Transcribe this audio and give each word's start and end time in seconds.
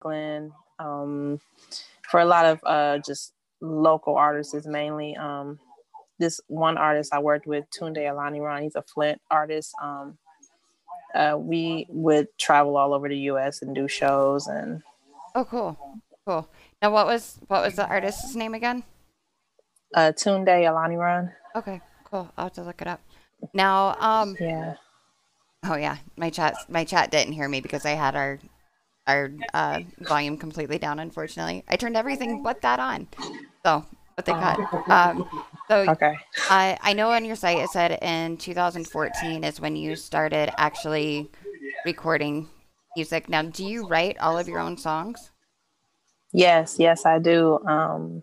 Glenn. 0.00 0.52
Um, 0.78 1.40
for 2.10 2.20
a 2.20 2.24
lot 2.24 2.46
of 2.46 2.60
uh, 2.64 2.98
just 2.98 3.32
local 3.60 4.16
artists, 4.16 4.54
is 4.54 4.66
mainly 4.66 5.16
um, 5.16 5.58
this 6.18 6.40
one 6.48 6.76
artist 6.76 7.14
I 7.14 7.20
worked 7.20 7.46
with, 7.46 7.64
Tunde 7.70 7.98
Olaniran. 7.98 8.62
He's 8.62 8.74
a 8.74 8.82
Flint 8.82 9.20
artist. 9.30 9.74
Um, 9.80 10.18
uh, 11.14 11.36
we 11.38 11.86
would 11.88 12.28
travel 12.38 12.76
all 12.76 12.94
over 12.94 13.08
the 13.08 13.18
U.S. 13.18 13.62
and 13.62 13.74
do 13.74 13.88
shows 13.88 14.46
and. 14.46 14.82
Oh, 15.34 15.44
cool, 15.44 15.78
cool. 16.26 16.48
Now, 16.82 16.90
what 16.90 17.06
was 17.06 17.38
what 17.48 17.62
was 17.64 17.76
the 17.76 17.86
artist's 17.86 18.34
name 18.34 18.54
again? 18.54 18.82
Uh, 19.94 20.12
Tunde 20.12 20.46
Olaniran. 20.46 21.32
Okay, 21.54 21.80
cool. 22.04 22.30
I'll 22.36 22.46
have 22.46 22.52
to 22.54 22.62
look 22.62 22.80
it 22.80 22.88
up. 22.88 23.00
Now, 23.54 23.96
um, 23.98 24.36
yeah. 24.40 24.74
Oh 25.64 25.76
yeah, 25.76 25.98
my 26.16 26.30
chat 26.30 26.56
my 26.68 26.84
chat 26.84 27.10
didn't 27.10 27.34
hear 27.34 27.48
me 27.48 27.60
because 27.60 27.84
I 27.84 27.90
had 27.90 28.16
our 28.16 28.38
our 29.06 29.30
uh, 29.54 29.80
volume 30.00 30.36
completely 30.36 30.78
down. 30.78 30.98
Unfortunately, 30.98 31.64
I 31.68 31.76
turned 31.76 31.96
everything 31.96 32.42
but 32.42 32.62
that 32.62 32.78
on. 32.78 33.08
So, 33.64 33.84
but 34.16 34.24
they 34.24 34.32
cut. 34.32 34.58
Um, 34.88 35.28
so 35.70 35.88
Okay. 35.88 36.14
I 36.48 36.78
I 36.80 36.92
know 36.92 37.10
on 37.10 37.24
your 37.24 37.36
site 37.36 37.58
it 37.58 37.70
said 37.70 37.98
in 38.02 38.36
2014 38.36 39.44
is 39.44 39.60
when 39.60 39.76
you 39.76 39.96
started 39.96 40.52
actually 40.58 41.30
recording 41.84 42.48
music. 42.96 43.28
Now, 43.28 43.42
do 43.42 43.64
you 43.64 43.86
write 43.86 44.18
all 44.18 44.38
of 44.38 44.48
your 44.48 44.58
own 44.58 44.76
songs? 44.76 45.30
Yes, 46.32 46.76
yes, 46.78 47.06
I 47.06 47.18
do. 47.18 47.58
Um, 47.66 48.22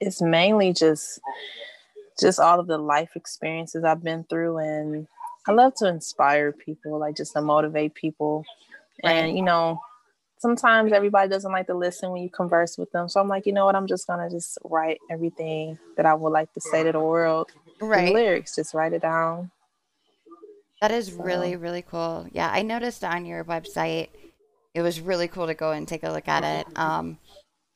it's 0.00 0.22
mainly 0.22 0.72
just 0.72 1.20
just 2.20 2.38
all 2.38 2.60
of 2.60 2.66
the 2.66 2.78
life 2.78 3.10
experiences 3.16 3.84
I've 3.84 4.02
been 4.02 4.24
through, 4.24 4.58
and 4.58 5.06
I 5.46 5.52
love 5.52 5.74
to 5.76 5.88
inspire 5.88 6.52
people, 6.52 6.98
like 6.98 7.16
just 7.16 7.32
to 7.34 7.42
motivate 7.42 7.94
people. 7.94 8.44
And 9.02 9.36
you 9.36 9.42
know, 9.42 9.80
sometimes 10.42 10.92
everybody 10.92 11.28
doesn't 11.28 11.52
like 11.52 11.68
to 11.68 11.74
listen 11.74 12.10
when 12.10 12.22
you 12.22 12.28
converse 12.28 12.76
with 12.76 12.90
them, 12.92 13.08
so 13.08 13.20
I'm 13.20 13.28
like, 13.28 13.46
you 13.46 13.52
know 13.52 13.64
what? 13.64 13.76
I'm 13.76 13.86
just 13.86 14.06
gonna 14.06 14.28
just 14.28 14.58
write 14.64 14.98
everything 15.10 15.78
that 15.96 16.04
I 16.04 16.14
would 16.14 16.30
like 16.30 16.52
to 16.54 16.60
say 16.60 16.82
to 16.82 16.92
the 16.92 17.00
world. 17.00 17.50
Right. 17.80 18.12
lyrics, 18.12 18.56
just 18.56 18.74
write 18.74 18.92
it 18.92 19.02
down. 19.02 19.50
That 20.80 20.90
is 20.90 21.12
really, 21.12 21.56
really 21.56 21.82
cool. 21.82 22.26
Yeah, 22.32 22.50
I 22.52 22.62
noticed 22.62 23.04
on 23.04 23.24
your 23.24 23.44
website, 23.44 24.08
it 24.74 24.82
was 24.82 25.00
really 25.00 25.28
cool 25.28 25.46
to 25.46 25.54
go 25.54 25.70
and 25.70 25.86
take 25.86 26.02
a 26.02 26.10
look 26.10 26.26
at 26.28 26.42
it. 26.44 26.66
Um, 26.76 27.18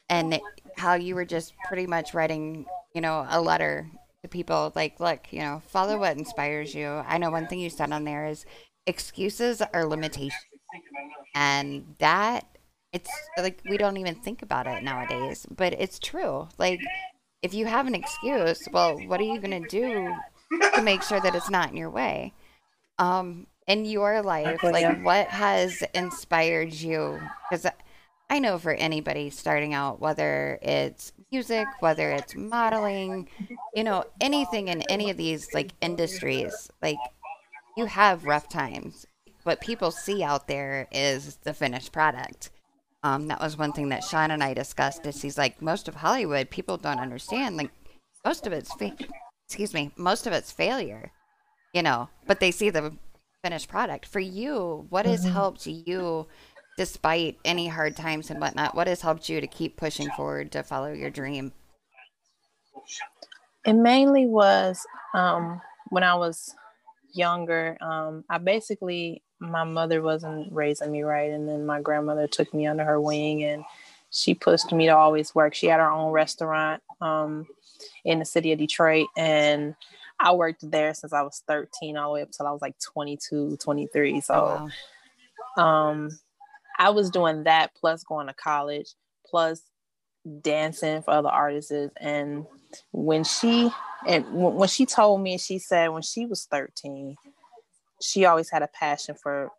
and 0.08 0.34
it- 0.34 0.42
how 0.76 0.94
you 0.94 1.14
were 1.14 1.24
just 1.24 1.54
pretty 1.66 1.86
much 1.86 2.14
writing, 2.14 2.66
you 2.94 3.00
know, 3.00 3.26
a 3.30 3.40
letter 3.40 3.88
to 4.22 4.28
people 4.28 4.72
like, 4.74 4.98
look, 5.00 5.32
you 5.32 5.38
know, 5.40 5.62
follow 5.69 5.98
what 5.98 6.16
inspires 6.16 6.74
you. 6.74 6.86
I 6.88 7.19
know 7.19 7.30
one 7.30 7.46
thing 7.46 7.60
you 7.60 7.70
said 7.70 7.92
on 7.92 8.04
there 8.04 8.26
is 8.26 8.44
excuses 8.86 9.62
are 9.62 9.84
limitations. 9.86 10.34
And 11.34 11.94
that, 11.98 12.44
it's 12.96 13.10
like 13.38 13.60
we 13.69 13.76
don't 13.76 13.96
even 13.96 14.14
think 14.14 14.43
about 14.43 14.66
it 14.66 14.82
nowadays, 14.82 15.46
but 15.54 15.72
it's 15.75 15.98
true. 15.98 16.48
Like, 16.58 16.81
if 17.43 17.54
you 17.54 17.66
have 17.66 17.87
an 17.87 17.94
excuse, 17.94 18.66
well, 18.72 18.98
what 19.06 19.20
are 19.20 19.25
you 19.25 19.38
going 19.40 19.62
to 19.62 19.69
do 19.69 20.14
to 20.75 20.82
make 20.82 21.02
sure 21.02 21.20
that 21.20 21.34
it's 21.34 21.50
not 21.50 21.70
in 21.70 21.76
your 21.76 21.90
way? 21.90 22.32
um 22.98 23.46
in 23.66 23.84
your 23.84 24.22
life 24.22 24.62
like 24.62 24.82
yeah. 24.82 25.02
what 25.02 25.26
has 25.28 25.82
inspired 25.94 26.72
you 26.72 27.20
because 27.48 27.66
i 28.31 28.38
know 28.38 28.58
for 28.58 28.72
anybody 28.72 29.28
starting 29.28 29.75
out 29.75 30.00
whether 30.00 30.58
it's 30.62 31.12
music 31.31 31.66
whether 31.81 32.12
it's 32.12 32.34
modeling 32.34 33.28
you 33.75 33.84
know 33.84 34.04
anything 34.20 34.69
in 34.69 34.82
any 34.82 35.10
of 35.10 35.16
these 35.16 35.52
like 35.52 35.72
industries 35.81 36.70
like 36.81 36.98
you 37.76 37.87
have 37.87 38.25
rough 38.25 38.48
times 38.48 39.06
what 39.43 39.60
people 39.60 39.90
see 39.90 40.22
out 40.22 40.48
there 40.48 40.88
is 40.90 41.37
the 41.44 41.52
finished 41.52 41.93
product 41.93 42.50
um 43.06 43.29
that 43.29 43.41
was 43.41 43.56
one 43.56 43.73
thing 43.73 43.88
that 43.88 44.05
sean 44.05 44.31
and 44.31 44.43
i 44.43 44.53
discussed 44.53 45.06
is 45.06 45.23
he's 45.23 45.38
like 45.38 45.61
most 45.62 45.88
of 45.88 45.94
hollywood 45.94 46.50
people 46.50 46.76
don't 46.76 47.00
understand 47.00 47.56
like 47.56 47.70
most 48.25 48.47
of 48.47 48.53
it's 48.53 48.73
fa- 48.75 48.97
excuse 49.47 49.73
me 49.73 49.91
most 49.97 50.26
of 50.26 50.32
it's 50.32 50.50
failure 50.53 51.12
you 51.76 51.82
know, 51.82 52.08
but 52.26 52.41
they 52.41 52.50
see 52.50 52.70
the 52.70 52.97
finished 53.44 53.69
product. 53.69 54.06
For 54.06 54.19
you, 54.19 54.87
what 54.88 55.05
has 55.05 55.25
helped 55.25 55.67
you, 55.67 56.26
despite 56.79 57.38
any 57.44 57.69
hard 57.69 57.97
times 57.97 58.31
and 58.31 58.41
whatnot, 58.41 58.75
what 58.75 58.87
has 58.87 59.03
helped 59.03 59.29
you 59.29 59.43
to 59.43 59.47
keep 59.47 59.76
pushing 59.76 60.08
forward 60.12 60.50
to 60.53 60.62
follow 60.62 60.91
your 60.91 61.11
dream? 61.11 61.53
It 63.67 63.75
mainly 63.75 64.26
was 64.26 64.87
um, 65.12 65.61
when 65.91 66.03
I 66.03 66.14
was 66.14 66.55
younger. 67.12 67.76
Um, 67.82 68.25
I 68.31 68.38
basically, 68.38 69.23
my 69.40 69.64
mother 69.64 70.02
wasn't 70.02 70.52
raising 70.52 70.90
me 70.92 71.02
right. 71.02 71.30
And 71.30 71.48
then 71.48 71.66
my 71.66 71.80
grandmother 71.80 72.26
took 72.26 72.52
me 72.54 72.66
under 72.66 72.84
her 72.84 73.00
wing 73.00 73.44
and 73.44 73.64
she 74.10 74.34
pushed 74.34 74.72
me 74.72 74.86
to 74.86 74.96
always 74.96 75.34
work. 75.34 75.54
She 75.54 75.66
had 75.66 75.80
her 75.80 75.90
own 75.90 76.12
restaurant 76.12 76.82
um, 77.00 77.46
in 78.04 78.18
the 78.18 78.24
city 78.24 78.52
of 78.52 78.58
Detroit. 78.58 79.08
And 79.16 79.74
I 80.18 80.32
worked 80.32 80.70
there 80.70 80.94
since 80.94 81.12
I 81.12 81.22
was 81.22 81.42
13 81.46 81.96
all 81.96 82.10
the 82.10 82.14
way 82.14 82.22
up 82.22 82.30
till 82.30 82.46
I 82.46 82.52
was 82.52 82.62
like 82.62 82.76
22, 82.78 83.58
23. 83.60 84.20
So 84.22 84.34
Oh, 84.34 84.70
wow. 85.56 85.90
um 85.92 86.18
i 86.78 86.90
was 86.90 87.08
doing 87.10 87.44
that 87.44 87.74
plus 87.74 88.04
going 88.04 88.26
to 88.26 88.34
college 88.34 88.88
plus 89.26 89.62
dancing 90.42 91.00
for 91.02 91.12
other 91.12 91.28
artists 91.30 91.72
and 91.98 92.44
when 92.92 93.24
she 93.24 93.70
and 94.06 94.24
when 94.34 94.68
she 94.68 94.84
told 94.84 95.20
me 95.22 95.38
she 95.38 95.58
said 95.58 95.88
when 95.88 96.02
she 96.02 96.26
was 96.26 96.44
13 96.50 97.16
she 98.00 98.25
always 98.25 98.50
had 98.50 98.62
a 98.62 98.69
passion 98.69 99.14
for 99.14 99.50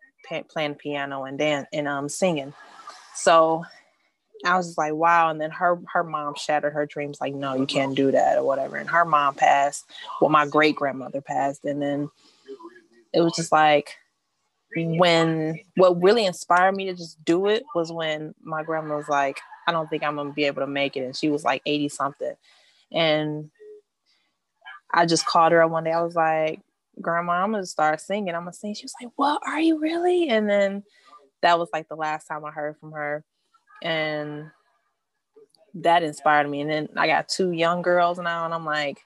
playing 0.48 0.74
piano 0.74 1.24
and 1.24 1.38
dance 1.38 1.66
and 1.72 1.88
um 1.88 2.08
singing 2.08 2.52
so 3.14 3.64
i 4.44 4.56
was 4.56 4.66
just 4.66 4.78
like 4.78 4.92
wow 4.92 5.30
and 5.30 5.40
then 5.40 5.50
her 5.50 5.80
her 5.92 6.04
mom 6.04 6.34
shattered 6.34 6.72
her 6.72 6.84
dreams 6.84 7.18
like 7.20 7.34
no 7.34 7.54
you 7.54 7.64
can't 7.64 7.94
do 7.94 8.10
that 8.10 8.36
or 8.36 8.44
whatever 8.44 8.76
and 8.76 8.90
her 8.90 9.06
mom 9.06 9.34
passed 9.34 9.86
well 10.20 10.28
my 10.28 10.46
great 10.46 10.76
grandmother 10.76 11.22
passed 11.22 11.64
and 11.64 11.80
then 11.80 12.10
it 13.14 13.20
was 13.20 13.32
just 13.34 13.50
like 13.50 13.96
when 14.76 15.58
what 15.76 16.00
really 16.02 16.26
inspired 16.26 16.76
me 16.76 16.86
to 16.86 16.94
just 16.94 17.22
do 17.24 17.46
it 17.46 17.64
was 17.74 17.90
when 17.90 18.34
my 18.42 18.62
grandma 18.62 18.96
was 18.96 19.08
like, 19.08 19.40
I 19.66 19.72
don't 19.72 19.88
think 19.88 20.02
I'm 20.02 20.16
gonna 20.16 20.32
be 20.32 20.44
able 20.44 20.62
to 20.62 20.66
make 20.66 20.96
it. 20.96 21.00
And 21.00 21.16
she 21.16 21.30
was 21.30 21.44
like 21.44 21.62
80 21.64 21.88
something. 21.88 22.34
And 22.92 23.50
I 24.92 25.06
just 25.06 25.26
called 25.26 25.52
her 25.52 25.62
up 25.62 25.70
one 25.70 25.84
day. 25.84 25.92
I 25.92 26.02
was 26.02 26.14
like, 26.14 26.60
Grandma, 27.00 27.32
I'm 27.32 27.52
gonna 27.52 27.66
start 27.66 28.00
singing. 28.00 28.34
I'm 28.34 28.42
gonna 28.42 28.52
sing. 28.52 28.74
She 28.74 28.84
was 28.84 28.94
like, 29.02 29.12
What 29.16 29.42
are 29.46 29.60
you 29.60 29.78
really? 29.78 30.28
And 30.28 30.48
then 30.48 30.82
that 31.42 31.58
was 31.58 31.68
like 31.72 31.88
the 31.88 31.96
last 31.96 32.26
time 32.26 32.44
I 32.44 32.50
heard 32.50 32.76
from 32.78 32.92
her. 32.92 33.24
And 33.82 34.50
that 35.74 36.02
inspired 36.02 36.48
me. 36.48 36.60
And 36.60 36.70
then 36.70 36.88
I 36.96 37.06
got 37.06 37.28
two 37.28 37.52
young 37.52 37.82
girls 37.82 38.18
now, 38.18 38.44
and 38.44 38.54
I'm 38.54 38.64
like, 38.64 39.00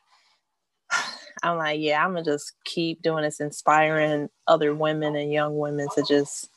I'm 1.43 1.59
like, 1.59 1.81
yeah, 1.81 2.05
I'm 2.05 2.12
gonna 2.12 2.25
just 2.25 2.53
keep 2.65 3.03
doing 3.03 3.25
this, 3.25 3.41
inspiring 3.41 4.29
other 4.47 4.75
women 4.75 5.17
and 5.17 5.33
young 5.33 5.59
women 5.59 5.89
to 5.94 6.05
just 6.09 6.49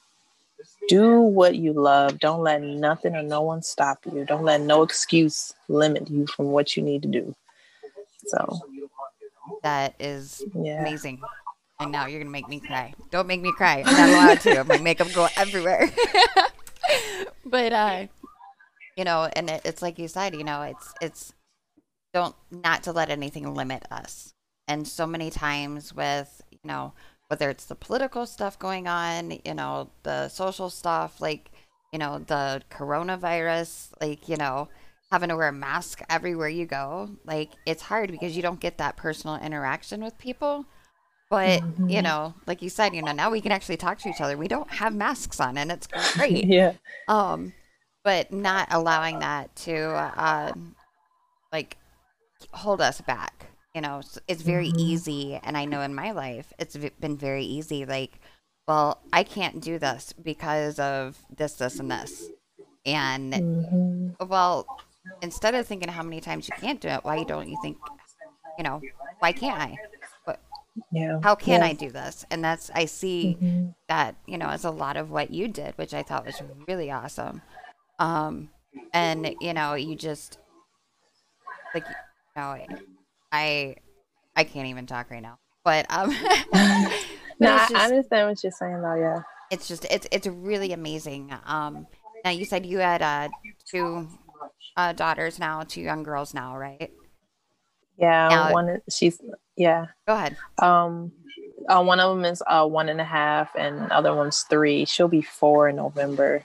do 0.88 1.20
what 1.20 1.56
you 1.56 1.74
love. 1.74 2.20
Don't 2.20 2.42
let 2.42 2.62
nothing 2.62 3.16
or 3.16 3.24
no 3.24 3.42
one 3.42 3.62
stop 3.62 4.00
you. 4.12 4.26
Don't 4.26 4.44
let 4.44 4.62
no 4.62 4.84
excuse 4.84 5.54
limit 5.68 6.10
you 6.10 6.28
from 6.28 6.48
what 6.48 6.78
you 6.78 6.84
need 6.84 7.02
to 7.04 7.08
do. 7.08 7.36
So, 8.28 8.60
That 9.63 9.95
is 10.00 10.44
yeah. 10.56 10.81
amazing. 10.81 11.21
And 11.80 11.92
now 11.92 12.06
you're 12.06 12.19
going 12.19 12.27
to 12.27 12.31
make 12.31 12.47
me 12.47 12.59
cry. 12.59 12.94
Don't 13.12 13.27
make 13.27 13.42
me 13.42 13.51
cry. 13.51 13.83
I'm 13.86 13.97
not 13.97 14.09
allowed 14.09 14.42
to. 14.42 14.63
My 14.63 14.77
makeup 14.77 15.12
go 15.13 15.27
everywhere. 15.36 15.89
but, 17.46 17.74
uh, 17.74 18.08
you 18.96 19.03
know, 19.03 19.29
and 19.34 19.50
it, 19.50 19.62
it's 19.65 19.81
like 19.81 20.00
you 20.00 20.08
said, 20.08 20.36
you 20.36 20.43
know, 20.43 20.62
it's, 20.62 20.93
it's, 21.01 21.34
don't, 22.13 22.36
not 22.50 22.84
to 22.84 22.93
let 22.93 23.10
anything 23.10 23.53
limit 23.53 23.84
us. 23.91 24.34
And 24.67 24.88
so 24.88 25.05
many 25.05 25.29
times 25.29 25.93
with, 25.93 26.41
you 26.50 26.60
know, 26.63 26.93
whether 27.27 27.50
it's 27.50 27.65
the 27.65 27.75
political 27.75 28.25
stuff 28.25 28.58
going 28.58 28.88
on, 28.88 29.39
you 29.43 29.53
know, 29.53 29.89
the 30.03 30.29
social 30.29 30.70
stuff, 30.70 31.20
like, 31.20 31.51
you 31.91 32.00
know, 32.00 32.20
the 32.20 32.62
coronavirus, 32.72 33.89
like, 34.00 34.29
you 34.29 34.38
know, 34.38 34.70
having 35.15 35.29
to 35.29 35.36
wear 35.38 35.48
a 35.48 35.53
mask 35.53 36.01
everywhere 36.10 36.50
you 36.50 36.65
go, 36.65 37.10
like, 37.24 37.51
it's 37.65 37.84
hard 37.84 38.12
because 38.12 38.36
you 38.36 38.41
don't 38.41 38.60
get 38.60 38.79
that 38.79 38.98
personal 38.98 39.38
interaction 39.38 40.03
with 40.03 40.17
people. 40.17 40.65
But, 41.29 41.63
you 41.88 42.01
know, 42.01 42.34
like 42.48 42.62
you 42.62 42.69
said, 42.69 42.93
you 42.93 43.01
know, 43.01 43.13
now 43.13 43.31
we 43.31 43.39
can 43.39 43.53
actually 43.53 43.77
talk 43.77 43.98
to 44.00 44.10
each 44.10 44.19
other. 44.19 44.36
We 44.38 44.50
don't 44.50 44.69
have 44.69 44.93
masks 44.93 45.39
on 45.39 45.57
and 45.57 45.72
it's 45.72 45.88
great. 45.88 46.45
Yeah. 46.50 46.74
Um, 47.07 47.53
but 48.03 48.34
not 48.34 48.67
allowing 48.72 49.19
that 49.19 49.55
to, 49.67 49.75
uh, 49.75 50.51
like, 51.53 51.77
hold 52.51 52.81
us 52.81 53.00
back. 53.00 53.45
You 53.74 53.79
know, 53.79 54.01
it's 54.27 54.41
very 54.41 54.74
easy. 54.77 55.39
And 55.41 55.55
I 55.55 55.63
know 55.63 55.79
in 55.79 55.95
my 55.95 56.12
life, 56.12 56.51
it's 56.60 56.75
been 57.00 57.15
very 57.15 57.45
easy. 57.45 57.86
Like, 57.86 58.19
well, 58.67 59.00
I 59.13 59.24
can't 59.24 59.62
do 59.62 59.79
this 59.79 60.12
because 60.12 60.77
of 60.77 61.17
this, 61.34 61.53
this, 61.53 61.79
and 61.79 61.89
this. 61.89 62.31
And, 62.86 63.34
Mhm. 63.34 64.27
well, 64.29 64.67
instead 65.21 65.55
of 65.55 65.65
thinking 65.67 65.89
how 65.89 66.03
many 66.03 66.21
times 66.21 66.47
you 66.47 66.53
can't 66.53 66.79
do 66.81 66.88
it, 66.88 67.03
why 67.03 67.24
don't 67.24 67.50
you 67.50 67.57
think, 67.57 67.77
you 68.57 68.63
know, 68.63 68.83
why 69.19 69.31
can't 69.31 69.59
I? 69.59 69.79
What, 70.25 70.39
Yeah. 70.91 71.19
how 71.24 71.35
can 71.35 71.62
Yeah. 71.62 71.67
I 71.67 71.74
do 71.74 71.89
this? 71.89 72.25
And 72.31 72.43
that's, 72.43 72.69
I 72.74 72.85
see 72.85 73.38
Mhm. 73.41 73.74
that, 73.88 74.15
you 74.25 74.38
know, 74.38 74.50
is 74.50 74.65
a 74.65 74.71
lot 74.71 74.97
of 74.97 75.12
what 75.12 75.31
you 75.31 75.47
did, 75.47 75.77
which 75.77 75.93
I 75.93 76.03
thought 76.03 76.25
was 76.25 76.41
really 76.67 76.91
awesome. 76.91 77.41
Um, 78.00 78.50
and 78.93 79.35
you 79.39 79.53
know, 79.53 79.74
you 79.74 79.95
just 79.95 80.38
like, 81.74 81.88
you 81.89 81.95
know, 82.35 82.57
I, 83.31 83.75
I 84.35 84.43
can't 84.43 84.67
even 84.67 84.85
talk 84.85 85.09
right 85.12 85.21
now. 85.21 85.38
But 85.63 85.85
um, 85.89 86.09
but 86.51 86.62
No, 87.39 87.50
I, 87.55 87.67
I 87.74 87.83
understand 87.85 88.29
what 88.29 88.43
you're 88.43 88.51
saying 88.51 88.81
though. 88.81 88.95
Yeah. 88.95 89.21
it's 89.51 89.67
just 89.67 89.85
it's 89.85 90.07
it's 90.12 90.27
really 90.27 90.71
amazing. 90.74 91.33
Um, 91.45 91.88
now 92.24 92.31
you 92.31 92.45
said 92.45 92.65
you 92.65 92.79
had 92.79 93.01
uh 93.01 93.29
two 93.65 94.07
uh 94.77 94.93
daughters 94.93 95.39
now, 95.39 95.63
two 95.63 95.81
young 95.81 96.03
girls 96.03 96.34
now, 96.34 96.57
right? 96.57 96.91
Yeah. 97.98 98.27
Now- 98.29 98.53
one. 98.53 98.81
She's. 98.89 99.19
Yeah. 99.55 99.86
Go 100.07 100.15
ahead. 100.15 100.38
Um. 100.60 101.12
Uh, 101.67 101.81
one 101.84 102.00
of 102.00 102.15
them 102.15 102.25
is 102.25 102.43
uh 102.45 102.67
one 102.67 102.89
and 102.89 103.01
a 103.01 103.05
half, 103.05 103.55
and 103.55 103.91
other 103.91 104.13
one's 104.13 104.41
three. 104.43 104.86
She'll 104.86 105.07
be 105.07 105.22
four 105.22 105.69
in 105.69 105.77
November. 105.77 106.43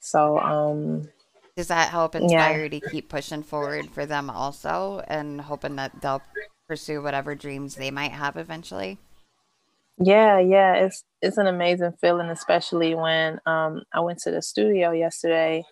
So 0.00 0.38
um. 0.38 1.08
Does 1.56 1.68
that 1.68 1.88
help 1.90 2.14
Yeah. 2.14 2.20
inspire 2.22 2.64
you 2.64 2.68
to 2.68 2.80
keep 2.90 3.08
pushing 3.08 3.42
forward 3.44 3.88
for 3.90 4.06
them 4.06 4.28
also, 4.28 5.02
and 5.06 5.40
hoping 5.40 5.76
that 5.76 6.00
they'll 6.02 6.22
pursue 6.66 7.00
whatever 7.02 7.34
dreams 7.34 7.76
they 7.76 7.90
might 7.92 8.10
have 8.10 8.36
eventually? 8.36 8.98
Yeah, 9.98 10.40
yeah, 10.40 10.74
it's 10.74 11.04
it's 11.22 11.36
an 11.36 11.46
amazing 11.46 11.92
feeling, 12.00 12.28
especially 12.28 12.94
when 12.94 13.40
um 13.46 13.82
I 13.92 14.00
went 14.00 14.18
to 14.20 14.30
the 14.32 14.42
studio 14.42 14.90
yesterday 14.90 15.64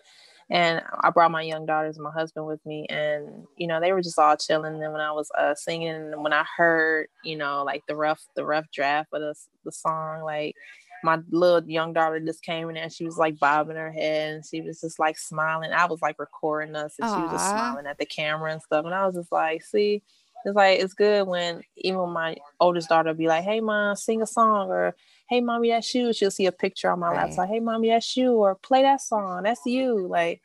and 0.49 0.81
I 1.01 1.09
brought 1.09 1.31
my 1.31 1.41
young 1.41 1.65
daughters 1.65 1.97
and 1.97 2.03
my 2.03 2.11
husband 2.11 2.45
with 2.45 2.65
me 2.65 2.85
and 2.89 3.47
you 3.57 3.67
know 3.67 3.79
they 3.79 3.91
were 3.91 4.01
just 4.01 4.19
all 4.19 4.37
chilling. 4.37 4.81
And 4.81 4.91
when 4.91 5.01
I 5.01 5.11
was 5.11 5.29
uh 5.37 5.55
singing 5.55 5.89
and 5.89 6.23
when 6.23 6.33
I 6.33 6.45
heard, 6.57 7.07
you 7.23 7.37
know, 7.37 7.63
like 7.63 7.83
the 7.87 7.95
rough 7.95 8.21
the 8.35 8.45
rough 8.45 8.65
draft 8.71 9.09
of 9.13 9.21
the 9.21 9.35
the 9.65 9.71
song 9.71 10.23
like 10.23 10.55
my 11.03 11.19
little 11.31 11.69
young 11.69 11.91
daughter 11.91 12.19
just 12.19 12.43
came 12.43 12.69
in 12.69 12.77
and 12.77 12.91
she 12.91 13.03
was 13.03 13.17
like 13.17 13.37
bobbing 13.37 13.75
her 13.75 13.91
head 13.91 14.35
and 14.35 14.45
she 14.45 14.61
was 14.61 14.79
just 14.79 14.99
like 14.99 15.17
smiling. 15.17 15.71
I 15.73 15.85
was 15.85 16.01
like 16.01 16.17
recording 16.17 16.75
us 16.75 16.95
and 16.97 17.09
she 17.09 17.21
was 17.21 17.31
just 17.31 17.51
smiling 17.51 17.87
at 17.87 17.97
the 17.97 18.05
camera 18.05 18.53
and 18.53 18.61
stuff. 18.61 18.85
And 18.85 18.93
I 18.93 19.05
was 19.05 19.15
just 19.15 19.31
like, 19.31 19.63
see, 19.63 20.01
it's 20.45 20.55
like 20.55 20.79
it's 20.79 20.93
good 20.93 21.27
when 21.27 21.61
even 21.77 22.09
my 22.09 22.37
oldest 22.59 22.89
daughter 22.89 23.13
be 23.13 23.27
like, 23.27 23.43
"Hey, 23.43 23.59
mom, 23.61 23.95
sing 23.95 24.21
a 24.21 24.25
song," 24.25 24.69
or 24.69 24.95
"Hey, 25.29 25.41
mommy, 25.41 25.69
that's 25.69 25.93
you." 25.95 26.13
She'll 26.13 26.31
see 26.31 26.45
a 26.45 26.51
picture 26.51 26.91
on 26.91 26.99
my 26.99 27.09
Right. 27.09 27.37
like, 27.37 27.49
"Hey, 27.49 27.59
mommy, 27.59 27.89
that's 27.89 28.15
you," 28.17 28.33
or 28.33 28.55
"Play 28.55 28.81
that 28.83 29.01
song, 29.01 29.43
that's 29.43 29.65
you." 29.65 30.07
Like, 30.07 30.41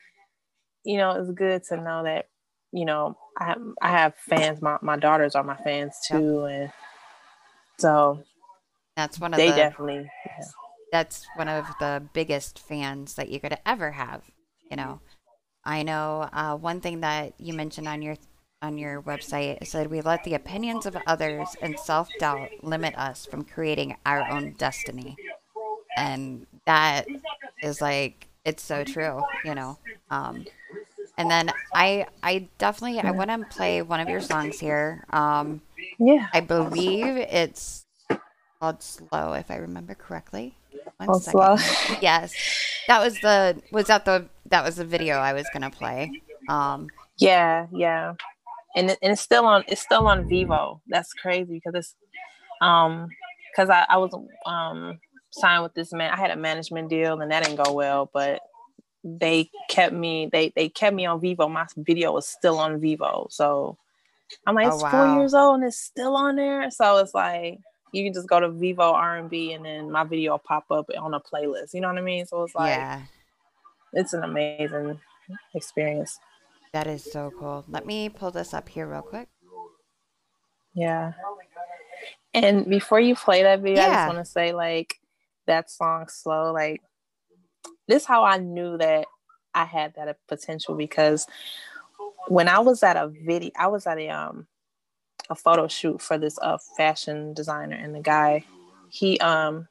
you 0.85 0.97
know, 0.99 1.12
it's 1.12 1.30
good 1.32 1.64
to 1.64 1.76
know 1.76 2.04
that 2.04 2.28
you 2.73 2.85
know 2.85 3.16
I 3.38 3.44
have, 3.47 3.62
I 3.82 3.90
have 3.90 4.14
fans. 4.16 4.62
My 4.62 4.78
my 4.82 4.97
daughters 4.97 5.35
are 5.35 5.44
my 5.44 5.56
fans 5.56 5.97
Yep. 6.11 6.20
too, 6.20 6.44
and 6.44 6.73
so 7.78 8.23
That's 8.97 9.20
one 9.20 9.35
of 9.35 9.38
they 9.38 9.47
the 9.47 9.54
definitely. 9.54 10.11
Yeah. 10.26 10.47
that's 10.90 11.30
one 11.35 11.49
of 11.49 11.78
the 11.78 12.02
biggest 12.12 12.58
fans 12.58 13.14
that 13.14 13.28
you 13.28 13.40
could 13.40 13.56
ever 13.66 13.92
have. 13.92 14.30
You 14.70 14.76
know, 14.76 15.00
I 15.64 15.82
know 15.82 16.28
uh, 16.32 16.56
one 16.56 16.80
thing 16.80 17.00
that 17.00 17.35
you 17.38 17.52
mentioned 17.54 17.88
on 17.88 18.02
your 18.02 18.16
on 18.61 18.77
your 18.79 19.00
website 19.03 19.61
it 19.61 19.69
said 19.69 19.88
we 19.88 20.00
let 20.00 20.25
the 20.25 20.35
opinions 20.35 20.85
of 20.87 20.97
others 21.07 21.57
and 21.62 21.79
self 21.79 22.09
doubt 22.19 22.50
limit 22.62 22.95
us 22.97 23.25
from 23.27 23.45
creating 23.45 23.97
our 24.05 24.29
own 24.31 24.53
destiny, 24.59 25.17
and 25.97 26.47
that 26.67 27.07
is 27.62 27.81
like 27.81 28.29
it's 28.45 28.62
so 28.62 28.85
true. 28.85 29.23
You 29.45 29.55
know. 29.55 29.79
Um, 30.11 30.47
and 31.17 31.31
then 31.31 31.53
I 31.75 32.07
I 32.23 32.49
definitely 32.59 33.00
I 33.00 33.11
want 33.11 33.31
to 33.31 33.57
play 33.57 33.83
one 33.83 34.00
of 34.00 34.09
your 34.09 34.21
songs 34.21 34.59
here. 34.61 35.05
Um, 35.11 35.61
Yeah. 35.99 36.27
I 36.33 36.41
believe 36.41 37.17
it's 37.17 37.85
called 38.61 38.83
Slow, 38.83 39.33
if 39.35 39.50
I 39.50 39.57
remember 39.57 39.95
correctly. 39.95 40.55
One 40.99 41.21
slow. 41.21 41.57
Yes, 42.00 42.35
that 42.88 43.00
was 43.00 43.19
the 43.21 43.61
was 43.73 43.87
that 43.87 44.05
the 44.05 44.27
that 44.47 44.65
was 44.65 44.77
the 44.77 44.85
video 44.85 45.17
I 45.17 45.33
was 45.33 45.47
gonna 45.53 45.71
play. 45.71 46.23
Um, 46.49 46.88
Yeah, 47.19 47.67
yeah, 47.73 48.15
and 48.78 48.90
it, 48.90 48.99
and 49.02 49.12
it's 49.12 49.20
still 49.20 49.44
on. 49.44 49.64
It's 49.66 49.82
still 49.82 50.06
on 50.06 50.28
Vevo. 50.28 50.80
That's 50.87 51.12
crazy 51.12 51.54
because 51.54 51.75
it's 51.75 51.94
um 52.62 53.08
because 53.50 53.68
I, 53.68 53.85
I 53.88 53.97
was 53.99 54.14
um 54.47 55.00
signed 55.30 55.64
with 55.64 55.75
this 55.75 55.92
man. 55.92 56.12
I 56.12 56.16
had 56.16 56.30
a 56.30 56.37
management 56.37 56.88
deal 56.88 57.20
and 57.20 57.30
that 57.30 57.44
didn't 57.44 57.62
go 57.62 57.73
well, 57.73 58.08
but 58.12 58.40
they 59.02 59.50
kept 59.68 59.92
me. 59.92 60.28
They 60.30 60.52
they 60.54 60.68
kept 60.68 60.94
me 60.94 61.06
on 61.06 61.20
Vevo. 61.20 61.50
My 61.50 61.66
video 61.76 62.12
was 62.12 62.28
still 62.28 62.58
on 62.58 62.80
Vevo, 62.80 63.30
so 63.32 63.76
I'm 64.47 64.54
like 64.54 64.66
Oh, 64.66 64.75
it's 64.75 64.82
wow. 64.82 64.90
four 64.90 65.06
years 65.08 65.35
old 65.35 65.56
and 65.56 65.64
it's 65.64 65.76
still 65.76 66.14
on 66.16 66.37
there. 66.37 66.70
So 66.70 66.99
it's 66.99 67.14
like 67.14 67.58
you 67.92 68.04
can 68.04 68.12
just 68.12 68.28
go 68.28 68.38
to 68.38 68.49
Vevo 68.49 68.92
R 68.92 69.16
and 69.16 69.28
B 69.28 69.54
and 69.54 69.64
then 69.64 69.90
my 69.90 70.04
video 70.04 70.32
will 70.32 70.38
pop 70.38 70.70
up 70.70 70.88
on 70.97 71.14
a 71.14 71.20
playlist. 71.20 71.75
You 71.75 71.80
know 71.80 71.88
what 71.88 71.99
I 71.99 72.02
mean? 72.02 72.26
So 72.26 72.44
it's 72.44 72.54
like 72.54 72.68
yeah, 72.70 73.02
it's 73.92 74.12
an 74.12 74.23
amazing 74.23 75.00
experience. 75.54 76.20
That 76.73 76.87
is 76.87 77.11
so 77.11 77.33
cool. 77.39 77.65
Let 77.69 77.87
me 77.87 78.09
pull 78.09 78.31
this 78.31 78.55
up 78.55 78.69
here 78.69 78.87
real 78.87 79.03
quick. 79.03 79.29
Yeah. 80.75 81.13
And 82.35 82.69
before 82.69 83.01
you 83.01 83.15
play 83.15 83.43
that 83.43 83.61
video, 83.61 83.83
I 83.83 83.87
just 83.87 84.15
want 84.15 84.19
to 84.19 84.31
say 84.31 84.53
like 84.53 85.01
that 85.47 85.71
song 85.71 86.07
slow, 86.09 86.53
like 86.53 86.83
this 87.87 88.05
how 88.05 88.25
I 88.25 88.39
knew 88.39 88.77
that 88.79 89.07
I 89.55 89.65
had 89.65 89.95
that 89.97 90.17
potential 90.29 90.75
because 90.75 91.27
when 92.29 92.49
I 92.49 92.61
was 92.61 92.83
at 92.83 92.97
a 92.97 93.09
video, 93.09 93.51
I 93.59 93.69
was 93.69 93.87
at 93.87 93.99
a 93.99 94.09
um 94.11 94.47
a 95.31 95.35
photo 95.35 95.69
shoot 95.69 96.01
for 96.01 96.17
this 96.17 96.39
uh 96.41 96.59
fashion 96.77 97.35
designer 97.35 97.77
and 97.77 97.95
the 97.95 98.01
guy 98.01 98.45
he 98.91 99.19
um 99.19 99.69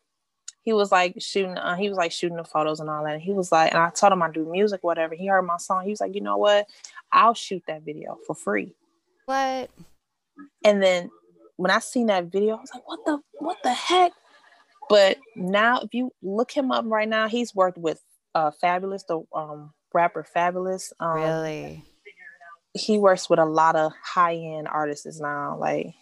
he 0.67 0.73
was 0.73 0.91
like 0.91 1.15
shooting 1.19 1.57
uh, 1.57 1.77
he 1.77 1.87
was 1.87 1.97
like 1.97 2.11
shooting 2.11 2.35
the 2.35 2.43
photos 2.43 2.81
and 2.81 2.89
all 2.89 3.01
that 3.05 3.13
and 3.13 3.21
he 3.21 3.31
was 3.31 3.53
like 3.53 3.71
and 3.73 3.81
I 3.81 3.89
told 3.89 4.11
him 4.11 4.21
I 4.21 4.29
do 4.29 4.45
music 4.51 4.83
whatever 4.83 5.15
he 5.15 5.27
heard 5.27 5.43
my 5.43 5.55
song 5.55 5.85
he 5.85 5.91
was 5.91 6.01
like 6.01 6.13
you 6.13 6.19
know 6.19 6.35
what 6.35 6.67
I'll 7.13 7.33
shoot 7.33 7.63
that 7.67 7.83
video 7.83 8.17
for 8.27 8.35
free 8.35 8.75
What? 9.27 9.69
and 10.65 10.83
then 10.83 11.09
when 11.55 11.71
I 11.71 11.79
seen 11.79 12.07
that 12.07 12.25
video, 12.25 12.57
I 12.57 12.59
was 12.61 12.69
like, 12.73 12.85
what 12.87 12.99
the 13.05 13.19
what 13.39 13.57
the 13.63 13.71
heck? 13.73 14.11
But 14.89 15.17
now 15.37 15.79
if 15.79 15.93
you 15.93 16.11
look 16.21 16.51
him 16.51 16.71
up 16.71 16.83
right 16.85 17.07
now, 17.07 17.29
he's 17.29 17.55
worked 17.55 17.77
with 17.77 18.01
uh 18.35 18.51
Fabolous, 18.61 19.07
the 19.07 19.21
um 19.33 19.73
rapper 19.93 20.25
Fabolous. 20.35 20.91
Um 20.99 21.15
Really? 21.15 21.85
he 22.73 22.99
works 22.99 23.29
with 23.29 23.39
a 23.39 23.45
lot 23.45 23.75
of 23.75 23.91
high-end 24.03 24.67
artists 24.67 25.19
now. 25.19 25.57
Like 25.57 25.95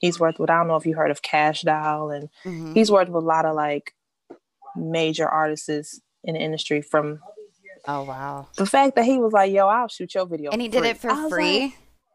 he's 0.00 0.18
worked 0.20 0.38
with 0.38 0.50
I 0.50 0.56
don't 0.58 0.68
know 0.68 0.76
if 0.76 0.84
you 0.84 0.94
heard 0.96 1.10
of 1.12 1.22
Cash 1.22 1.62
Doll 1.62 2.10
and 2.10 2.28
Mhm. 2.44 2.74
he's 2.74 2.90
worked 2.90 3.10
with 3.10 3.22
a 3.22 3.26
lot 3.26 3.46
of 3.46 3.54
like 3.56 3.94
major 4.76 5.28
artists 5.28 6.00
in 6.24 6.34
the 6.34 6.40
industry 6.40 6.82
from 6.82 7.20
Oh 7.86 8.02
wow! 8.04 8.48
the 8.56 8.66
fact 8.66 8.94
that 8.96 9.04
he 9.06 9.18
was 9.18 9.32
like, 9.32 9.50
yo, 9.52 9.66
I'll 9.66 9.88
shoot 9.88 10.14
your 10.14 10.26
video. 10.26 10.50
And 10.50 10.60
he 10.60 10.68
for 10.68 10.72
did 10.82 10.84
it 10.84 10.96
for 10.98 11.28
free. 11.30 11.60
like, 11.62 11.72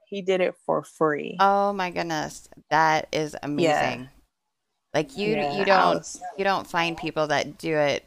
he 0.07 0.21
did 0.21 0.39
it 0.41 0.53
for 0.65 0.83
free. 0.83 1.37
Oh 1.39 1.73
my 1.73 1.89
goodness, 1.89 2.47
that 2.69 3.07
is 3.11 3.35
amazing. 3.41 4.09
Like 4.93 5.17
you, 5.17 5.35
Yeah, 5.35 5.57
you 5.57 5.65
don't, 5.65 5.95
was- 5.95 6.21
you 6.37 6.43
don't 6.43 6.67
find 6.67 6.95
people 6.95 7.27
that 7.27 7.57
do 7.57 7.75
it, 7.75 8.05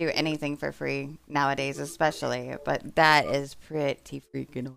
do 0.00 0.10
anything 0.12 0.56
for 0.56 0.72
free 0.72 1.18
nowadays, 1.28 1.78
especially. 1.78 2.56
But 2.64 2.96
that 2.96 3.26
is 3.26 3.54
pretty 3.54 4.22
freaking. 4.34 4.76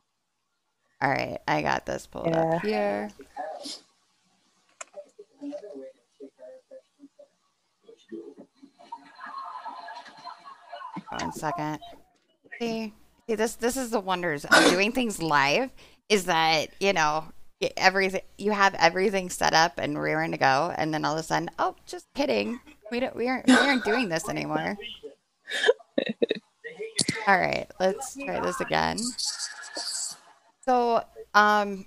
All 1.01 1.09
right, 1.09 1.39
I 1.47 1.61
got 1.61 1.85
this 1.85 2.05
pulled 2.07 2.35
up 2.35 2.61
here. 2.61 3.09
One 11.09 11.31
second. 11.31 11.79
See, 12.59 12.93
see 13.27 13.35
this 13.35 13.55
this 13.55 13.77
is 13.77 13.91
the 13.91 13.99
wonders 13.99 14.45
of 14.45 14.69
doing 14.69 14.91
things 14.91 15.21
live 15.21 15.71
is 16.09 16.25
that 16.25 16.69
you 16.79 16.93
know 16.93 17.25
everything 17.75 18.21
you 18.37 18.51
have 18.51 18.75
everything 18.75 19.29
set 19.29 19.53
up 19.53 19.73
and 19.77 19.99
rearing 19.99 20.31
to 20.31 20.37
go, 20.37 20.73
and 20.77 20.93
then 20.93 21.05
all 21.05 21.13
of 21.13 21.19
a 21.19 21.23
sudden, 21.23 21.49
oh, 21.59 21.75
just 21.85 22.07
kidding, 22.13 22.59
we 22.91 22.99
don't 22.99 23.15
we 23.15 23.27
aren't 23.27 23.47
we 23.47 23.53
aren't 23.53 23.83
doing 23.83 24.09
this 24.09 24.29
anymore. 24.29 24.77
all 27.27 27.39
right, 27.39 27.67
let's 27.79 28.15
try 28.15 28.39
this 28.39 28.59
again. 28.59 28.97
So, 30.65 31.03
um, 31.33 31.85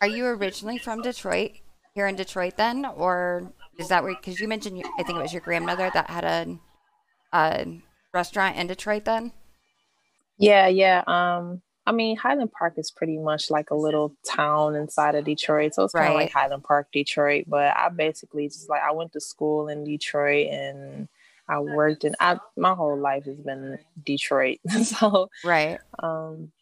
are 0.00 0.08
you 0.08 0.26
originally 0.26 0.78
from 0.78 1.02
Detroit? 1.02 1.52
Here 1.94 2.06
in 2.06 2.16
Detroit, 2.16 2.56
then, 2.56 2.86
or 2.86 3.52
is 3.78 3.88
that 3.88 4.02
where? 4.02 4.14
Because 4.14 4.40
you 4.40 4.48
mentioned, 4.48 4.82
I 4.98 5.02
think 5.02 5.18
it 5.18 5.22
was 5.22 5.34
your 5.34 5.42
grandmother 5.42 5.90
that 5.92 6.08
had 6.08 6.24
a, 6.24 6.58
a 7.36 7.82
restaurant 8.12 8.56
in 8.56 8.66
Detroit. 8.66 9.04
Then, 9.04 9.32
Yeah, 10.38 10.66
yeah. 10.68 11.02
Um, 11.06 11.62
I 11.86 11.92
mean, 11.92 12.16
Highland 12.16 12.52
Park 12.52 12.74
is 12.76 12.90
pretty 12.90 13.18
much 13.18 13.50
like 13.50 13.70
a 13.70 13.74
little 13.74 14.14
town 14.28 14.76
inside 14.76 15.14
of 15.16 15.24
Detroit, 15.24 15.74
so 15.74 15.84
it's 15.84 15.92
kind 15.94 16.08
of 16.08 16.14
Right. 16.14 16.24
like 16.24 16.32
Highland 16.32 16.62
Park, 16.64 16.88
Detroit. 16.92 17.44
But 17.48 17.76
I 17.76 17.88
basically 17.88 18.46
just 18.48 18.68
like 18.68 18.82
I 18.82 18.92
went 18.92 19.12
to 19.14 19.20
school 19.20 19.68
in 19.68 19.84
Detroit 19.84 20.48
and 20.48 21.08
I 21.48 21.58
worked 21.58 22.04
in. 22.04 22.14
I 22.20 22.38
my 22.56 22.74
whole 22.74 22.96
life 22.96 23.24
has 23.24 23.36
been 23.40 23.78
Detroit, 24.04 24.58
so 24.84 25.28
right? 25.44 25.80
um, 25.98 26.52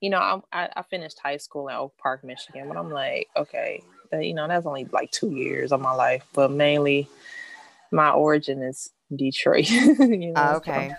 you 0.00 0.10
know, 0.10 0.18
I, 0.18 0.40
I 0.52 0.68
I 0.76 0.82
finished 0.82 1.18
high 1.18 1.38
school 1.38 1.68
in 1.68 1.74
Oak 1.74 1.96
Park, 1.96 2.22
Michigan, 2.22 2.68
but 2.68 2.76
I'm 2.76 2.90
like, 2.90 3.28
okay, 3.34 3.82
you 4.12 4.34
know, 4.34 4.46
that's 4.46 4.66
only 4.66 4.84
like 4.92 5.10
two 5.10 5.30
years 5.30 5.72
of 5.72 5.80
my 5.80 5.92
life, 5.92 6.24
but 6.34 6.50
mainly 6.50 7.08
my 7.90 8.10
origin 8.10 8.62
is 8.62 8.90
Detroit. 9.14 9.68
you 9.70 9.96
know, 9.98 10.32
Oh, 10.36 10.52
so, 10.52 10.56
okay. 10.58 10.90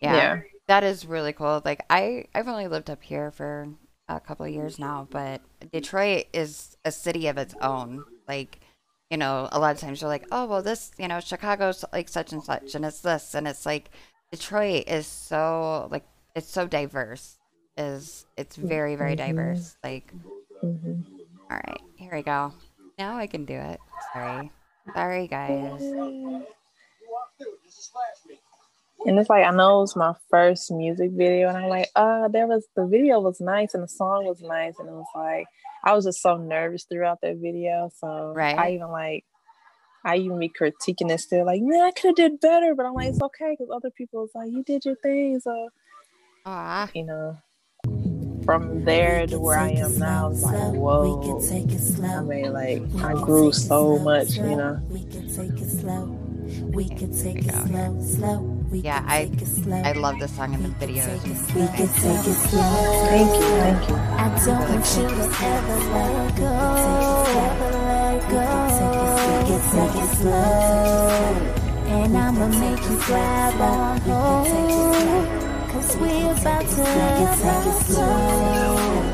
Yeah. 0.00 0.14
yeah. 0.14 0.40
that 0.68 0.84
is 0.84 1.06
really 1.06 1.32
cool. 1.32 1.62
Like 1.64 1.84
I, 1.90 2.26
I've 2.34 2.48
only 2.48 2.68
lived 2.68 2.90
up 2.90 3.02
here 3.02 3.30
for 3.30 3.68
a 4.08 4.20
couple 4.20 4.46
of 4.46 4.52
years 4.52 4.78
now, 4.78 5.06
but 5.10 5.40
Detroit 5.72 6.26
is 6.32 6.76
a 6.84 6.92
city 6.92 7.28
of 7.28 7.38
its 7.38 7.54
own. 7.60 8.04
Like, 8.28 8.60
you 9.10 9.16
know, 9.16 9.48
a 9.52 9.58
lot 9.58 9.74
of 9.74 9.80
times 9.80 10.00
you're 10.00 10.08
like, 10.10 10.26
oh 10.32 10.46
well, 10.46 10.62
this, 10.62 10.90
you 10.98 11.08
know, 11.08 11.20
Chicago's 11.20 11.84
like 11.92 12.08
such 12.08 12.32
and 12.32 12.42
such, 12.42 12.74
and 12.74 12.84
it's 12.84 13.00
this, 13.00 13.34
and 13.34 13.46
it's 13.46 13.64
like 13.66 13.90
Detroit 14.32 14.84
is 14.88 15.06
so 15.06 15.88
like 15.90 16.04
it's 16.34 16.50
so 16.50 16.66
diverse. 16.66 17.36
Is 17.76 18.26
it's 18.36 18.56
very 18.56 18.96
very 18.96 19.14
Mm-hmm. 19.16 19.32
diverse. 19.32 19.76
Like, 19.84 20.12
hmm 20.60 21.02
all 21.50 21.58
right, 21.58 21.80
here 21.96 22.10
we 22.14 22.22
go. 22.22 22.52
Now 22.98 23.16
I 23.18 23.26
can 23.26 23.44
do 23.44 23.54
it. 23.54 23.80
Sorry, 24.14 24.50
sorry 24.94 25.26
guys. 25.26 25.82
And 29.04 29.18
it's 29.18 29.28
like 29.28 29.44
I 29.44 29.50
know 29.50 29.78
it 29.78 29.82
was 29.82 29.96
my 29.96 30.14
first 30.30 30.70
music 30.70 31.10
video, 31.12 31.48
and 31.48 31.58
I'm 31.58 31.68
like, 31.68 31.90
uh, 31.96 32.28
there 32.28 32.46
was 32.46 32.66
the 32.76 32.86
video 32.86 33.20
was 33.20 33.40
nice 33.40 33.74
and 33.74 33.82
the 33.82 33.88
song 33.88 34.24
was 34.26 34.40
nice, 34.40 34.78
and 34.78 34.88
it 34.88 34.92
was 34.92 35.06
like 35.14 35.46
I 35.84 35.94
was 35.94 36.04
just 36.04 36.22
so 36.22 36.36
nervous 36.36 36.84
throughout 36.84 37.20
that 37.22 37.36
video. 37.36 37.90
So 37.98 38.32
Right. 38.34 38.58
I 38.58 38.70
even 38.72 38.90
like 38.90 39.24
I 40.04 40.16
even 40.16 40.38
be 40.38 40.48
critiquing 40.48 41.10
it 41.10 41.20
still, 41.20 41.46
like, 41.46 41.62
man, 41.62 41.80
I 41.80 41.90
could 41.92 42.08
have 42.08 42.16
did 42.16 42.40
better, 42.40 42.74
but 42.74 42.86
I'm 42.86 42.94
like, 42.94 43.10
it's 43.10 43.22
okay 43.22 43.56
because 43.56 43.70
other 43.72 43.90
people 43.90 44.24
is 44.24 44.30
like, 44.34 44.50
you 44.50 44.64
did 44.64 44.84
your 44.84 44.96
thing, 44.96 45.38
so 45.40 45.68
Aw, 46.44 46.90
you 46.94 47.04
know. 47.04 47.38
From 48.44 48.84
there 48.84 49.26
to 49.28 49.38
where 49.38 49.56
I 49.56 49.70
am 49.70 49.96
now, 49.98 50.30
it's 50.30 50.42
like, 50.42 50.72
whoa. 50.72 51.40
I 52.02 52.20
mean, 52.22 52.52
like, 52.52 52.82
I 53.00 53.14
grew 53.14 53.52
so 53.52 53.98
much, 54.00 54.36
you 54.36 54.56
know. 54.56 54.82
We 56.60 56.88
can 56.88 57.10
take 57.12 57.12
it 57.12 57.12
slow. 57.12 57.12
We 57.12 57.12
can 57.12 57.12
There 57.12 57.22
take 57.24 57.34
we 57.34 57.40
it 57.40 57.52
go. 57.52 57.66
slow, 57.66 57.90
slow. 58.02 58.38
We 58.72 58.78
Yeah, 58.80 59.00
can 59.00 59.08
I- 59.10 59.24
take 59.26 59.42
it 59.42 59.46
slow. 59.48 59.82
I 59.84 59.92
love 59.92 60.18
this 60.18 60.32
song 60.36 60.54
and 60.54 60.64
the 60.64 60.68
video. 60.80 61.04
We 61.04 61.18
can 61.20 61.36
take 61.46 61.78
it 61.80 61.88
slow. 62.48 62.62
Thank 63.08 63.32
you, 63.34 63.50
thank 63.62 63.88
you. 63.88 63.96
I 63.96 64.28
don't 64.44 64.68
want 64.70 64.86
you 64.96 65.06
to 65.08 65.24
ever 65.52 65.78
let 65.92 66.36
go. 66.36 66.52
Ever 67.42 67.70
let 67.88 68.20
go. 68.32 68.44
We 69.28 69.36
can 69.48 69.62
take 69.72 69.96
it 70.02 70.10
slow. 70.16 71.12
And 71.92 72.16
I'ma 72.16 72.46
make 72.48 72.82
you 72.88 72.96
grab 73.06 73.60
on 73.60 74.00
hold. 74.00 75.26
Cause 75.72 75.96
we 75.96 76.10
about 76.30 76.62
to 76.62 76.76
take 76.76 77.66
it 77.66 77.78
slow. 77.86 79.11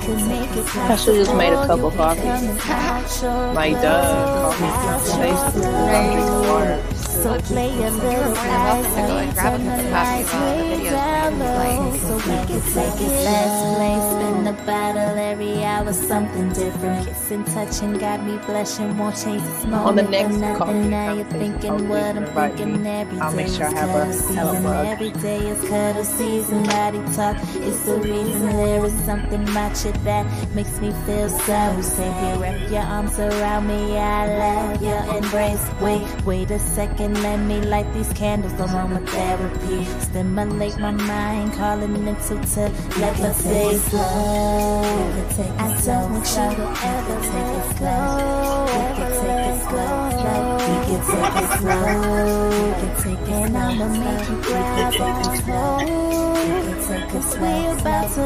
I 0.00 0.06
could 0.06 0.16
make 0.28 0.50
it 0.56 0.76
I 0.76 0.96
should've 0.96 1.26
just 1.26 1.36
made 1.36 1.52
a 1.52 1.66
couple 1.66 1.90
possible. 1.90 2.24
coffees. 2.24 3.22
Like, 3.54 3.74
duh, 3.82 4.50
coffee 4.50 4.64
consultations. 4.64 5.66
I'm 5.66 6.12
drinking 6.14 6.48
water. 6.48 6.99
So 7.10 7.38
play 7.40 7.68
a 7.84 7.90
little 7.90 7.98
more 7.98 8.34
than 8.34 8.34
welcome 8.34 8.84
to 8.94 9.06
go 9.08 9.16
and 9.18 9.34
grab 9.34 9.54
a 9.54 9.58
turn 9.58 9.66
cup 9.66 9.78
the 9.78 9.84
of 9.84 9.90
lights 9.90 10.32
while 10.32 10.56
the 10.56 10.62
way 10.62 10.68
video's 10.76 10.92
down 10.92 11.38
low, 11.38 11.96
so 11.98 12.14
we 12.16 12.22
can 12.22 12.60
take 12.72 13.00
it. 13.00 13.24
Let's 13.28 13.76
play, 13.76 13.96
spin 14.10 14.44
the 14.44 14.52
bottle 14.64 15.18
every 15.18 15.64
hour, 15.64 15.92
something 15.92 16.48
different. 16.52 17.06
Kissing, 17.08 17.44
touching, 17.44 17.92
got 17.94 18.24
me 18.24 18.38
blushing, 18.46 18.96
won't 18.96 19.16
change 19.16 19.42
this 19.42 19.64
moment 19.64 19.86
On 19.88 19.96
the 19.96 20.04
for 20.04 20.10
next 20.10 20.34
nothing. 20.36 20.56
coffee 20.56 20.88
Now 20.88 21.14
you're 21.14 21.24
thinking 21.26 21.88
what 21.88 22.02
I'm 22.02 22.14
can 22.14 22.24
invite 22.24 22.56
thinking 22.56 22.82
me. 22.84 22.88
every 22.90 23.18
I'll 23.20 23.32
make 23.32 23.48
sure 23.48 23.66
I 23.66 23.70
have 23.70 23.90
a- 23.90 23.92
cuddle 23.92 24.34
have 24.34 24.48
a 24.48 24.54
season. 24.54 24.86
Every 24.86 25.10
day 25.10 25.38
is 25.48 25.68
cuddle 25.68 26.04
season. 26.04 26.62
Body 26.64 26.98
talk, 27.16 27.36
it's 27.56 27.80
the 27.84 27.96
reason 27.98 28.46
there 28.56 28.84
is 28.86 28.94
something 29.04 29.42
about 29.48 29.84
you 29.84 29.92
that 30.04 30.26
makes 30.54 30.80
me 30.80 30.92
feel 31.04 31.28
so 31.28 31.80
safe. 31.82 32.16
You 32.24 32.40
wrap 32.42 32.70
your 32.70 32.82
arms 32.82 33.18
around 33.18 33.66
me, 33.66 33.98
I 33.98 34.38
love 34.38 34.82
your 34.82 35.02
embrace. 35.16 35.64
Wait, 35.80 36.06
wait 36.24 36.50
a 36.50 36.58
second, 36.58 37.09
let 37.14 37.38
me 37.38 37.60
light 37.60 37.92
these 37.94 38.12
candles. 38.12 38.52
Aromatherapy, 38.52 39.86
stimulate 40.02 40.78
my 40.78 40.90
mind, 40.90 41.52
calling 41.54 42.04
mental 42.04 42.38
telepathy. 42.38 43.76
Slow, 43.78 44.82
I 45.58 45.80
don't 45.84 46.12
want 46.12 46.26
you 46.26 46.48
to 46.56 46.66
ever 46.92 47.18
let 47.34 47.78
go. 47.78 47.96
Ever 48.80 49.08
let 49.26 49.58
go. 49.70 49.86
We 50.66 50.76
can 50.86 51.00
take 51.10 51.36
it 51.42 51.50
slow, 51.58 52.00
and 53.34 53.56
I'ma 53.56 53.86
make 53.88 54.28
you 54.28 54.36
grab 54.42 55.00
on 55.00 55.14
hold. 55.48 56.20
Cause 57.10 57.32
we 57.38 57.52
about 57.66 58.06
to 58.14 58.22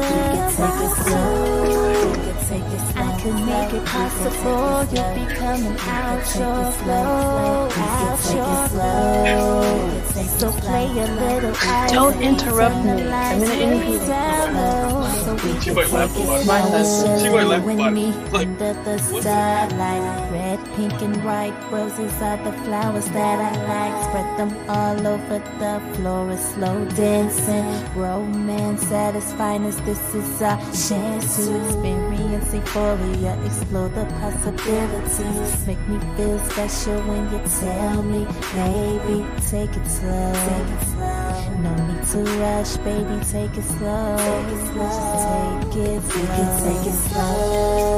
take 0.55 0.81
it 0.85 0.93
slow. 1.05 2.34
I 2.51 3.19
can 3.19 3.45
make 3.45 3.73
it 3.73 3.85
possible. 3.85 4.85
You'll 4.93 5.15
be 5.15 5.33
coming 5.33 5.77
out 5.79 6.35
your 6.35 6.71
flow, 6.71 7.69
out 7.71 8.19
your 8.35 8.69
flow. 8.69 10.01
So 10.37 10.51
play 10.51 10.85
a 10.85 11.07
little. 11.07 11.53
Don't 11.91 12.21
interrupt 12.21 12.85
me. 12.85 12.91
I'm 12.91 13.09
lights 13.09 13.43
in 13.43 13.51
an 13.51 13.73
interview. 13.73 13.99
way 13.99 14.07
down 14.07 14.53
low, 14.53 15.09
So 15.23 15.33
we 15.33 15.59
She 15.61 15.71
might 15.71 15.89
laugh 15.89 16.13
take 16.13 16.21
it 16.21 16.25
about. 16.25 16.45
My 16.45 16.59
husband. 16.59 17.21
She 17.21 17.29
might 17.29 17.47
laugh 17.47 17.63
slow. 17.63 17.73
about 17.73 17.93
With 17.93 17.93
me 17.93 18.11
Like, 18.31 18.59
the 18.59 18.97
starlight. 18.99 20.31
Red, 20.31 20.59
pink, 20.75 21.01
and 21.01 21.23
white 21.23 21.71
roses 21.71 22.21
are 22.21 22.37
the 22.43 22.51
flowers 22.63 23.07
that 23.09 23.39
I 23.39 23.53
like. 23.71 24.03
Spread 24.05 24.37
them 24.37 24.69
all 24.69 25.07
over 25.07 25.39
the 25.39 25.95
floor. 25.95 26.29
A 26.29 26.37
slow 26.37 26.85
dancing, 26.95 27.95
romance 27.95 28.91
at 28.91 29.15
its 29.15 29.31
finest. 29.33 29.83
This 29.85 30.13
is 30.13 30.41
our 30.41 30.59
chance 30.59 31.37
to 31.37 31.65
experience 31.65 32.34
euphoria, 32.53 33.37
explore 33.45 33.89
the 33.89 34.05
possibilities. 34.19 35.67
Make 35.67 35.87
me 35.87 35.99
feel 36.15 36.39
special 36.39 37.01
when 37.03 37.23
you 37.31 37.39
tell 37.59 38.03
me, 38.03 38.25
baby, 38.53 39.25
take 39.47 39.75
it 39.75 39.87
slow. 39.87 40.33
Take 40.33 40.71
it 40.75 40.83
slow. 40.91 41.25
No 41.63 41.71
need 41.87 42.03
to 42.11 42.19
rush, 42.41 42.77
baby, 42.77 43.15
take 43.25 43.55
it 43.57 43.63
slow. 43.63 44.17
Take 44.17 44.51
it 44.55 44.61
slow. 44.71 45.65
Just 45.75 45.75
take 45.75 45.85
it 45.85 46.03
slow. 46.03 46.15
We 46.15 46.27
can 46.35 46.49
take 46.63 46.85
it 46.87 46.97
slow. 47.07 47.95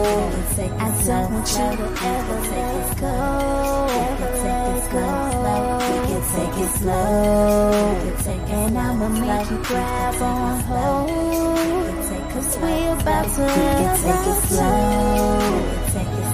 I 0.58 0.94
don't 1.06 1.32
want 1.34 1.48
you 1.48 1.68
to 1.78 1.88
ever 2.14 2.40
let 2.52 2.88
go. 3.02 3.16
Ever 3.90 4.32
let 4.44 4.84
go. 4.92 5.08
We 5.82 5.98
can 6.08 6.24
take 6.34 6.58
it 6.64 6.72
slow. 6.78 7.78
And 8.50 8.78
I'ma 8.78 9.08
make 9.10 9.50
you 9.50 9.58
grab 9.64 10.22
on 10.22 10.60
hold. 10.62 11.37
Cause 12.38 12.56
we 12.60 12.70
about 12.70 13.26
to 13.34 13.48
take 13.98 14.28
it 14.30 14.42
slow. 14.46 15.40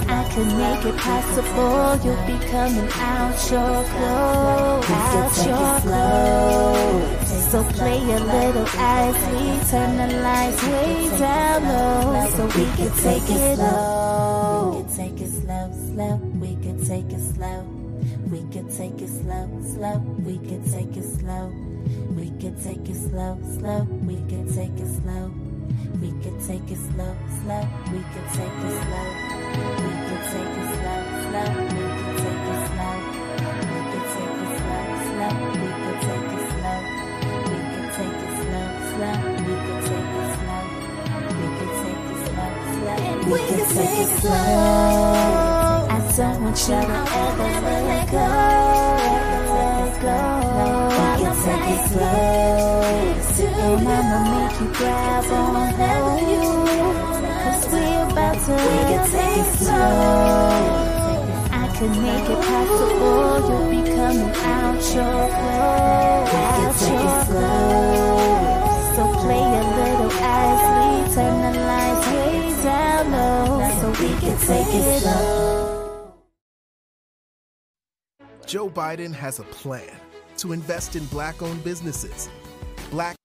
I 0.09 0.27
can 0.33 0.47
make 0.59 0.83
it 0.83 0.97
possible. 0.99 1.95
You'll 2.03 2.27
be 2.27 2.45
coming 2.51 2.89
out 2.91 3.37
your 3.49 3.83
flow, 3.87 4.81
out 4.83 5.37
your 5.47 5.79
flow. 5.79 7.25
So 7.51 7.63
play 7.79 8.01
a 8.03 8.19
little 8.19 8.67
as 8.67 9.15
we 9.31 9.69
turn 9.71 9.95
the 9.95 10.19
lights 10.19 10.63
way 10.63 11.19
down 11.19 11.63
low, 11.71 12.29
so 12.35 12.45
we 12.47 12.65
can 12.75 12.91
take 12.97 13.23
it 13.23 13.55
slow. 13.55 14.71
We 14.71 14.83
can 14.83 14.97
take 14.97 15.21
it 15.21 15.31
slow, 15.31 15.71
slow. 15.87 16.15
We 16.17 16.55
can 16.55 16.85
take 16.85 17.13
it 17.13 17.33
slow. 17.33 17.63
We 18.29 18.39
can 18.51 18.67
take 18.75 19.01
it 19.01 19.07
slow, 19.07 19.47
slow. 19.73 19.97
We 20.25 20.37
can 20.39 20.69
take 20.69 20.97
it 20.97 21.05
slow. 21.17 21.47
We 22.09 22.25
can 22.41 22.61
take 22.61 22.89
it 22.89 22.95
slow, 22.95 23.39
slow. 23.57 23.83
We 24.03 24.15
can 24.27 24.53
take 24.53 24.77
it 24.77 25.01
slow. 25.01 25.52
We 26.01 26.09
can 26.23 26.35
take 26.47 26.67
it 26.71 26.81
slow, 26.91 27.13
slow. 27.41 27.63
We 27.91 27.99
can 28.11 28.25
take 28.35 28.57
it 28.67 28.75
slow. 28.83 29.07
We 29.83 29.91
can 30.07 30.21
take 30.31 30.55
it 30.59 30.67
slow, 30.73 31.01
slow. 31.23 31.49
We 31.53 31.85
can 31.99 32.13
take 32.23 32.47
it 32.51 32.59
slow. 32.67 32.97
We 33.71 33.79
can 33.91 34.03
take 34.13 34.37
it 34.43 34.51
slow, 34.59 34.85
slow. 35.07 35.33
We 35.53 35.69
can 35.83 35.97
take 36.03 36.33
it 36.33 36.45
slow. 36.53 36.79
We 37.49 37.57
can 37.73 37.87
take 37.95 38.19
it 38.23 38.33
slow, 38.43 38.67
slow. 38.91 39.17
We 39.43 39.53
can 39.63 39.79
take 39.87 40.13
it 40.19 40.29
slow. 40.33 40.63
We 41.39 41.47
can 41.57 41.71
take 41.81 42.03
it 42.11 42.19
slow, 42.25 42.51
slow. 42.73 42.99
We 43.31 43.39
can 43.47 43.63
take 43.73 43.99
it 43.99 44.11
slow. 44.21 44.37
I 45.89 45.99
don't 46.17 46.37
want 46.43 46.57
you 46.59 46.67
to 46.67 46.97
ever 47.23 47.77
let 47.87 48.05
go. 48.11 48.27
Let 49.53 49.93
go. 50.01 50.42
We 51.43 51.49
can 51.49 51.59
take 51.59 51.75
it 51.75 51.83
slow. 51.89 52.03
And 53.43 53.87
I'ma 53.87 54.19
make 54.31 54.55
you 54.61 54.67
grab 54.73 55.25
on 55.25 55.73
hold. 55.73 56.67
Cause 57.43 57.65
we 57.73 57.83
about 57.83 58.37
to 58.45 58.53
we 58.53 58.79
can 58.89 59.03
take 59.11 59.37
it 59.43 59.49
slow. 59.57 59.77
I 61.51 61.67
can 61.75 61.91
make 62.01 62.29
it 62.29 62.39
possible. 62.47 63.39
You'll 63.49 63.67
be 63.71 63.81
coming 63.91 64.33
out 64.35 64.79
your 64.95 65.19
flow. 65.35 65.63
Out 66.47 66.79
your 66.87 67.15
flow. 67.27 67.83
So 68.95 69.03
play 69.21 69.43
a 69.43 69.63
little 69.79 70.11
as 70.11 70.59
we 70.77 70.87
turn 71.13 71.35
the 71.43 71.51
lights 71.59 72.07
way 72.07 72.35
down 72.63 73.03
low. 73.11 73.45
So 73.81 73.85
we 74.01 74.09
can 74.21 74.37
take 74.47 74.73
it 74.73 75.01
slow. 75.01 76.13
Joe 78.45 78.69
Biden 78.69 79.13
has 79.13 79.39
a 79.39 79.43
plan 79.43 80.02
to 80.43 80.51
invest 80.51 80.97
in 80.97 81.05
black 81.05 81.41
owned 81.41 81.63
businesses. 81.63 82.29
Black 82.91 83.15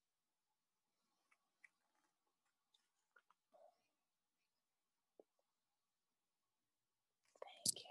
Thank 7.42 7.74
you. 7.74 7.90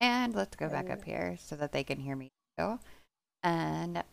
And 0.00 0.32
let's 0.36 0.54
go 0.54 0.68
back 0.68 0.90
up 0.90 1.02
here 1.02 1.36
so 1.40 1.56
that 1.56 1.72
they 1.72 1.82
can 1.82 1.98
hear 1.98 2.14
me. 2.14 2.30
Go. 2.56 2.78
And 3.42 4.04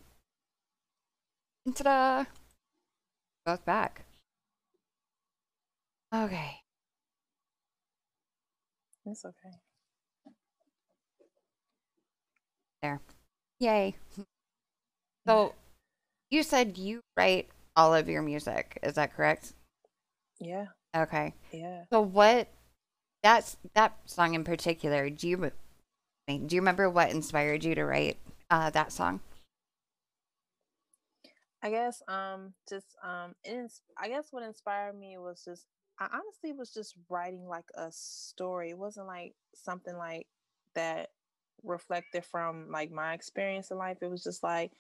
ta-da! 1.76 2.26
Both 3.46 3.64
back. 3.66 4.06
Okay. 6.12 6.62
It's 9.06 9.24
okay. 9.24 9.65
There. 12.82 13.02
Yay. 13.60 13.96
So 15.28 15.54
you 16.30 16.44
said 16.44 16.78
you 16.78 17.02
write 17.18 17.50
all 17.76 17.94
of 17.94 18.08
your 18.08 18.22
music, 18.22 18.80
is 18.84 18.96
that 18.96 19.16
correct? 19.16 19.54
Yeah. 20.40 20.68
Okay. 20.96 21.34
Yeah. 21.52 21.84
So 21.92 22.02
what 22.02 22.48
that's 23.24 23.58
that 23.74 23.98
song 24.06 24.36
in 24.36 24.44
particular, 24.44 25.10
do 25.10 25.28
you 25.28 25.52
do 26.28 26.56
you 26.56 26.62
remember 26.62 26.90
what 26.90 27.12
inspired 27.12 27.64
you 27.64 27.76
to 27.76 27.86
write 27.86 28.18
uh, 28.50 28.70
that 28.72 28.92
song? 28.92 29.22
I 31.62 31.72
guess 31.72 32.04
um 32.08 32.54
just 32.70 32.96
um 33.04 33.34
it 33.44 33.72
I 33.98 34.08
guess 34.08 34.28
what 34.30 34.44
inspired 34.44 34.98
me 35.00 35.18
was 35.18 35.44
just 35.44 35.66
I 36.00 36.08
honestly 36.14 36.54
was 36.54 36.72
just 36.72 36.96
writing 37.10 37.48
like 37.48 37.66
a 37.76 37.92
story. 37.92 38.70
It 38.70 38.78
wasn't 38.78 39.08
like 39.08 39.34
something 39.56 39.98
like 39.98 40.28
that 40.76 41.10
reflected 41.64 42.26
from 42.26 42.70
like 42.72 42.92
my 42.92 43.14
experience 43.14 43.72
in 43.72 43.78
life. 43.78 43.98
It 44.02 44.10
was 44.10 44.24
just 44.24 44.44
like 44.44 44.72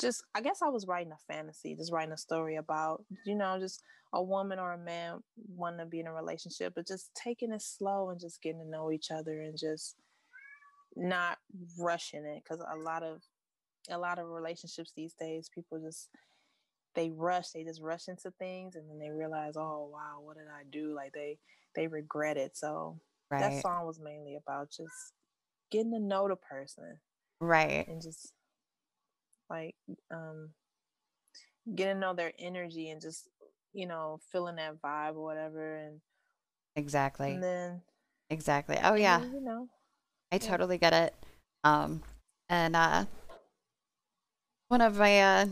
just 0.00 0.24
I 0.34 0.40
guess 0.40 0.62
I 0.62 0.68
was 0.68 0.86
writing 0.86 1.12
a 1.12 1.32
fantasy, 1.32 1.74
just 1.76 1.92
writing 1.92 2.12
a 2.12 2.16
story 2.18 2.56
about, 2.56 3.04
you 3.24 3.34
know, 3.34 3.58
just 3.58 3.82
a 4.12 4.22
woman 4.22 4.58
or 4.58 4.72
a 4.72 4.78
man 4.78 5.22
wanting 5.48 5.80
to 5.80 5.86
be 5.86 6.00
in 6.00 6.06
a 6.06 6.12
relationship, 6.12 6.72
but 6.74 6.86
just 6.86 7.10
taking 7.14 7.52
it 7.52 7.62
slow 7.62 8.10
and 8.10 8.20
just 8.20 8.42
getting 8.42 8.60
to 8.60 8.68
know 8.68 8.90
each 8.92 9.10
other 9.10 9.40
and 9.42 9.58
just 9.58 9.96
not 10.96 11.38
rushing 11.78 12.24
it 12.24 12.42
because 12.44 12.60
a 12.72 12.76
lot 12.76 13.02
of 13.02 13.22
a 13.90 13.98
lot 13.98 14.18
of 14.18 14.28
relationships 14.28 14.92
these 14.96 15.14
days 15.14 15.50
people 15.52 15.78
just 15.78 16.08
they 16.94 17.10
rush 17.10 17.50
they 17.50 17.64
just 17.64 17.82
rush 17.82 18.08
into 18.08 18.30
things 18.38 18.76
and 18.76 18.88
then 18.88 18.98
they 18.98 19.10
realize 19.10 19.54
oh 19.56 19.90
wow 19.92 20.20
what 20.22 20.36
did 20.36 20.46
i 20.48 20.62
do 20.70 20.94
like 20.94 21.12
they 21.12 21.36
they 21.74 21.86
regret 21.88 22.36
it 22.36 22.56
so 22.56 22.98
Right. 23.30 23.40
that 23.40 23.60
song 23.60 23.86
was 23.86 23.98
mainly 23.98 24.36
about 24.36 24.70
just 24.70 25.12
getting 25.74 25.92
to 25.92 25.98
know 25.98 26.28
the 26.28 26.36
person 26.36 26.98
Right. 27.40 27.86
and 27.88 28.00
just 28.00 28.32
like 29.50 29.74
um 30.10 30.50
getting 31.74 31.94
to 31.96 32.00
know 32.00 32.14
their 32.14 32.32
energy 32.38 32.90
and 32.90 33.00
just 33.00 33.28
you 33.72 33.86
know 33.86 34.20
feeling 34.30 34.56
that 34.56 34.80
vibe 34.80 35.16
or 35.16 35.24
whatever 35.24 35.76
and, 35.76 36.00
Exactly. 36.76 37.32
and 37.34 37.42
then 37.42 37.82
Exactly. 38.30 38.78
Oh 38.82 38.94
yeah. 38.94 39.20
you 39.20 39.40
know 39.40 39.68
I 40.32 40.36
Yeah. 40.36 40.50
totally 40.50 40.78
get 40.78 40.92
it. 40.92 41.14
Um, 41.64 42.02
and 42.48 42.74
uh, 42.76 43.04
one 44.68 44.80
of 44.80 44.96
my 44.98 45.20
uh, 45.20 45.46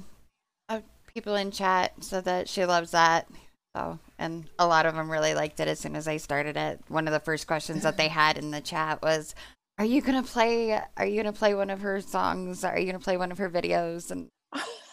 uh, 0.69 0.81
people 1.07 1.35
in 1.37 1.51
chat 1.51 1.93
said 2.01 2.25
that 2.25 2.49
she 2.49 2.65
loves 2.65 2.91
that. 2.93 3.29
So, 3.77 3.99
and 4.19 4.49
a 4.59 4.67
lot 4.67 4.85
of 4.87 4.95
them 4.95 5.11
really 5.11 5.35
liked 5.35 5.61
it 5.61 5.69
as 5.69 5.79
soon 5.79 5.97
as 5.97 6.07
I 6.09 6.17
started 6.19 6.57
it. 6.57 6.81
One 6.89 7.07
of 7.07 7.13
the 7.13 7.21
first 7.21 7.47
questions 7.47 7.85
that 7.85 7.97
they 7.97 8.09
had 8.21 8.37
in 8.37 8.51
the 8.51 8.61
chat 8.61 9.01
was, 9.03 9.35
"Are 9.83 9.85
you 9.85 10.01
gonna 10.01 10.23
play? 10.23 10.81
Are 10.97 11.05
you 11.05 11.17
gonna 11.21 11.33
play 11.33 11.57
one 11.57 11.69
of 11.69 11.81
her 11.81 12.01
songs? 12.01 12.63
Are 12.63 12.79
you 12.79 12.87
gonna 12.87 13.01
play 13.01 13.17
one 13.17 13.33
of 13.33 13.39
her 13.39 13.51
videos?" 13.51 14.13
And 14.13 14.29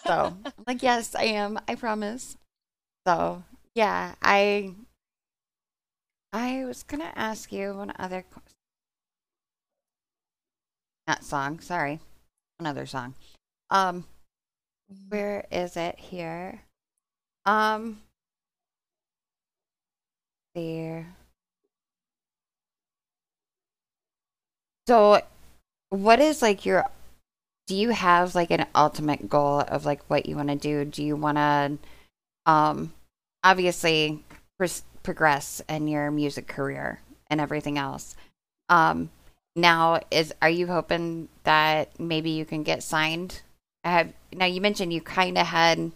so, 0.04 0.36
I'm 0.44 0.64
like, 0.66 0.82
"Yes, 0.82 1.14
I 1.14 1.26
am. 1.26 1.60
I 1.68 1.76
promise." 1.76 2.38
So, 3.06 3.44
yeah, 3.76 4.16
I 4.24 4.74
I 6.34 6.66
was 6.66 6.82
gonna 6.82 7.14
ask 7.16 7.52
you 7.52 7.76
one 7.76 7.94
other. 8.00 8.26
Not 11.08 11.24
song, 11.24 11.60
sorry. 11.60 12.00
Another 12.58 12.88
song. 12.88 13.14
Um, 13.70 14.06
where 15.10 15.46
is 15.52 15.78
it 15.78 16.00
here? 16.00 16.64
Um, 17.46 18.02
there. 20.56 21.16
So, 24.90 25.22
what 25.92 26.20
is 26.20 26.42
like 26.42 26.66
your? 26.66 26.84
Do 27.68 27.76
you 27.76 27.92
have 27.92 28.34
like 28.34 28.50
an 28.50 28.66
ultimate 28.74 29.30
goal 29.30 29.60
of 29.60 29.86
like 29.86 30.02
what 30.10 30.26
you 30.26 30.36
want 30.36 30.50
to 30.50 30.56
do? 30.56 30.84
Do 30.84 31.04
you 31.04 31.16
want 31.16 31.38
to, 31.38 31.78
um, 32.48 32.94
obviously 33.44 34.24
pros- 34.58 34.82
progress 35.04 35.62
in 35.70 35.88
your 35.88 36.10
music 36.10 36.48
career 36.48 37.02
and 37.30 37.40
everything 37.40 37.78
else? 37.78 38.16
Um, 38.68 39.12
now 39.56 40.00
is 40.10 40.34
are 40.42 40.50
you 40.50 40.66
hoping 40.66 41.30
that 41.44 42.00
maybe 42.00 42.32
you 42.32 42.44
can 42.44 42.64
get 42.64 42.82
signed? 42.82 43.44
I 43.84 43.92
have 43.92 44.14
now 44.34 44.48
you 44.48 44.60
mentioned 44.60 44.92
you 44.92 45.02
kind 45.02 45.38
of 45.38 45.46
had 45.46 45.78
an 45.78 45.94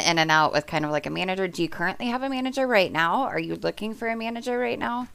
in 0.00 0.18
and 0.18 0.30
out 0.32 0.52
with 0.52 0.66
kind 0.66 0.84
of 0.84 0.90
like 0.90 1.06
a 1.06 1.10
manager. 1.10 1.46
Do 1.46 1.62
you 1.62 1.68
currently 1.68 2.06
have 2.06 2.24
a 2.24 2.28
manager 2.28 2.66
right 2.66 2.90
now? 2.90 3.22
Are 3.22 3.38
you 3.38 3.54
looking 3.54 3.94
for 3.94 4.08
a 4.08 4.16
manager 4.16 4.58
right 4.58 4.78
now? 4.80 5.06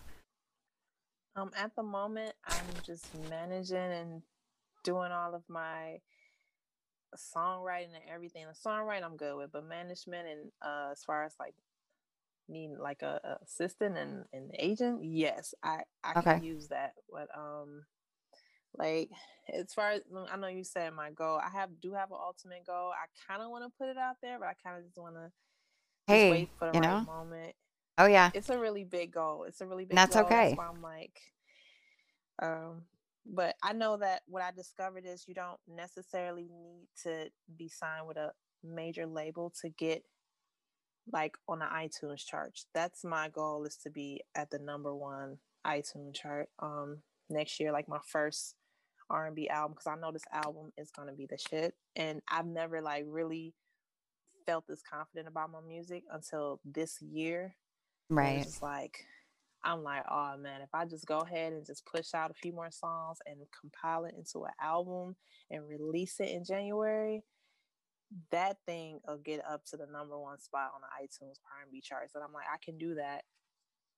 Um, 1.38 1.52
at 1.56 1.76
the 1.76 1.84
moment, 1.84 2.34
I'm 2.48 2.66
just 2.84 3.06
managing 3.30 3.78
and 3.78 4.24
doing 4.84 5.12
all 5.12 5.36
of 5.36 5.44
my 5.48 6.00
songwriting 7.16 7.94
and 7.96 8.10
everything. 8.12 8.46
The 8.48 8.70
songwriting 8.70 9.04
I'm 9.04 9.18
good 9.18 9.38
with, 9.38 9.52
but 9.52 9.66
management 9.66 10.28
and 10.28 10.52
uh, 10.62 10.90
as 10.92 11.04
far 11.04 11.26
as 11.26 11.36
like 11.40 11.56
needing 12.50 12.78
like 12.80 13.02
a, 13.04 13.20
a 13.24 13.44
assistant 13.44 13.98
and 13.98 14.26
an 14.34 14.52
agent, 14.58 15.04
yes, 15.04 15.54
I 15.64 15.82
I 16.04 16.16
Okay. 16.16 16.32
can 16.32 16.42
use 16.44 16.70
that. 16.70 16.94
But 17.12 17.30
um, 17.38 17.84
like 18.78 19.10
as 19.54 19.74
far 19.74 19.92
as 19.92 20.02
I 20.32 20.38
know, 20.38 20.48
you 20.48 20.64
said 20.64 20.94
my 20.94 21.12
goal. 21.12 21.40
I 21.44 21.50
have 21.52 21.82
do 21.82 21.94
have 21.94 22.12
an 22.12 22.18
ultimate 22.22 22.66
goal. 22.66 22.92
I 22.92 23.08
kind 23.32 23.44
of 23.44 23.52
want 23.52 23.66
to 23.66 23.78
put 23.78 23.90
it 23.90 23.98
out 23.98 24.18
there, 24.22 24.40
but 24.40 24.48
I 24.48 24.54
kind 24.64 24.78
of 24.80 24.86
just 24.86 24.98
want 24.98 25.16
to 25.16 25.32
Hey, 26.08 26.30
wait 26.30 26.50
for 26.58 26.68
the 26.68 26.74
you 26.74 26.80
right 26.80 26.82
know? 26.82 27.06
moment 27.06 27.56
Oh 27.98 28.06
yeah. 28.06 28.30
it's 28.34 28.50
a 28.50 28.60
really 28.60 28.84
big 28.84 29.12
goal. 29.12 29.46
It's 29.48 29.62
a 29.62 29.66
really 29.66 29.86
big 29.86 29.96
that's 29.96 30.16
goal. 30.16 30.26
okay. 30.26 30.56
That's 30.56 30.70
I'm 30.70 30.82
like, 30.82 31.20
um, 32.42 32.84
but 33.26 33.56
I 33.64 33.74
know 33.74 33.98
that 33.98 34.22
what 34.28 34.44
I 34.44 34.52
discovered 34.52 35.06
is 35.06 35.26
you 35.28 35.34
don't 35.34 35.60
necessarily 35.68 36.44
need 36.44 36.88
to 37.04 37.30
be 37.58 37.68
signed 37.68 38.08
with 38.08 38.18
a 38.18 38.32
major 38.64 39.06
label 39.06 39.52
to 39.62 39.70
get 39.70 40.04
like 41.12 41.38
on 41.48 41.60
the 41.60 41.66
iTunes 41.66 42.26
chart. 42.26 42.60
That's 42.74 43.04
my 43.04 43.30
goal 43.30 43.66
is 43.66 43.78
to 43.78 43.90
be 43.90 44.22
at 44.36 44.52
the 44.52 44.60
number 44.60 44.94
one 44.94 45.38
iTunes 45.66 46.14
chart 46.16 46.50
um 46.60 47.00
next 47.30 47.60
year, 47.60 47.72
like 47.72 47.90
my 47.90 48.00
first 48.06 48.56
R&B 49.10 49.50
album 49.50 49.74
because 49.74 49.88
I 49.88 50.00
know 50.00 50.12
this 50.12 50.26
album 50.32 50.72
is 50.78 50.92
gonna 50.92 51.14
be 51.14 51.26
the 51.26 51.38
shit, 51.38 51.74
and 51.96 52.22
I've 52.28 52.46
never 52.46 52.82
like 52.82 53.06
really 53.08 53.54
felt 54.46 54.66
this 54.68 54.82
confident 54.82 55.28
about 55.28 55.52
my 55.52 55.60
music 55.68 56.04
until 56.12 56.60
this 56.64 57.02
year 57.02 57.56
Right. 58.10 58.40
It's 58.40 58.62
like 58.62 59.06
I'm 59.64 59.84
like, 59.84 60.04
oh 60.10 60.38
man, 60.38 60.62
if 60.62 60.70
I 60.74 60.86
just 60.86 61.06
go 61.06 61.20
ahead 61.20 61.52
and 61.54 61.66
just 61.66 61.86
push 61.86 62.14
out 62.14 62.32
a 62.32 62.36
few 62.36 62.54
more 62.54 62.72
songs 62.72 63.18
and 63.26 63.38
compile 63.60 64.06
it 64.06 64.16
into 64.18 64.46
an 64.46 64.54
album 64.62 65.16
and 65.52 65.68
release 65.68 66.20
it 66.20 66.30
in 66.30 66.46
January, 66.46 67.24
that 68.32 68.58
thing 68.66 69.00
will 69.06 69.18
get 69.18 69.42
up 69.50 69.66
to 69.66 69.78
the 69.78 69.88
number 69.92 70.18
one 70.18 70.40
spot 70.40 70.72
on 70.74 70.82
the 70.82 71.06
iTunes 71.06 71.36
R&B 71.60 71.82
charts. 71.82 72.16
And 72.16 72.24
I'm 72.24 72.32
like, 72.32 72.46
I 72.52 72.58
can 72.64 72.78
do 72.78 72.96
that. 72.96 73.24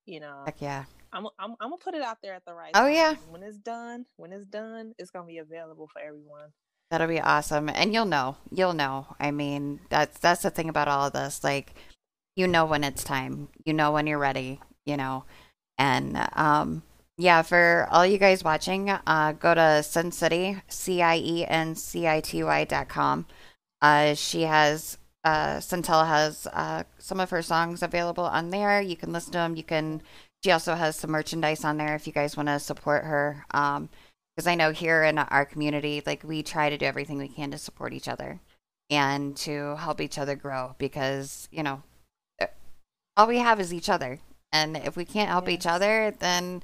You 0.06 0.22
know, 0.22 0.42
Heck 0.46 0.60
yeah. 0.62 0.86
I'm 1.14 1.28
I'm, 1.38 1.52
I'm 1.60 1.70
gonna 1.70 1.78
put 1.78 1.94
it 1.94 2.02
out 2.02 2.18
there 2.24 2.34
at 2.34 2.46
the 2.46 2.54
right 2.56 2.72
Oh, 2.74 2.86
time. 2.86 2.94
yeah. 2.94 3.16
When 3.30 3.44
it's 3.44 3.58
done, 3.58 4.06
when 4.16 4.32
it's 4.32 4.46
done, 4.48 4.94
it's 4.98 5.12
gonna 5.12 5.28
be 5.28 5.38
available 5.38 5.88
for 5.92 6.02
everyone. 6.02 6.50
That'll 6.90 7.08
be 7.08 7.22
awesome. 7.22 7.70
And 7.70 7.94
you'll 7.94 8.06
know. 8.06 8.38
You'll 8.50 8.74
know. 8.74 9.06
I 9.20 9.30
mean, 9.30 9.82
that's 9.90 10.18
that's 10.18 10.42
the 10.42 10.50
thing 10.50 10.70
about 10.70 10.88
all 10.88 11.06
of 11.06 11.14
this. 11.14 11.44
Like 11.44 11.76
you 12.36 12.48
know 12.48 12.66
when 12.66 12.84
it's 12.84 13.04
time. 13.04 13.50
You 13.66 13.74
know 13.74 13.92
when 13.92 14.08
you're 14.08 14.20
ready, 14.20 14.60
you 14.86 14.98
know. 14.98 15.26
And 15.78 16.18
um 16.34 16.84
yeah, 17.18 17.42
for 17.42 17.88
all 17.92 18.06
you 18.06 18.18
guys 18.18 18.44
watching, 18.44 18.90
uh 18.90 19.34
go 19.34 19.54
to 19.56 19.82
Cien 19.84 20.14
City, 20.14 20.58
C 20.68 21.02
I 21.02 21.18
E 21.18 21.46
N 21.46 21.76
C 21.76 22.08
I 22.08 22.22
T 22.22 22.44
Y 22.44 22.64
dot 22.66 22.90
com. 22.90 23.26
Uh 23.82 24.14
she 24.16 24.44
has 24.44 24.98
uh 25.24 25.58
Centella 25.58 26.08
has 26.08 26.48
uh 26.54 26.84
some 26.98 27.20
of 27.20 27.30
her 27.30 27.42
songs 27.42 27.84
available 27.84 28.26
on 28.26 28.50
there. 28.52 28.82
You 28.82 28.96
can 28.98 29.12
listen 29.14 29.32
to 29.34 29.40
them. 29.40 29.56
You 29.56 29.64
can 29.64 30.02
she 30.44 30.52
also 30.52 30.76
has 30.76 30.96
some 30.96 31.12
merchandise 31.12 31.66
on 31.66 31.78
there 31.78 31.96
if 31.96 32.08
you 32.08 32.14
guys 32.14 32.38
want 32.38 32.48
to 32.50 32.60
support 32.60 33.04
her. 33.06 33.46
Um 33.52 33.90
because 34.36 34.48
I 34.48 34.56
know 34.56 34.72
here 34.72 35.04
in 35.04 35.18
our 35.18 35.46
community, 35.46 36.02
like 36.06 36.24
we 36.24 36.44
try 36.44 36.70
to 36.70 36.78
do 36.78 36.86
everything 36.86 37.18
we 37.18 37.28
can 37.28 37.52
to 37.52 37.58
support 37.58 37.92
each 37.94 38.08
other 38.08 38.40
and 38.90 39.36
to 39.38 39.76
help 39.76 40.00
each 40.02 40.18
other 40.18 40.36
grow 40.36 40.76
because, 40.78 41.50
you 41.52 41.62
know, 41.62 41.84
all 43.20 43.28
we 43.28 43.40
have 43.40 43.60
is 43.60 43.74
each 43.74 43.90
other. 43.90 44.20
And 44.54 44.78
if 44.78 44.96
we 44.96 45.04
can't 45.04 45.30
help 45.30 45.50
each 45.50 45.68
other, 45.68 46.16
then, 46.20 46.64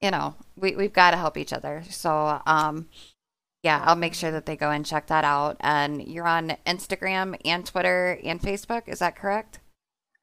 you 0.00 0.12
know, 0.12 0.36
we, 0.56 0.76
we've 0.76 0.92
got 0.92 1.10
to 1.10 1.16
help 1.16 1.36
each 1.36 1.52
other. 1.52 1.82
So, 1.90 2.40
um, 2.46 2.88
yeah, 3.64 3.82
I'll 3.84 3.96
make 3.96 4.14
sure 4.14 4.30
that 4.30 4.46
they 4.46 4.54
go 4.56 4.70
and 4.70 4.86
check 4.86 5.08
that 5.08 5.24
out. 5.24 5.56
And 5.58 6.06
you're 6.06 6.28
on 6.28 6.56
Instagram 6.64 7.36
and 7.44 7.66
Twitter 7.66 8.20
and 8.22 8.40
Facebook, 8.40 8.86
is 8.86 9.00
that 9.00 9.16
correct? 9.16 9.58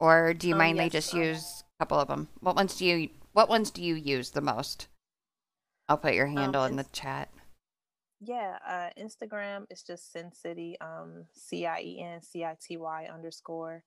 Or 0.00 0.32
do 0.32 0.48
you 0.48 0.54
Um, 0.54 0.58
mainly 0.58 0.84
yes, 0.84 0.92
just 0.92 1.14
um, 1.14 1.20
use 1.20 1.64
a 1.78 1.84
couple 1.84 2.00
of 2.00 2.08
them? 2.08 2.28
What 2.40 2.56
ones 2.56 2.76
do 2.76 2.86
you 2.86 3.10
what 3.34 3.50
ones 3.50 3.70
do 3.70 3.82
you 3.82 3.94
use 3.94 4.30
the 4.30 4.40
most? 4.40 4.88
I'll 5.88 5.98
put 5.98 6.14
your 6.14 6.26
handle 6.26 6.64
in 6.64 6.76
the 6.76 6.84
chat. 6.84 7.28
yeah, 8.20 8.58
uh, 8.66 8.90
Instagram 8.98 9.66
is 9.70 9.82
just 9.82 10.12
Cien 10.14 10.34
City, 10.34 10.76
um, 10.80 11.26
C 11.34 11.66
I 11.66 11.80
E 11.80 12.00
N 12.00 12.22
C 12.22 12.44
I 12.44 12.56
T 12.60 12.78
Y 12.78 13.08
underscore, 13.12 13.84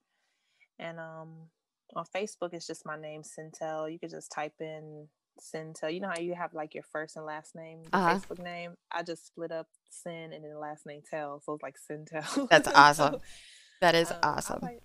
and 0.77 0.99
um, 0.99 1.49
on 1.95 2.05
Facebook 2.15 2.53
it's 2.53 2.67
just 2.67 2.85
my 2.85 2.99
name, 2.99 3.21
Cintel. 3.23 3.91
You 3.91 3.99
could 3.99 4.11
just 4.11 4.31
type 4.31 4.53
in 4.59 5.07
Cintel. 5.39 5.89
You 5.93 5.99
know 6.01 6.09
how 6.09 6.19
you 6.21 6.35
have 6.35 6.53
like 6.53 6.73
your 6.73 6.83
first 6.91 7.15
and 7.17 7.25
last 7.25 7.55
name, 7.55 7.83
Uh-huh. 7.93 8.15
Facebook 8.19 8.43
name. 8.43 8.73
I 8.91 9.03
just 9.03 9.27
split 9.27 9.51
up 9.51 9.67
Sin 9.89 10.33
and 10.33 10.43
then 10.43 10.51
the 10.51 10.59
last 10.59 10.85
name 10.85 11.01
Tell, 11.09 11.41
so 11.43 11.53
it's 11.53 11.63
like 11.63 11.75
Cintel. 11.89 12.47
That's 12.49 12.67
awesome. 12.75 13.13
So, 13.15 13.21
That 13.81 13.95
is 13.95 14.11
um, 14.11 14.17
awesome. 14.23 14.59
like- 14.61 14.83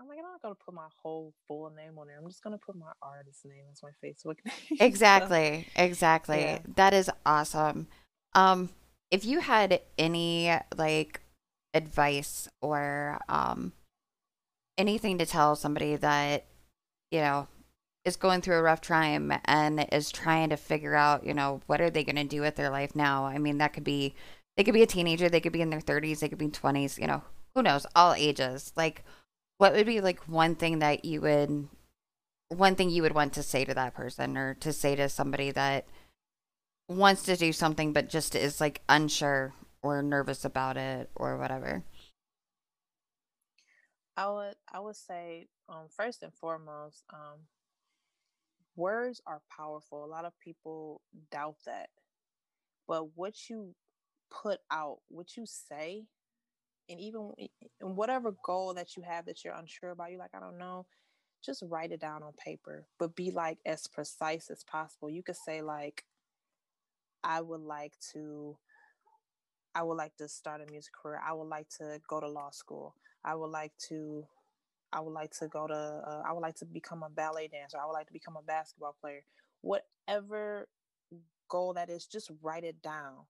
I'm 0.00 0.08
like, 0.08 0.16
I'm 0.18 0.24
not 0.24 0.40
gonna 0.40 0.54
put 0.54 0.72
my 0.72 0.86
whole 1.02 1.34
full 1.46 1.68
name 1.76 1.98
on 1.98 2.06
there. 2.06 2.16
I'm 2.18 2.26
just 2.26 2.42
gonna 2.42 2.56
put 2.56 2.74
my 2.74 2.90
artist 3.02 3.44
name 3.44 3.64
as 3.70 3.82
my 3.82 3.90
Facebook 4.02 4.36
name. 4.46 4.78
So, 4.78 4.84
Exactly. 4.86 5.66
Exactly. 5.76 6.40
Yeah. 6.40 6.58
That 6.76 6.94
is 6.94 7.10
awesome. 7.26 7.86
Um, 8.34 8.70
if 9.10 9.26
you 9.26 9.40
had 9.40 9.82
any 9.98 10.50
like 10.74 11.20
advice 11.74 12.48
or 12.62 13.18
um 13.28 13.72
anything 14.80 15.18
to 15.18 15.26
tell 15.26 15.54
somebody 15.54 15.96
that, 15.96 16.46
you 17.10 17.20
know, 17.20 17.46
is 18.04 18.16
going 18.16 18.40
through 18.40 18.56
a 18.56 18.62
rough 18.62 18.80
time 18.80 19.32
and 19.44 19.86
is 19.92 20.10
trying 20.10 20.48
to 20.48 20.56
figure 20.56 20.94
out, 20.94 21.24
you 21.24 21.34
know, 21.34 21.60
what 21.66 21.80
are 21.80 21.90
they 21.90 22.02
going 22.02 22.16
to 22.16 22.24
do 22.24 22.40
with 22.40 22.56
their 22.56 22.70
life 22.70 22.96
now? 22.96 23.26
I 23.26 23.38
mean, 23.38 23.58
that 23.58 23.74
could 23.74 23.84
be 23.84 24.14
they 24.56 24.64
could 24.64 24.74
be 24.74 24.82
a 24.82 24.86
teenager, 24.86 25.28
they 25.28 25.40
could 25.40 25.52
be 25.52 25.60
in 25.60 25.70
their 25.70 25.80
30s, 25.80 26.20
they 26.20 26.28
could 26.28 26.38
be 26.38 26.48
20s, 26.48 26.98
you 26.98 27.06
know, 27.06 27.22
who 27.54 27.62
knows, 27.62 27.86
all 27.94 28.14
ages. 28.14 28.72
Like 28.76 29.04
what 29.58 29.74
would 29.74 29.86
be 29.86 30.00
like 30.00 30.20
one 30.24 30.54
thing 30.54 30.78
that 30.78 31.04
you 31.04 31.20
would 31.20 31.68
one 32.48 32.74
thing 32.74 32.90
you 32.90 33.02
would 33.02 33.14
want 33.14 33.34
to 33.34 33.42
say 33.42 33.64
to 33.64 33.74
that 33.74 33.94
person 33.94 34.36
or 34.36 34.54
to 34.54 34.72
say 34.72 34.96
to 34.96 35.08
somebody 35.08 35.50
that 35.52 35.86
wants 36.88 37.22
to 37.22 37.36
do 37.36 37.52
something 37.52 37.92
but 37.92 38.08
just 38.08 38.34
is 38.34 38.60
like 38.60 38.80
unsure 38.88 39.52
or 39.82 40.02
nervous 40.02 40.44
about 40.44 40.76
it 40.76 41.10
or 41.14 41.36
whatever. 41.36 41.84
I 44.20 44.28
would 44.28 44.54
I 44.70 44.80
would 44.80 44.96
say 44.96 45.48
um 45.68 45.88
first 45.88 46.22
and 46.22 46.34
foremost, 46.34 47.04
um 47.10 47.40
words 48.76 49.20
are 49.26 49.42
powerful. 49.56 50.04
A 50.04 50.06
lot 50.06 50.24
of 50.24 50.38
people 50.40 51.00
doubt 51.30 51.56
that. 51.66 51.88
But 52.86 53.16
what 53.16 53.48
you 53.48 53.74
put 54.30 54.60
out, 54.70 54.98
what 55.08 55.36
you 55.36 55.44
say, 55.46 56.04
and 56.88 57.00
even 57.00 57.32
in 57.80 57.96
whatever 57.96 58.34
goal 58.44 58.74
that 58.74 58.96
you 58.96 59.02
have 59.04 59.26
that 59.26 59.44
you're 59.44 59.54
unsure 59.54 59.90
about, 59.90 60.10
you're 60.10 60.20
like, 60.20 60.34
I 60.34 60.40
don't 60.40 60.58
know, 60.58 60.86
just 61.44 61.62
write 61.68 61.92
it 61.92 62.00
down 62.00 62.22
on 62.22 62.32
paper, 62.34 62.86
but 62.98 63.16
be 63.16 63.30
like 63.30 63.58
as 63.66 63.86
precise 63.88 64.50
as 64.50 64.64
possible. 64.64 65.10
You 65.10 65.22
could 65.22 65.36
say 65.36 65.62
like 65.62 66.04
I 67.24 67.40
would 67.40 67.60
like 67.62 67.94
to 68.12 68.58
I 69.74 69.82
would 69.82 69.96
like 69.96 70.16
to 70.16 70.28
start 70.28 70.60
a 70.60 70.70
music 70.70 70.92
career. 70.92 71.20
I 71.24 71.32
would 71.32 71.48
like 71.48 71.68
to 71.78 72.00
go 72.08 72.20
to 72.20 72.28
law 72.28 72.50
school. 72.50 72.94
I 73.24 73.34
would 73.34 73.50
like 73.50 73.72
to 73.88 74.26
I 74.92 75.00
would 75.00 75.12
like 75.12 75.30
to 75.38 75.48
go 75.48 75.66
to 75.66 75.74
uh, 75.74 76.22
I 76.26 76.32
would 76.32 76.40
like 76.40 76.56
to 76.56 76.64
become 76.64 77.02
a 77.02 77.10
ballet 77.10 77.48
dancer. 77.48 77.78
I 77.78 77.86
would 77.86 77.92
like 77.92 78.06
to 78.08 78.12
become 78.12 78.36
a 78.36 78.42
basketball 78.42 78.96
player. 79.00 79.24
Whatever 79.60 80.68
goal 81.48 81.74
that 81.74 81.90
is, 81.90 82.06
just 82.06 82.30
write 82.42 82.64
it 82.64 82.82
down. 82.82 83.26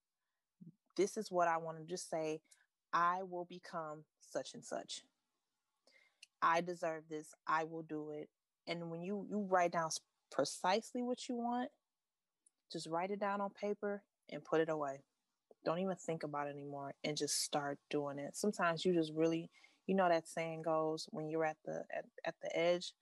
This 0.96 1.16
is 1.16 1.30
what 1.30 1.48
I 1.48 1.56
want 1.58 1.78
to 1.78 1.84
just 1.84 2.10
say 2.10 2.40
I 2.92 3.22
will 3.28 3.44
become 3.44 4.04
such 4.20 4.54
and 4.54 4.64
such. 4.64 5.02
I 6.42 6.60
deserve 6.60 7.04
this. 7.08 7.34
I 7.46 7.64
will 7.64 7.82
do 7.82 8.10
it. 8.10 8.28
And 8.66 8.90
when 8.90 9.02
you 9.02 9.26
you 9.28 9.46
write 9.50 9.72
down 9.72 9.90
precisely 10.30 11.02
what 11.02 11.28
you 11.28 11.34
want, 11.34 11.70
just 12.72 12.86
write 12.86 13.10
it 13.10 13.20
down 13.20 13.40
on 13.40 13.50
paper 13.50 14.02
and 14.30 14.44
put 14.44 14.60
it 14.60 14.68
away. 14.68 15.02
Don't 15.64 15.80
even 15.80 15.96
think 15.96 16.22
about 16.22 16.46
it 16.46 16.50
anymore 16.50 16.94
and 17.04 17.16
just 17.16 17.42
start 17.42 17.78
doing 17.90 18.18
it. 18.18 18.34
Sometimes 18.36 18.84
you 18.84 18.94
just 18.94 19.12
really 19.14 19.50
you 19.90 19.96
know 19.96 20.08
that 20.08 20.28
saying 20.28 20.62
goes 20.62 21.08
when 21.10 21.28
you're 21.28 21.44
at 21.44 21.56
the 21.64 21.82
at, 21.92 22.04
at 22.24 22.34
the 22.42 22.56
edge 22.56 22.92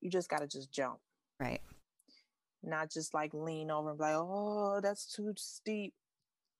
you 0.00 0.10
just 0.10 0.28
got 0.28 0.40
to 0.40 0.48
just 0.48 0.72
jump 0.72 0.98
Right. 1.38 1.60
not 2.64 2.90
just 2.90 3.14
like 3.14 3.32
lean 3.32 3.70
over 3.70 3.90
and 3.90 3.98
be 3.98 4.02
like 4.02 4.16
oh 4.16 4.80
that's 4.82 5.06
too 5.14 5.32
steep 5.36 5.94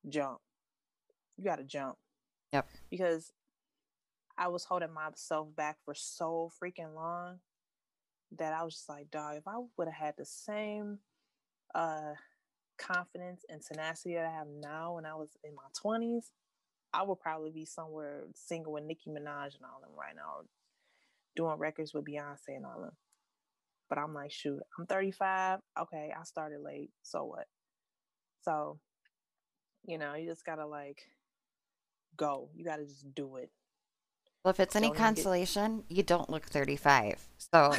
jump 0.09 0.38
you 1.37 1.43
got 1.43 1.57
to 1.57 1.65
jump 1.65 1.97
Yep. 2.53 2.69
because 2.93 3.33
i 4.38 4.47
was 4.47 4.65
holding 4.65 4.93
myself 4.93 5.49
back 5.57 5.79
for 5.85 5.95
so 5.95 6.49
freaking 6.62 6.95
long 6.95 7.41
that 8.38 8.53
i 8.53 8.62
was 8.62 8.75
just 8.75 8.88
like 8.88 9.11
dog 9.11 9.37
if 9.37 9.49
i 9.49 9.57
would 9.77 9.88
have 9.88 10.07
had 10.07 10.15
the 10.17 10.25
same 10.25 11.01
uh 11.75 12.12
confidence 12.79 13.45
and 13.49 13.62
tenacity 13.62 14.15
that 14.15 14.27
i 14.27 14.31
have 14.31 14.47
now 14.61 14.95
when 14.95 15.07
i 15.07 15.15
was 15.15 15.31
in 15.43 15.53
my 15.57 15.62
20s 15.85 16.27
I 16.94 17.02
would 17.02 17.20
probably 17.20 17.50
be 17.50 17.64
somewhere 17.64 18.24
singing 18.35 18.70
with 18.70 18.85
Nicki 18.85 19.11
Minaj 19.11 19.55
and 19.57 19.64
all 19.64 19.81
them 19.81 19.90
right 19.98 20.14
now, 20.14 20.42
doing 21.37 21.59
records 21.59 21.94
with 21.94 22.05
Beyonce 22.05 22.57
and 22.57 22.66
all 22.66 22.83
them. 22.83 22.92
But 23.88 23.98
I'm 23.98 24.14
like, 24.14 24.31
shoot, 24.33 24.61
I'm 24.78 24.87
35. 24.87 25.61
Okay, 25.81 26.12
I 26.18 26.24
started 26.24 26.61
late. 26.61 26.90
So 27.02 27.24
what? 27.24 27.46
So, 28.42 28.78
you 29.87 29.98
know, 29.98 30.14
you 30.14 30.28
just 30.28 30.44
gotta 30.44 30.66
like 30.66 31.02
go. 32.16 32.48
You 32.55 32.64
gotta 32.64 32.85
just 32.85 33.14
do 33.14 33.37
it. 33.37 33.50
Well, 34.44 34.50
if 34.50 34.61
it's 34.61 34.74
any 34.74 34.88
Don't 34.88 34.96
even 34.96 35.05
get- 35.14 35.14
consolation, 35.16 35.85
you 35.88 36.02
don't 36.02 36.28
look 36.28 36.44
35. 36.46 37.28
So 37.52 37.74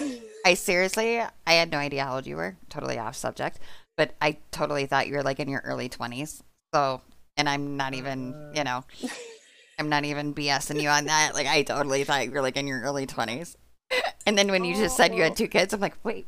I 0.45 0.54
seriously, 0.54 1.19
I 1.19 1.54
had 1.54 1.71
no 1.71 1.78
idea 1.78 2.06
how 2.06 2.15
old 2.15 2.26
you 2.28 2.38
were. 2.38 2.56
Totally 2.69 2.97
off 2.97 3.15
subject, 3.15 3.60
but 3.97 4.15
I 4.21 4.38
totally 4.52 4.86
thought 4.86 5.08
you 5.08 5.15
were 5.15 5.23
like 5.23 5.39
in 5.39 5.49
your 5.49 5.62
early 5.65 5.89
20s. 5.89 6.41
So, 6.73 7.02
and 7.38 7.50
I'm 7.50 7.78
not 7.78 7.93
even, 7.93 8.52
you 8.54 8.62
uh. 8.62 8.63
know, 8.63 8.86
I'm 9.80 9.89
not 9.89 10.06
even 10.06 10.34
BSing 10.34 10.82
you 10.82 10.89
on 10.89 11.06
that. 11.06 11.32
Like, 11.34 11.48
I 11.48 11.63
totally 11.63 12.04
thought 12.04 12.26
you 12.26 12.32
were 12.32 12.41
like 12.41 12.58
in 12.58 12.67
your 12.67 12.82
early 12.82 13.08
20s. 13.08 13.56
And 14.26 14.38
then 14.38 14.50
when 14.50 14.63
you 14.63 14.76
just 14.76 14.96
said 14.96 15.13
you 15.13 15.24
had 15.24 15.36
two 15.36 15.48
kids, 15.48 15.74
I'm 15.74 15.80
like, 15.82 15.98
wait, 16.04 16.28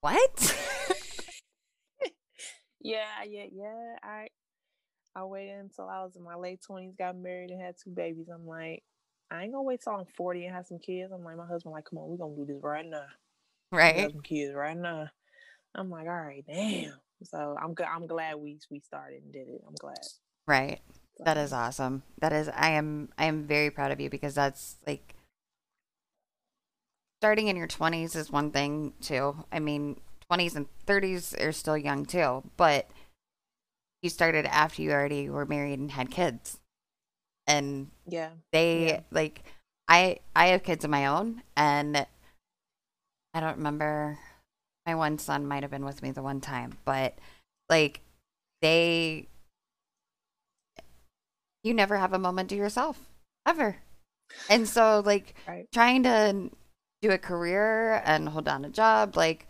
what? 0.00 0.56
yeah, 2.80 3.24
yeah, 3.28 3.46
yeah. 3.52 3.96
I 4.02 4.28
I 5.14 5.24
waited 5.24 5.58
until 5.58 5.88
I 5.88 6.04
was 6.04 6.14
in 6.14 6.22
my 6.22 6.34
late 6.34 6.60
twenties, 6.64 6.94
got 6.96 7.16
married, 7.16 7.50
and 7.50 7.60
had 7.60 7.76
two 7.82 7.90
babies. 7.90 8.28
I'm 8.32 8.46
like, 8.46 8.82
I 9.30 9.42
ain't 9.42 9.52
gonna 9.52 9.62
wait 9.62 9.80
till 9.82 9.94
I'm 9.94 10.04
40 10.16 10.44
and 10.44 10.54
have 10.54 10.66
some 10.66 10.78
kids. 10.78 11.10
I'm 11.12 11.24
like, 11.24 11.36
my 11.36 11.46
husband, 11.46 11.72
like, 11.72 11.86
come 11.86 11.98
on, 11.98 12.08
we're 12.08 12.18
gonna 12.18 12.36
do 12.36 12.44
this 12.44 12.62
right 12.62 12.84
now. 12.86 13.06
Right? 13.72 13.96
got 13.96 14.12
some 14.12 14.20
kids 14.20 14.54
right 14.54 14.76
now. 14.76 15.08
I'm 15.76 15.90
like, 15.90 16.06
all 16.08 16.14
right, 16.14 16.44
damn. 16.46 16.94
So 17.24 17.56
I'm 17.60 17.74
good. 17.74 17.86
I'm 17.86 18.06
glad 18.06 18.36
we 18.36 18.58
we 18.70 18.80
started 18.80 19.22
and 19.22 19.32
did 19.32 19.48
it. 19.48 19.62
I'm 19.66 19.74
glad. 19.76 20.08
Right. 20.46 20.80
That 21.24 21.36
So, 21.36 21.38
is 21.38 21.52
awesome. 21.52 22.02
That 22.20 22.32
is 22.32 22.48
I 22.48 22.70
am 22.70 23.10
I 23.18 23.24
am 23.26 23.46
very 23.46 23.70
proud 23.70 23.90
of 23.90 24.00
you 24.00 24.10
because 24.10 24.34
that's 24.34 24.76
like 24.86 25.14
starting 27.20 27.48
in 27.48 27.56
your 27.56 27.66
20s 27.66 28.14
is 28.16 28.30
one 28.30 28.50
thing 28.50 28.92
too. 29.00 29.44
I 29.52 29.58
mean, 29.58 30.00
20s 30.28 30.54
and 30.56 30.66
30s 30.86 31.34
are 31.34 31.52
still 31.52 31.76
young 31.76 32.04
too, 32.06 32.42
but 32.56 32.90
you 34.02 34.10
started 34.10 34.46
after 34.46 34.82
you 34.82 34.92
already 34.92 35.28
were 35.28 35.46
married 35.46 35.78
and 35.78 35.90
had 35.90 36.10
kids. 36.10 36.58
And 37.46 37.90
yeah. 38.06 38.30
they 38.52 38.86
Yeah. 38.86 39.00
like 39.10 39.44
I 39.88 40.20
I 40.34 40.48
have 40.48 40.62
kids 40.64 40.84
of 40.84 40.90
my 40.90 41.06
own 41.06 41.42
and 41.56 42.06
I 43.34 43.40
don't 43.40 43.56
remember 43.58 44.18
my 44.86 44.94
one 44.94 45.18
son 45.18 45.46
might 45.46 45.62
have 45.62 45.70
been 45.70 45.84
with 45.84 46.02
me 46.02 46.10
the 46.10 46.22
one 46.22 46.40
time, 46.40 46.78
but 46.84 47.14
like 47.68 48.00
they 48.62 49.26
you 51.62 51.74
never 51.74 51.96
have 51.96 52.12
a 52.12 52.18
moment 52.18 52.48
to 52.50 52.56
yourself 52.56 53.08
ever. 53.46 53.76
And 54.48 54.68
so 54.68 55.02
like 55.04 55.34
Right. 55.46 55.66
trying 55.72 56.02
to 56.04 56.50
do 57.02 57.10
a 57.10 57.18
career 57.18 58.02
and 58.04 58.28
hold 58.28 58.44
down 58.44 58.64
a 58.64 58.68
job 58.70 59.16
like 59.16 59.46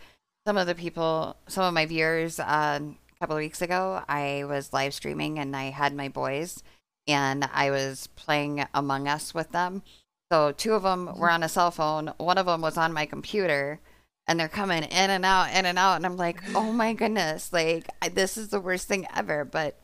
some 0.47 0.57
of 0.57 0.67
the 0.67 0.75
people 0.75 1.37
some 1.47 1.65
of 1.65 1.75
my 1.75 1.87
viewers 1.87 2.41
uh, 2.41 2.81
a 2.81 3.19
couple 3.21 3.37
of 3.37 3.41
weeks 3.41 3.63
ago 3.63 4.03
i 4.09 4.45
was 4.49 4.73
live 4.73 4.93
streaming 4.93 5.39
and 5.39 5.55
i 5.55 5.65
had 5.71 5.95
my 5.95 6.09
boys 6.09 6.63
and 7.07 7.49
i 7.55 7.71
was 7.71 8.09
playing 8.17 8.67
among 8.75 9.07
us 9.07 9.33
with 9.33 9.53
them 9.53 9.83
so 10.31 10.51
two 10.53 10.75
of 10.75 10.83
them 10.83 11.17
were 11.17 11.31
on 11.31 11.45
a 11.45 11.49
cell 11.49 11.71
phone 11.71 12.13
one 12.19 12.37
of 12.37 12.47
them 12.47 12.61
was 12.61 12.77
on 12.77 12.93
my 12.93 13.07
computer 13.07 13.81
and 14.29 14.39
they're 14.39 14.49
coming 14.49 14.83
in 14.83 15.11
and 15.11 15.25
out 15.25 15.51
in 15.53 15.67
and 15.67 15.79
out 15.79 15.97
and 15.97 16.07
i'm 16.07 16.17
like 16.17 16.43
oh 16.55 16.73
my 16.73 16.93
goodness 16.93 17.53
like 17.53 17.89
I, 18.03 18.09
this 18.09 18.37
is 18.37 18.49
the 18.49 18.61
worst 18.61 18.89
thing 18.89 19.07
ever 19.15 19.45
but 19.45 19.79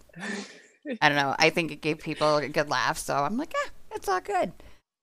i 1.01 1.09
don't 1.09 1.17
know 1.17 1.35
i 1.39 1.51
think 1.51 1.71
it 1.71 1.81
gave 1.81 1.99
people 1.99 2.37
a 2.37 2.49
good 2.49 2.69
laugh 2.69 2.99
so 2.99 3.17
i'm 3.17 3.37
like 3.37 3.53
yeah 3.55 3.71
it's 3.95 4.09
all 4.09 4.21
good 4.21 4.53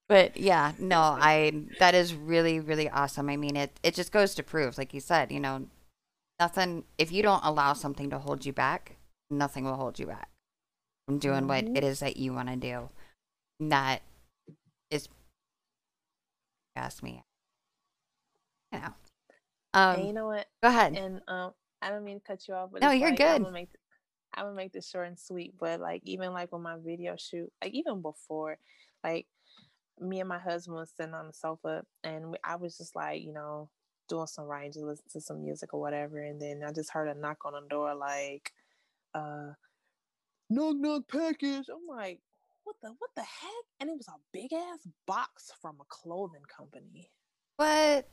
but 0.07 0.37
yeah, 0.37 0.71
no, 0.79 0.99
I 0.99 1.53
that 1.77 1.93
is 1.93 2.15
really 2.15 2.59
really 2.59 2.89
awesome. 2.89 3.29
I 3.29 3.37
mean, 3.37 3.55
it 3.55 3.79
it 3.83 3.93
just 3.93 4.11
goes 4.11 4.33
to 4.35 4.43
prove, 4.43 4.75
like 4.75 4.91
you 4.91 4.99
said, 4.99 5.31
you 5.31 5.39
know, 5.39 5.67
nothing. 6.39 6.85
If 6.97 7.11
you 7.11 7.21
don't 7.23 7.45
allow 7.45 7.73
something 7.73 8.09
to 8.09 8.19
hold 8.19 8.45
you 8.45 8.51
back, 8.51 8.97
nothing 9.29 9.65
will 9.65 9.75
hold 9.75 9.99
you 9.99 10.07
back 10.07 10.29
from 11.07 11.19
doing 11.19 11.47
what 11.47 11.65
Mhm. 11.65 11.77
it 11.77 11.83
is 11.83 11.99
that 11.99 12.17
you 12.17 12.33
want 12.33 12.49
to 12.49 12.55
do. 12.55 12.89
And 13.59 13.71
that 13.71 14.01
is, 14.91 15.09
ask 16.75 17.03
me, 17.03 17.23
you 18.71 18.79
know. 18.79 18.93
Um, 19.73 19.99
and 19.99 20.07
you 20.07 20.13
know 20.13 20.27
what? 20.27 20.47
go 20.63 20.69
ahead. 20.69 20.95
And 20.95 21.21
um, 21.27 21.53
I 21.81 21.89
don't 21.89 22.03
mean 22.03 22.19
to 22.19 22.25
cut 22.25 22.47
you 22.47 22.53
off, 22.53 22.69
but 22.71 22.81
No, 22.81 22.91
you're 22.91 23.09
like, 23.09 23.17
good. 23.17 23.27
I'm 23.27 23.43
gonna 23.43 23.53
make 23.53 23.69
I'm 24.33 24.45
gonna 24.45 24.55
make 24.55 24.73
this 24.73 24.89
short 24.89 25.07
and 25.07 25.19
sweet, 25.19 25.53
but 25.59 25.79
like 25.79 26.01
even 26.05 26.33
like 26.33 26.51
with 26.51 26.61
my 26.61 26.77
video 26.77 27.15
shoot, 27.17 27.51
like 27.63 27.73
even 27.73 28.01
before, 28.01 28.57
like 29.03 29.27
me 29.99 30.19
and 30.19 30.29
my 30.29 30.39
husband 30.39 30.77
was 30.77 30.91
sitting 30.95 31.13
on 31.13 31.27
the 31.27 31.33
sofa, 31.33 31.83
and 32.03 32.31
we, 32.31 32.37
I 32.43 32.55
was 32.55 32.77
just 32.77 32.95
like, 32.95 33.21
you 33.21 33.33
know, 33.33 33.69
doing 34.07 34.27
some 34.27 34.45
writing, 34.45 34.71
just 34.71 34.85
listen 34.85 35.05
to 35.13 35.21
some 35.21 35.43
music 35.43 35.73
or 35.73 35.81
whatever, 35.81 36.21
and 36.21 36.41
then 36.41 36.63
I 36.65 36.71
just 36.71 36.91
heard 36.91 37.09
a 37.09 37.19
knock 37.19 37.39
on 37.45 37.53
the 37.53 37.67
door, 37.69 37.93
like, 37.95 38.53
uh, 39.13 39.53
knock 40.49 40.75
knock 40.77 41.07
package. 41.07 41.69
I'm 41.69 41.87
like, 41.87 42.19
what 42.63 42.75
the 42.81 42.89
what 42.99 43.09
the 43.15 43.21
heck? 43.23 43.65
And 43.79 43.89
it 43.89 43.97
was 43.97 44.07
a 44.07 44.19
big 44.31 44.53
ass 44.53 44.87
box 45.07 45.51
from 45.61 45.77
a 45.81 45.85
clothing 45.87 46.43
company 46.55 47.09
What? 47.55 48.07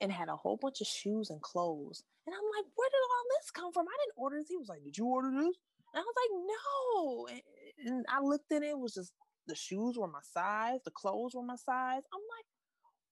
And 0.00 0.10
had 0.10 0.28
a 0.28 0.36
whole 0.36 0.56
bunch 0.56 0.80
of 0.80 0.86
shoes 0.86 1.30
and 1.30 1.40
clothes. 1.42 2.02
And 2.26 2.34
I'm 2.34 2.50
like, 2.56 2.66
where 2.74 2.88
did 2.88 2.96
all 2.96 3.24
this 3.38 3.50
come 3.50 3.72
from? 3.72 3.86
I 3.86 3.96
didn't 4.04 4.16
order 4.16 4.38
this. 4.38 4.48
He 4.48 4.56
was 4.56 4.68
like, 4.68 4.82
did 4.82 4.96
you 4.96 5.06
order 5.06 5.30
this? 5.30 5.56
And 5.92 5.96
I 5.96 6.00
was 6.00 6.14
like, 6.16 6.32
no. 6.46 7.26
And, 7.28 7.42
and 7.86 8.06
I 8.08 8.20
looked 8.20 8.50
in 8.52 8.62
it, 8.62 8.70
it 8.70 8.78
was 8.78 8.94
just 8.94 9.12
the 9.46 9.54
shoes 9.54 9.96
were 9.98 10.06
my 10.06 10.20
size, 10.22 10.80
the 10.84 10.90
clothes 10.90 11.34
were 11.34 11.42
my 11.42 11.56
size. 11.56 12.02
I'm 12.12 12.26
like, 12.36 12.46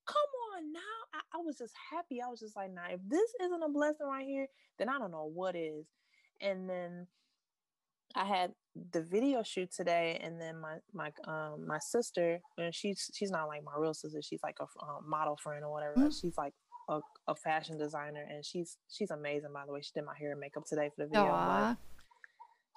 come 0.06 0.16
on 0.54 0.72
now. 0.72 0.80
I, 1.14 1.38
I 1.38 1.38
was 1.44 1.58
just 1.58 1.74
happy. 1.90 2.20
I 2.22 2.28
was 2.28 2.40
just 2.40 2.56
like, 2.56 2.72
nah, 2.72 2.88
if 2.90 3.00
this 3.06 3.30
isn't 3.42 3.62
a 3.62 3.68
blessing 3.68 4.06
right 4.06 4.26
here, 4.26 4.46
then 4.78 4.88
I 4.88 4.98
don't 4.98 5.10
know 5.10 5.30
what 5.32 5.56
is. 5.56 5.86
And 6.40 6.68
then 6.68 7.06
I 8.14 8.24
had 8.24 8.52
the 8.92 9.02
video 9.02 9.42
shoot 9.42 9.70
today, 9.72 10.18
and 10.22 10.40
then 10.40 10.60
my 10.60 10.76
my 10.92 11.10
um 11.26 11.66
my 11.66 11.78
sister, 11.78 12.40
and 12.56 12.74
she's 12.74 13.10
she's 13.12 13.30
not 13.30 13.48
like 13.48 13.62
my 13.64 13.72
real 13.76 13.94
sister. 13.94 14.20
She's 14.22 14.42
like 14.42 14.56
a 14.60 14.64
um, 14.84 15.08
model 15.08 15.36
friend 15.36 15.64
or 15.64 15.70
whatever. 15.70 15.96
Mm. 15.96 16.20
She's 16.20 16.36
like 16.38 16.54
a, 16.88 17.00
a 17.26 17.34
fashion 17.34 17.78
designer, 17.78 18.26
and 18.28 18.44
she's 18.44 18.78
she's 18.88 19.10
amazing. 19.10 19.52
By 19.52 19.66
the 19.66 19.72
way, 19.72 19.80
she 19.82 19.90
did 19.94 20.04
my 20.04 20.16
hair 20.18 20.32
and 20.32 20.40
makeup 20.40 20.64
today 20.66 20.90
for 20.94 21.04
the 21.04 21.08
video. 21.08 21.32
Like, 21.68 21.76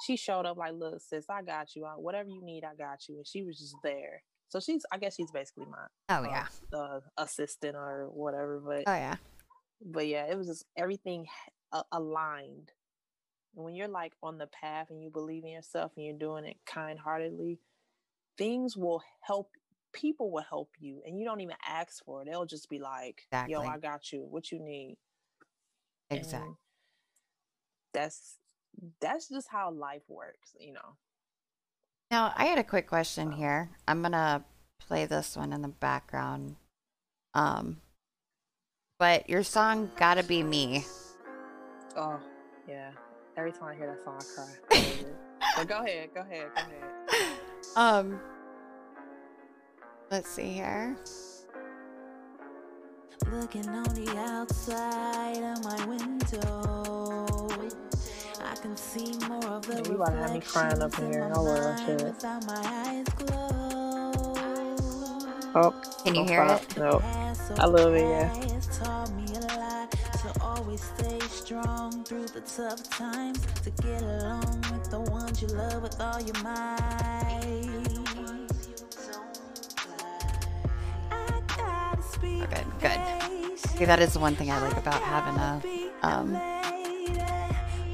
she 0.06 0.18
showed 0.18 0.46
up 0.46 0.58
like, 0.58 0.74
look, 0.74 1.00
sis, 1.02 1.26
I 1.30 1.42
got 1.42 1.76
you. 1.76 1.86
I, 1.86 1.92
whatever 1.92 2.30
you 2.30 2.42
need, 2.44 2.64
I 2.64 2.76
got 2.76 3.08
you. 3.08 3.18
And 3.18 3.28
she 3.28 3.44
was 3.44 3.58
just 3.60 3.76
there. 3.84 4.24
So 4.50 4.60
she's, 4.60 4.86
I 4.92 4.98
guess 4.98 5.16
she's 5.16 5.32
basically 5.32 5.66
my 5.66 5.88
Oh 6.10 6.24
uh, 6.24 6.28
yeah. 6.28 6.48
uh, 6.78 7.00
assistant 7.18 7.76
or 7.76 8.10
whatever. 8.12 8.60
But 8.60 8.84
Oh 8.88 8.96
yeah. 8.96 9.16
but 9.82 10.08
yeah, 10.08 10.26
it 10.26 10.38
was 10.38 10.48
just 10.48 10.66
everything 10.76 11.28
a- 11.72 11.84
aligned. 11.92 12.72
When 13.54 13.76
you're 13.76 13.88
like 13.88 14.14
on 14.24 14.38
the 14.38 14.48
path 14.48 14.90
and 14.90 15.02
you 15.04 15.10
believe 15.10 15.44
in 15.44 15.52
yourself 15.52 15.92
and 15.96 16.06
you're 16.06 16.18
doing 16.18 16.46
it 16.46 16.58
kind 16.66 16.98
heartedly, 17.00 17.60
things 18.38 18.76
will 18.76 19.04
help. 19.22 19.52
People 19.94 20.32
will 20.32 20.44
help 20.44 20.70
you, 20.80 21.02
and 21.06 21.18
you 21.18 21.26
don't 21.26 21.42
even 21.42 21.56
ask 21.68 22.04
for 22.04 22.22
it. 22.22 22.26
They'll 22.26 22.46
just 22.46 22.70
be 22.70 22.80
like, 22.80 23.28
"Yo, 23.48 23.62
I 23.62 23.78
got 23.78 24.12
you. 24.12 24.26
What 24.30 24.52
you 24.52 24.60
need?" 24.60 24.98
Exactly. 26.10 26.48
And 26.48 26.56
that's 27.94 28.38
that's 29.02 29.28
just 29.28 29.48
how 29.50 29.72
life 29.72 30.04
works, 30.08 30.56
you 30.60 30.74
know. 30.74 30.96
Now, 32.10 32.34
I 32.36 32.46
had 32.46 32.58
a 32.58 32.64
quick 32.64 32.88
question 32.88 33.32
here. 33.32 33.70
I'm 33.88 34.02
gonna 34.02 34.44
play 34.80 35.06
this 35.06 35.36
one 35.38 35.54
in 35.54 35.62
the 35.62 35.70
background. 35.70 36.56
Um, 37.34 37.82
but 39.00 39.30
your 39.30 39.44
song 39.44 39.92
"Gotta 39.98 40.24
Be 40.24 40.44
Me." 40.44 40.86
Oh, 41.96 42.20
yeah. 42.68 42.92
Every 43.38 43.52
time 43.52 43.70
I 43.70 43.76
hear 43.76 43.88
that 43.88 44.04
song, 44.04 44.20
I 44.20 44.36
cry. 44.36 44.54
I 44.72 44.76
love 44.76 45.00
it. 45.00 45.16
but 45.58 45.68
go 45.68 45.80
ahead, 45.84 46.10
go 46.14 46.22
ahead, 46.22 46.52
go 46.56 46.62
ahead. 46.62 47.38
Um, 47.78 48.20
let's 50.12 50.30
see 50.30 50.52
here. 50.52 50.96
Looking 53.32 53.68
on 53.70 53.84
the 53.96 54.14
outside 54.18 55.42
of 55.44 55.64
my 55.64 55.86
window, 55.86 57.48
I 58.44 58.56
can 58.56 58.76
see 58.76 59.14
more 59.28 59.46
of 59.46 59.66
the 59.66 59.82
you 59.90 59.96
about 59.96 60.12
to 60.12 60.18
have 60.18 60.34
me 60.34 60.42
crying 60.42 60.82
up 60.82 60.98
in 61.00 61.14
here. 61.14 61.32
Oh, 61.34 61.44
well, 61.44 61.78
shit. 61.86 62.02
without 62.04 62.46
my 62.46 62.62
eyes 62.66 63.06
closed. 63.16 64.40
Oh, 65.56 65.74
Can 66.04 66.16
you 66.16 66.26
don't 66.26 66.30
hear 66.30 66.46
stop. 66.48 66.62
it? 66.62 66.78
No. 66.78 67.02
I 67.58 67.66
love 67.66 67.94
it, 67.94 68.02
yeah. 68.02 68.34
Me 69.16 69.26
a 69.36 69.40
lot 69.60 69.92
to 69.92 70.42
always 70.42 70.82
stay 70.82 71.20
strong 71.22 72.04
through 72.04 72.28
the 72.28 72.42
tough 72.42 72.90
times. 72.90 73.40
To 73.64 73.70
get 73.84 74.02
along 74.02 74.62
with 74.72 74.90
the 74.90 75.00
ones 75.00 75.42
you 75.42 75.48
love 75.50 75.84
with 75.84 76.00
all 76.02 76.20
your 76.22 76.42
might. 76.44 77.21
Good, 82.22 82.66
good. 82.80 83.00
See, 83.58 83.86
that 83.86 84.00
is 84.00 84.14
the 84.14 84.20
one 84.20 84.36
thing 84.36 84.52
I 84.52 84.62
like 84.62 84.78
about 84.78 85.02
having 85.02 85.36
a 85.40 85.62
um 86.06 86.36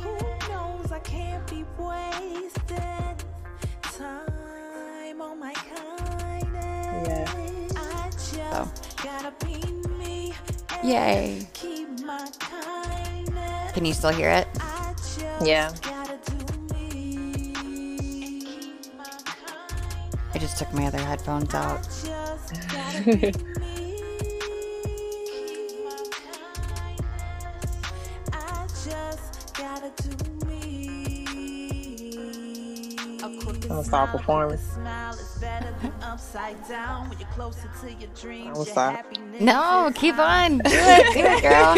Who 0.01 0.11
knows 0.49 0.91
I 0.91 0.99
can't 0.99 1.45
be 1.49 1.63
wasting 1.77 3.15
time 3.83 5.21
on 5.21 5.39
my 5.39 5.53
kindness. 5.53 7.07
Yeah. 7.07 7.33
I 7.75 8.09
Oh. 8.53 8.71
gotta 9.03 9.33
be 9.45 9.55
me. 9.97 10.33
and 10.71 10.87
Yay. 10.89 11.47
Keep 11.53 11.99
my 12.01 12.27
kindness. 12.39 13.71
Can 13.73 13.85
you 13.85 13.93
still 13.93 14.11
hear 14.11 14.29
it? 14.29 14.47
Yeah. 15.41 15.71
gotta 15.81 16.17
do 16.25 16.73
me. 16.73 17.53
and 17.55 18.45
keep 18.45 18.95
my 18.97 19.03
kindness. 19.05 20.31
I 20.33 20.37
just 20.39 20.57
took 20.57 20.73
my 20.73 20.85
other 20.87 20.99
headphones 20.99 21.53
out. 21.53 21.87
will 33.91 34.25
your 38.65 38.65
stop. 38.65 38.95
happiness 38.95 39.41
No, 39.41 39.91
keep 39.95 40.17
on. 40.19 40.59
Do 40.59 40.61
it, 40.65 41.13
do 41.13 41.21
it, 41.25 41.41
girl. 41.43 41.75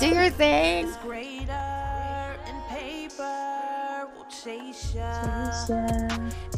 Do 0.00 0.06
your 0.14 0.30
thing. 0.30 0.88
It's 0.88 0.96
greater 0.98 1.52
and 1.52 2.64
paper 2.68 4.08
will 4.16 4.26
chase 4.26 4.94
ya. 4.94 5.02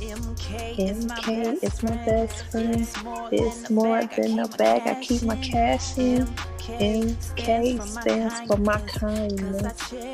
MK, 0.00 0.78
is 0.78 1.06
my 1.06 1.16
MK 1.16 1.60
best 1.60 1.64
is 1.64 1.82
my 1.82 1.96
friend. 1.96 2.06
best 2.06 2.44
friend. 2.50 2.80
It's 2.80 3.02
more 3.02 3.28
It's 3.32 3.62
than 3.62 3.74
more 3.74 3.98
a 4.00 4.06
bag. 4.06 4.16
than 4.16 4.38
a 4.40 4.48
bag. 4.48 4.82
I 4.86 4.94
keep 5.02 5.22
my 5.22 5.36
cash 5.36 5.98
in. 5.98 6.28
MK 6.68 7.78
MK 7.78 7.82
stands 7.82 8.40
for 8.42 8.56
my 8.58 8.78
Cause 8.80 8.90
kindness. 9.00 9.64
I 9.64 9.72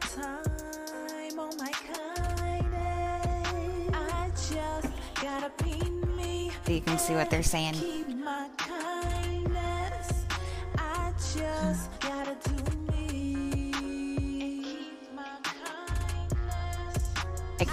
time 0.00 1.38
on 1.38 1.56
my 1.56 1.70
kindness. 1.88 3.90
I 3.94 4.30
just 4.34 4.88
gotta 5.22 5.50
be 5.64 5.78
me. 6.16 6.50
So 6.66 6.72
you 6.72 6.80
can 6.82 6.98
see 6.98 7.14
what 7.14 7.30
they're 7.30 7.42
saying. 7.42 7.76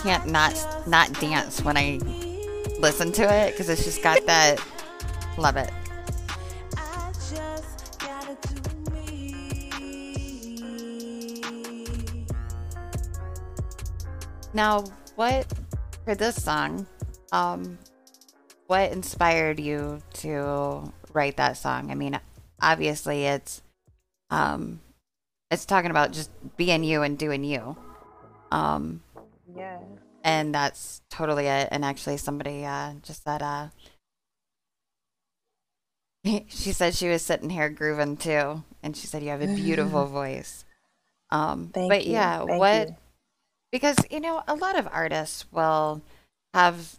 Can't 0.05 0.27
not 0.27 0.53
not 0.85 1.11
dance 1.19 1.63
when 1.63 1.75
I 1.75 1.97
listen 2.79 3.11
to 3.13 3.23
it 3.23 3.53
because 3.53 3.69
it's 3.69 3.83
just 3.83 4.03
got 4.03 4.23
that. 4.27 4.63
Love 5.35 5.57
it. 5.57 5.71
Now, 14.53 14.83
what 15.15 15.51
for 16.03 16.13
this 16.13 16.41
song? 16.41 16.85
Um, 17.31 17.79
what 18.67 18.91
inspired 18.91 19.59
you 19.59 20.03
to 20.21 20.93
write 21.13 21.37
that 21.37 21.57
song? 21.57 21.89
I 21.89 21.95
mean, 21.95 22.19
obviously 22.61 23.25
it's 23.25 23.63
um, 24.29 24.81
it's 25.49 25.65
talking 25.65 25.89
about 25.89 26.11
just 26.11 26.29
being 26.57 26.83
you 26.83 27.01
and 27.01 27.17
doing 27.17 27.43
you. 27.43 27.75
Um, 28.51 29.01
Yeah. 29.55 29.79
and 30.23 30.53
that's 30.53 31.01
totally 31.09 31.47
it. 31.47 31.69
And 31.71 31.85
actually, 31.85 32.17
somebody 32.17 32.65
uh, 32.65 32.93
just 33.03 33.23
said, 33.23 33.41
uh, 33.41 33.69
she 36.47 36.71
said 36.73 36.95
she 36.95 37.09
was 37.09 37.21
sitting 37.21 37.49
here 37.49 37.69
grooving 37.69 38.17
too, 38.17 38.63
and 38.83 38.95
she 38.95 39.07
said 39.07 39.23
you 39.23 39.29
have 39.29 39.41
a 39.41 39.47
beautiful 39.47 40.05
voice. 40.07 40.65
Um, 41.31 41.73
Thank 41.73 41.89
but 41.89 42.05
you. 42.05 42.13
yeah, 42.13 42.45
Thank 42.45 42.59
what? 42.59 42.89
you. 42.89 42.95
Because 43.71 43.97
you 44.09 44.19
know, 44.19 44.43
a 44.47 44.55
lot 44.55 44.77
of 44.77 44.87
artists 44.91 45.45
will 45.51 46.01
have 46.53 46.97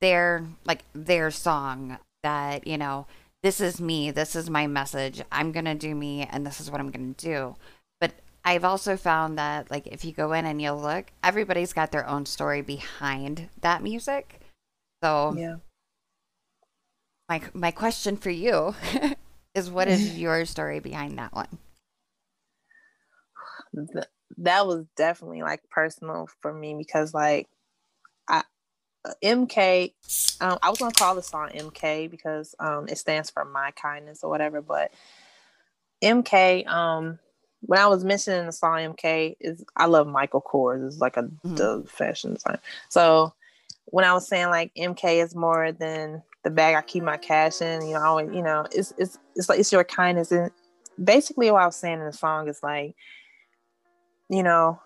their 0.00 0.44
like 0.64 0.84
their 0.94 1.30
song 1.30 1.98
that 2.22 2.66
you 2.66 2.78
know, 2.78 3.06
this 3.42 3.60
is 3.60 3.80
me, 3.80 4.10
this 4.10 4.36
is 4.36 4.50
my 4.50 4.66
message. 4.66 5.22
I'm 5.32 5.52
gonna 5.52 5.74
do 5.74 5.94
me, 5.94 6.28
and 6.30 6.46
this 6.46 6.60
is 6.60 6.70
what 6.70 6.80
I'm 6.80 6.90
gonna 6.90 7.14
do. 7.16 7.56
I've 8.44 8.64
also 8.64 8.96
found 8.96 9.38
that 9.38 9.70
like 9.70 9.86
if 9.86 10.04
you 10.04 10.12
go 10.12 10.32
in 10.32 10.44
and 10.44 10.60
you 10.60 10.72
look, 10.72 11.06
everybody's 11.22 11.72
got 11.72 11.92
their 11.92 12.06
own 12.06 12.26
story 12.26 12.60
behind 12.60 13.48
that 13.62 13.82
music. 13.82 14.40
So 15.02 15.34
Yeah. 15.36 15.56
my 17.28 17.40
my 17.54 17.70
question 17.70 18.16
for 18.16 18.30
you 18.30 18.74
is 19.54 19.70
what 19.70 19.88
is 19.88 20.18
your 20.18 20.44
story 20.44 20.80
behind 20.80 21.18
that 21.18 21.32
one? 21.32 21.58
Th- 23.74 24.06
that 24.38 24.66
was 24.66 24.84
definitely 24.96 25.42
like 25.42 25.62
personal 25.70 26.28
for 26.40 26.52
me 26.52 26.74
because 26.74 27.14
like 27.14 27.48
I 28.28 28.42
MK 29.22 29.94
um, 30.40 30.58
I 30.62 30.70
was 30.70 30.78
gonna 30.78 30.92
call 30.92 31.14
the 31.14 31.22
song 31.22 31.50
MK 31.54 32.08
because 32.10 32.54
um 32.58 32.88
it 32.88 32.98
stands 32.98 33.30
for 33.30 33.44
my 33.44 33.70
kindness 33.70 34.22
or 34.22 34.30
whatever, 34.30 34.60
but 34.60 34.92
MK 36.02 36.64
um 36.66 37.18
when 37.66 37.80
I 37.80 37.86
was 37.86 38.04
mentioning 38.04 38.46
the 38.46 38.52
song 38.52 38.78
MK 38.78 39.36
is 39.40 39.64
I 39.76 39.86
love 39.86 40.06
Michael 40.06 40.42
Kors. 40.42 40.86
It's 40.86 40.98
like 40.98 41.16
a 41.16 41.22
Mhm. 41.22 41.56
the 41.56 41.84
fashion 41.88 42.34
design. 42.34 42.58
So 42.88 43.32
when 43.86 44.04
I 44.04 44.12
was 44.12 44.26
saying 44.26 44.48
like 44.48 44.72
MK 44.76 45.22
is 45.22 45.34
more 45.34 45.72
than 45.72 46.22
the 46.42 46.50
bag 46.50 46.74
I 46.74 46.82
keep 46.82 47.02
my 47.02 47.16
cash 47.16 47.62
in, 47.62 47.86
you 47.86 47.94
know, 47.94 48.00
I 48.00 48.06
always, 48.06 48.34
you 48.34 48.42
know, 48.42 48.66
it's 48.70 48.92
it's 48.98 49.18
it's 49.34 49.48
like 49.48 49.58
it's 49.58 49.72
your 49.72 49.84
kindness 49.84 50.30
and 50.32 50.50
basically 51.02 51.50
what 51.50 51.62
I 51.62 51.66
was 51.66 51.76
saying 51.76 52.00
in 52.00 52.06
the 52.06 52.12
song 52.12 52.48
is 52.48 52.62
like, 52.62 52.94
you 54.28 54.42
know, 54.42 54.80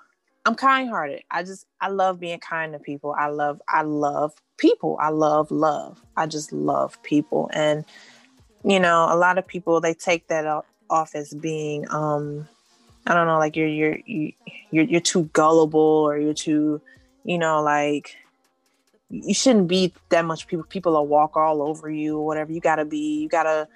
I'm 0.45 0.55
kind 0.55 0.89
hearted. 0.89 1.23
I 1.31 1.43
just 1.43 1.67
I 1.81 1.89
love 1.89 2.21
being 2.21 2.39
kind 2.41 2.73
to 2.73 2.79
people. 2.79 3.15
I 3.19 3.27
love 3.27 3.61
I 3.69 3.83
love 3.83 4.35
people. 4.57 4.97
I 5.01 5.09
love 5.11 5.51
love. 5.51 6.01
I 6.17 6.27
just 6.27 6.53
love 6.53 7.03
people. 7.03 7.51
And 7.53 7.85
you 8.65 8.81
know, 8.81 9.09
a 9.11 9.17
lot 9.17 9.39
of 9.39 9.47
people 9.47 9.81
they 9.81 9.95
take 9.95 10.29
that 10.29 10.47
off 10.91 11.15
as 11.15 11.35
being 11.35 11.87
um 11.91 12.49
I 13.09 13.15
don't 13.15 13.27
know, 13.27 13.39
like 13.39 13.57
you're 13.57 13.67
you're 13.67 13.99
you- 14.05 14.35
you're 14.71 14.85
you're 14.85 15.01
too 15.01 15.25
gullible 15.33 15.81
or 15.81 16.19
you're 16.19 16.35
too, 16.35 16.83
you 17.25 17.39
know, 17.39 17.63
like 17.63 18.15
you 19.09 19.33
shouldn't 19.33 19.67
be 19.67 19.95
that 20.11 20.27
much 20.27 20.47
people 20.47 20.67
people 20.69 20.93
will 20.93 21.07
walk 21.07 21.37
all 21.37 21.63
over 21.63 21.91
you 21.91 22.19
or 22.19 22.27
whatever. 22.27 22.53
You 22.53 22.61
gotta 22.61 22.85
be 22.85 23.23
you 23.23 23.29
gotta 23.29 23.67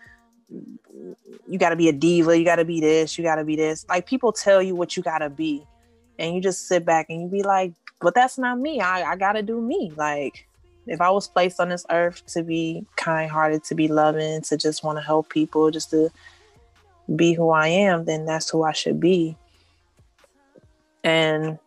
you 1.49 1.59
gotta 1.59 1.77
be 1.77 1.89
a 1.89 1.93
diva, 1.93 2.37
you 2.39 2.45
gotta 2.45 2.67
be 2.67 2.81
this, 2.81 3.17
you 3.17 3.25
gotta 3.25 3.43
be 3.43 3.57
this. 3.57 3.87
Like 3.89 4.07
people 4.07 4.33
tell 4.33 4.63
you 4.63 4.75
what 4.75 4.97
you 4.99 5.03
gotta 5.03 5.31
be. 5.31 5.67
And 6.19 6.35
you 6.35 6.43
just 6.43 6.69
sit 6.69 6.85
back 6.85 7.07
and 7.09 7.23
you 7.23 7.29
be 7.29 7.43
like, 7.43 7.73
but 8.01 8.15
that's 8.15 8.37
not 8.37 8.59
me. 8.59 8.81
I, 8.81 9.13
I 9.13 9.17
gotta 9.17 9.43
do 9.43 9.63
me. 9.63 9.93
Like 9.97 10.47
if 10.87 11.01
I 11.01 11.09
was 11.11 11.27
placed 11.27 11.59
on 11.59 11.71
this 11.71 11.87
earth 11.91 12.23
to 12.35 12.43
be 12.43 12.85
kind 12.97 13.31
hearted, 13.31 13.65
to 13.65 13.75
be 13.75 13.89
loving, 13.89 14.43
to 14.43 14.59
just 14.59 14.85
want 14.85 14.99
to 14.99 15.03
help 15.03 15.31
people, 15.31 15.71
just 15.71 15.89
to 15.91 16.11
be 17.17 17.33
who 17.33 17.51
I 17.51 17.69
am, 17.69 18.05
then 18.05 18.25
that's 18.25 18.51
who 18.51 18.63
I 18.63 18.73
should 18.73 19.01
be. 19.01 19.37
And 21.05 21.59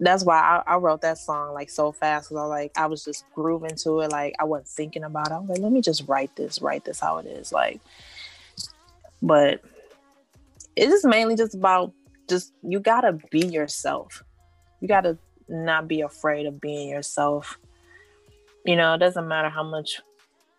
that's 0.00 0.24
why 0.24 0.38
I, 0.38 0.74
I 0.74 0.76
wrote 0.76 1.02
that 1.02 1.18
song 1.18 1.54
like 1.54 1.70
so 1.70 1.92
fast 1.92 2.28
because 2.28 2.42
I 2.42 2.46
like 2.46 2.72
I 2.76 2.86
was 2.86 3.04
just 3.04 3.24
grooving 3.34 3.76
to 3.82 4.00
it. 4.00 4.10
Like 4.10 4.34
I 4.38 4.44
wasn't 4.44 4.68
thinking 4.68 5.04
about 5.04 5.28
it. 5.28 5.34
I 5.34 5.38
was 5.38 5.48
like, 5.50 5.60
let 5.60 5.72
me 5.72 5.80
just 5.80 6.06
write 6.08 6.34
this, 6.36 6.60
write 6.60 6.84
this 6.84 7.00
how 7.00 7.18
it 7.18 7.26
is. 7.26 7.52
Like, 7.52 7.80
but 9.22 9.60
it's 10.76 10.90
just 10.90 11.06
mainly 11.06 11.36
just 11.36 11.54
about 11.54 11.92
just 12.28 12.52
you 12.62 12.80
gotta 12.80 13.12
be 13.30 13.46
yourself. 13.46 14.22
You 14.80 14.88
gotta 14.88 15.16
not 15.48 15.88
be 15.88 16.00
afraid 16.00 16.46
of 16.46 16.60
being 16.60 16.88
yourself. 16.88 17.58
You 18.64 18.76
know, 18.76 18.94
it 18.94 18.98
doesn't 18.98 19.28
matter 19.28 19.48
how 19.48 19.62
much 19.62 20.00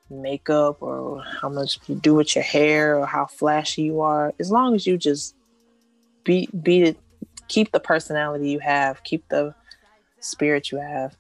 makeup 0.10 0.82
or 0.82 1.24
how 1.42 1.50
much 1.50 1.80
you 1.88 1.96
do 1.96 2.16
with 2.16 2.36
your 2.36 2.44
hair 2.44 2.98
or 2.98 3.06
how 3.06 3.26
flashy 3.26 3.84
you 3.84 4.02
are. 4.02 4.34
As 4.40 4.52
long 4.52 4.76
as 4.76 4.86
you 4.86 4.98
just 4.98 5.36
be 6.24 6.48
be 6.62 6.82
it 6.82 6.98
keep 7.48 7.72
the 7.72 7.80
personality 7.80 8.50
you 8.50 8.60
have, 8.60 9.04
keep 9.04 9.28
the 9.30 9.54
spirit 10.20 10.72
you 10.72 10.80
have, 10.80 11.16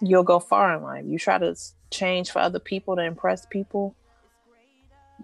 you'll 0.00 0.22
go 0.22 0.38
far 0.38 0.76
in 0.76 0.82
life. 0.82 1.04
You 1.06 1.18
try 1.18 1.38
to 1.38 1.54
change 1.90 2.30
for 2.30 2.40
other 2.40 2.58
people 2.58 2.96
to 2.96 3.02
impress 3.02 3.46
people, 3.46 3.94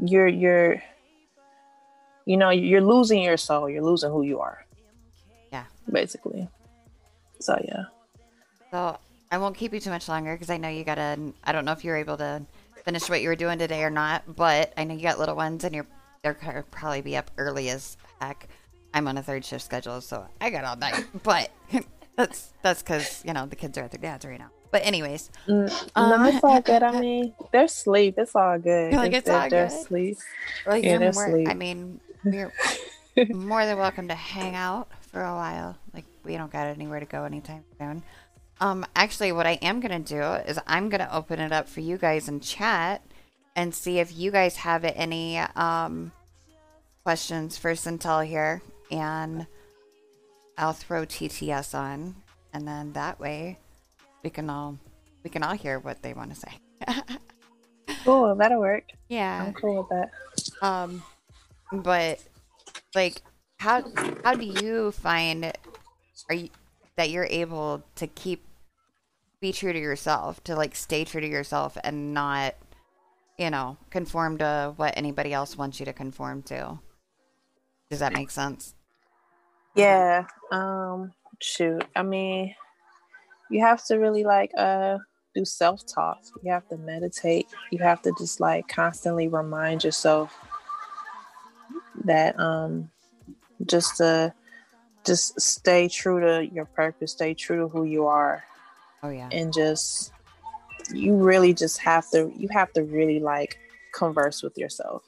you're 0.02 0.28
you're 0.28 0.82
you 2.26 2.38
know, 2.38 2.48
you're 2.50 2.80
losing 2.80 3.22
your 3.22 3.36
soul, 3.36 3.68
you're 3.68 3.84
losing 3.84 4.10
who 4.10 4.22
you 4.22 4.40
are. 4.40 4.64
Yeah. 5.52 5.64
Basically. 5.90 6.48
So 7.40 7.60
yeah. 7.62 7.84
So 8.70 8.98
I 9.34 9.38
won't 9.38 9.56
keep 9.56 9.74
you 9.74 9.80
too 9.80 9.90
much 9.90 10.08
longer 10.08 10.32
because 10.34 10.48
I 10.48 10.58
know 10.58 10.68
you 10.68 10.84
gotta. 10.84 11.18
I 11.42 11.50
don't 11.50 11.64
know 11.64 11.72
if 11.72 11.82
you're 11.82 11.96
able 11.96 12.16
to 12.18 12.42
finish 12.84 13.08
what 13.10 13.20
you 13.20 13.28
were 13.28 13.34
doing 13.34 13.58
today 13.58 13.82
or 13.82 13.90
not, 13.90 14.22
but 14.36 14.72
I 14.76 14.84
know 14.84 14.94
you 14.94 15.02
got 15.02 15.18
little 15.18 15.34
ones 15.34 15.64
and 15.64 15.74
you're 15.74 15.88
they're 16.22 16.34
gonna 16.34 16.62
probably 16.70 17.00
be 17.00 17.16
up 17.16 17.32
early 17.36 17.68
as 17.68 17.96
heck. 18.20 18.46
I'm 18.94 19.08
on 19.08 19.18
a 19.18 19.24
third 19.24 19.44
shift 19.44 19.64
schedule, 19.64 20.00
so 20.00 20.24
I 20.40 20.50
got 20.50 20.62
all 20.64 20.76
night. 20.76 21.04
But 21.24 21.50
that's 22.16 22.52
that's 22.62 22.80
because 22.80 23.24
you 23.26 23.32
know 23.32 23.44
the 23.46 23.56
kids 23.56 23.76
are 23.76 23.82
at 23.82 23.90
their 23.90 24.00
dad's 24.00 24.24
right 24.24 24.38
now. 24.38 24.50
But 24.70 24.86
anyways, 24.86 25.30
Mm, 25.48 25.90
Um, 25.96 26.10
no, 26.10 26.28
it's 26.28 26.44
all 26.44 26.60
good. 26.60 26.84
I 26.84 27.00
mean, 27.00 27.34
they're 27.52 27.66
sleep. 27.66 28.14
It's 28.18 28.36
all 28.36 28.56
good. 28.60 28.92
Like, 28.92 29.14
it's 29.14 29.26
they're, 29.26 29.36
all 29.40 29.50
they're 29.50 29.66
good? 29.68 29.86
sleep. 29.86 30.16
like 30.64 30.84
Yeah, 30.84 30.98
they're 30.98 31.12
more, 31.12 31.26
asleep. 31.26 31.48
I 31.48 31.54
mean, 31.54 31.98
you're 32.22 32.52
more 33.32 33.66
than 33.66 33.78
welcome 33.78 34.06
to 34.08 34.14
hang 34.14 34.54
out 34.54 34.88
for 35.10 35.22
a 35.24 35.34
while. 35.34 35.76
Like 35.92 36.04
we 36.24 36.36
don't 36.36 36.52
got 36.52 36.68
anywhere 36.68 37.00
to 37.00 37.06
go 37.06 37.24
anytime 37.24 37.64
soon. 37.80 38.04
Um, 38.60 38.86
actually, 38.94 39.32
what 39.32 39.46
I 39.46 39.52
am 39.62 39.80
gonna 39.80 39.98
do 40.00 40.20
is 40.22 40.58
I'm 40.66 40.88
gonna 40.88 41.08
open 41.12 41.40
it 41.40 41.52
up 41.52 41.68
for 41.68 41.80
you 41.80 41.98
guys 41.98 42.28
in 42.28 42.40
chat 42.40 43.02
and 43.56 43.74
see 43.74 43.98
if 43.98 44.16
you 44.16 44.30
guys 44.30 44.56
have 44.56 44.84
any 44.84 45.38
um 45.38 46.12
questions 47.02 47.56
for 47.58 47.72
Centel 47.72 48.24
here, 48.26 48.62
and 48.90 49.46
I'll 50.56 50.72
throw 50.72 51.04
TTS 51.04 51.74
on, 51.78 52.14
and 52.52 52.66
then 52.66 52.92
that 52.92 53.18
way 53.20 53.58
we 54.22 54.30
can 54.30 54.48
all 54.48 54.78
we 55.22 55.30
can 55.30 55.42
all 55.42 55.54
hear 55.54 55.78
what 55.78 56.02
they 56.02 56.14
want 56.14 56.34
to 56.34 56.40
say. 56.40 56.58
Cool, 58.02 58.34
that'll 58.34 58.60
work. 58.60 58.84
yeah. 59.08 59.44
I'm 59.46 59.54
cool 59.54 59.78
with 59.78 59.88
that. 59.88 60.10
Um, 60.66 61.02
but 61.72 62.22
like, 62.94 63.22
how 63.58 63.82
how 64.22 64.34
do 64.34 64.44
you 64.44 64.90
find 64.92 65.50
are 66.28 66.34
you 66.34 66.50
that 66.96 67.10
you're 67.10 67.26
able 67.28 67.84
to 67.96 68.06
keep 68.06 68.46
be 69.40 69.52
true 69.52 69.72
to 69.72 69.78
yourself, 69.78 70.42
to 70.44 70.56
like 70.56 70.74
stay 70.74 71.04
true 71.04 71.20
to 71.20 71.28
yourself 71.28 71.76
and 71.84 72.14
not, 72.14 72.54
you 73.38 73.50
know, 73.50 73.76
conform 73.90 74.38
to 74.38 74.72
what 74.76 74.94
anybody 74.96 75.32
else 75.32 75.58
wants 75.58 75.78
you 75.78 75.86
to 75.86 75.92
conform 75.92 76.42
to? 76.42 76.78
Does 77.90 77.98
that 77.98 78.14
make 78.14 78.30
sense? 78.30 78.74
Yeah. 79.74 80.26
Um. 80.50 81.12
Shoot. 81.40 81.84
I 81.94 82.02
mean, 82.02 82.54
you 83.50 83.60
have 83.60 83.84
to 83.86 83.96
really 83.96 84.24
like 84.24 84.50
uh 84.56 84.98
do 85.34 85.44
self 85.44 85.82
talk. 85.86 86.18
You 86.42 86.52
have 86.52 86.66
to 86.68 86.78
meditate. 86.78 87.46
You 87.70 87.78
have 87.80 88.00
to 88.02 88.12
just 88.18 88.40
like 88.40 88.68
constantly 88.68 89.28
remind 89.28 89.84
yourself 89.84 90.32
that 92.04 92.38
um 92.38 92.90
just 93.66 93.96
to 93.98 94.32
just 95.04 95.40
stay 95.40 95.88
true 95.88 96.20
to 96.20 96.46
your 96.52 96.64
purpose. 96.64 97.12
Stay 97.12 97.34
true 97.34 97.62
to 97.62 97.68
who 97.68 97.84
you 97.84 98.06
are. 98.06 98.44
Oh 99.02 99.10
yeah. 99.10 99.28
and 99.30 99.52
just 99.52 100.14
you 100.90 101.14
really 101.14 101.52
just 101.52 101.78
have 101.78 102.08
to 102.10 102.32
you 102.36 102.48
have 102.48 102.72
to 102.72 102.82
really 102.84 103.20
like 103.20 103.58
converse 103.92 104.42
with 104.42 104.56
yourself 104.56 105.02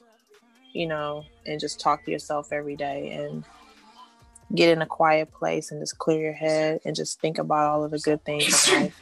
you 0.73 0.85
know 0.85 1.23
and 1.47 1.59
just 1.59 1.79
talk 1.79 2.05
to 2.05 2.11
yourself 2.11 2.53
every 2.53 2.75
day 2.75 3.09
and 3.09 3.43
get 4.55 4.69
in 4.69 4.81
a 4.81 4.85
quiet 4.85 5.31
place 5.33 5.71
and 5.71 5.81
just 5.81 5.97
clear 5.97 6.21
your 6.21 6.33
head 6.33 6.79
and 6.85 6.95
just 6.95 7.19
think 7.19 7.39
about 7.39 7.69
all 7.69 7.83
of 7.83 7.91
the 7.91 7.99
good 7.99 8.23
things 8.23 8.69
in 8.69 8.83
life 8.83 9.01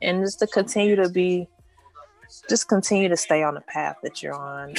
and 0.00 0.24
just 0.24 0.38
to 0.38 0.46
continue 0.46 0.96
to 0.96 1.08
be 1.08 1.48
just 2.48 2.68
continue 2.68 3.08
to 3.08 3.16
stay 3.16 3.42
on 3.42 3.54
the 3.54 3.60
path 3.62 3.96
that 4.04 4.22
you're 4.22 4.34
on 4.34 4.72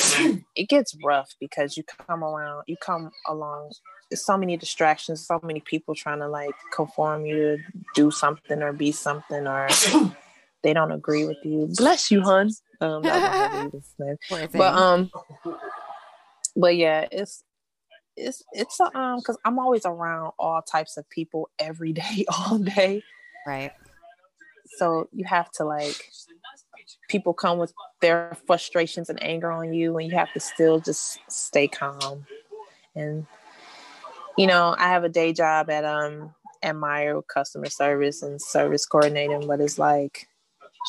it 0.55 0.69
gets 0.69 0.95
rough 1.03 1.31
because 1.39 1.75
you 1.75 1.83
come 2.07 2.23
around 2.23 2.63
you 2.65 2.77
come 2.77 3.11
along 3.27 3.71
so 4.13 4.37
many 4.37 4.57
distractions 4.57 5.25
so 5.25 5.39
many 5.43 5.59
people 5.59 5.95
trying 5.95 6.19
to 6.19 6.27
like 6.27 6.55
conform 6.73 7.25
you 7.25 7.35
to 7.35 7.57
do 7.95 8.11
something 8.11 8.61
or 8.61 8.71
be 8.71 8.91
something 8.91 9.47
or 9.47 9.67
they 10.63 10.73
don't 10.73 10.91
agree 10.91 11.25
with 11.25 11.37
you 11.43 11.67
bless 11.75 12.09
you 12.11 12.21
hun 12.21 12.49
um 12.81 13.01
that 13.03 13.21
was 13.21 13.51
my 13.51 13.59
baby 13.59 13.69
listening. 13.73 14.17
Poor 14.29 14.47
thing. 14.47 14.59
but 14.59 14.73
um 14.73 15.11
but 16.55 16.75
yeah 16.75 17.07
it's 17.11 17.43
it's 18.15 18.43
it's 18.51 18.79
a, 18.79 18.97
um 18.97 19.17
because 19.17 19.37
i'm 19.45 19.59
always 19.59 19.85
around 19.85 20.31
all 20.39 20.61
types 20.61 20.97
of 20.97 21.09
people 21.09 21.49
every 21.59 21.93
day 22.03 22.25
all 22.29 22.57
day 22.57 23.03
right. 23.45 23.71
so 24.77 25.07
you 25.13 25.25
have 25.25 25.51
to 25.51 25.63
like 25.63 26.11
people 27.09 27.33
come 27.33 27.57
with 27.57 27.73
their 28.01 28.35
frustrations 28.45 29.09
and 29.09 29.21
anger 29.21 29.51
on 29.51 29.73
you 29.73 29.97
and 29.97 30.09
you 30.09 30.17
have 30.17 30.31
to 30.33 30.39
still 30.39 30.79
just 30.79 31.19
stay 31.29 31.67
calm 31.67 32.25
and 32.95 33.25
you 34.37 34.47
know 34.47 34.75
i 34.77 34.87
have 34.89 35.03
a 35.03 35.09
day 35.09 35.33
job 35.33 35.69
at 35.69 35.83
um 35.85 36.33
at 36.63 36.75
Meijer 36.75 37.21
customer 37.27 37.69
service 37.69 38.21
and 38.23 38.41
service 38.41 38.85
coordinating 38.85 39.45
but 39.47 39.59
it's 39.61 39.77
like 39.79 40.27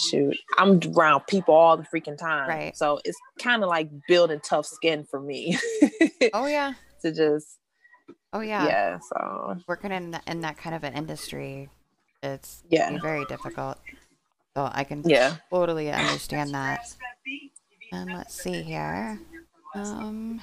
shoot 0.09 0.37
i'm 0.59 0.81
around 0.97 1.27
people 1.29 1.55
all 1.55 1.77
the 1.77 1.83
freaking 1.85 2.17
time 2.17 2.49
Right. 2.49 2.77
so 2.77 3.01
it's 3.05 3.19
kind 3.43 3.63
of 3.63 3.69
like 3.69 3.89
building 4.07 4.41
tough 4.43 4.67
skin 4.67 5.05
for 5.05 5.21
me 5.21 5.59
Oh 6.35 6.47
yeah. 6.47 6.73
to 7.03 7.13
just 7.13 7.59
Oh 8.33 8.41
yeah. 8.41 8.67
Yeah. 8.67 8.99
So 9.11 9.57
Working 9.67 9.91
in 9.91 10.13
th- 10.13 10.23
in 10.27 10.43
that 10.43 10.59
kind 10.59 10.75
of 10.77 10.85
an 10.85 10.93
industry, 10.93 11.71
it's 12.23 12.63
Yeah. 12.69 12.99
very 13.01 13.25
difficult. 13.25 13.79
So 14.55 14.69
I 14.71 14.85
can 14.85 15.03
yeah. 15.07 15.37
totally 15.51 15.91
understand 15.91 16.53
that. 16.53 16.81
And 17.91 18.13
let's 18.13 18.35
see 18.41 18.61
here. 18.63 19.19
Um. 19.75 20.43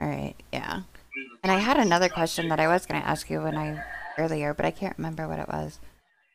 All 0.00 0.08
right. 0.08 0.34
Yeah. 0.52 0.80
And 1.42 1.52
I 1.52 1.58
had 1.58 1.76
another 1.76 2.08
question 2.08 2.48
that 2.48 2.60
I 2.60 2.68
was 2.68 2.86
going 2.86 3.00
to 3.00 3.06
ask 3.06 3.28
you 3.28 3.42
when 3.42 3.56
I 3.56 3.82
earlier, 4.18 4.54
but 4.54 4.66
I 4.66 4.70
can't 4.70 4.96
remember 4.96 5.28
what 5.28 5.38
it 5.38 5.48
was. 5.48 5.78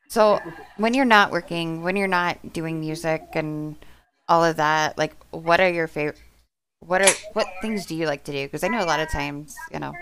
So 0.09 0.39
when 0.77 0.93
you're 0.93 1.05
not 1.05 1.31
working, 1.31 1.83
when 1.83 1.95
you're 1.95 2.07
not 2.07 2.53
doing 2.53 2.79
music 2.79 3.23
and 3.33 3.75
all 4.27 4.43
of 4.43 4.57
that, 4.57 4.97
like, 4.97 5.15
what 5.31 5.59
are 5.59 5.69
your 5.69 5.87
favorite? 5.87 6.21
What 6.79 7.01
are 7.01 7.11
what 7.33 7.47
things 7.61 7.85
do 7.85 7.95
you 7.95 8.05
like 8.05 8.23
to 8.25 8.31
do? 8.31 8.45
Because 8.45 8.63
I 8.63 8.67
know 8.67 8.83
a 8.83 8.85
lot 8.85 8.99
of 8.99 9.09
times, 9.09 9.55
you 9.73 9.79
know, 9.79 9.93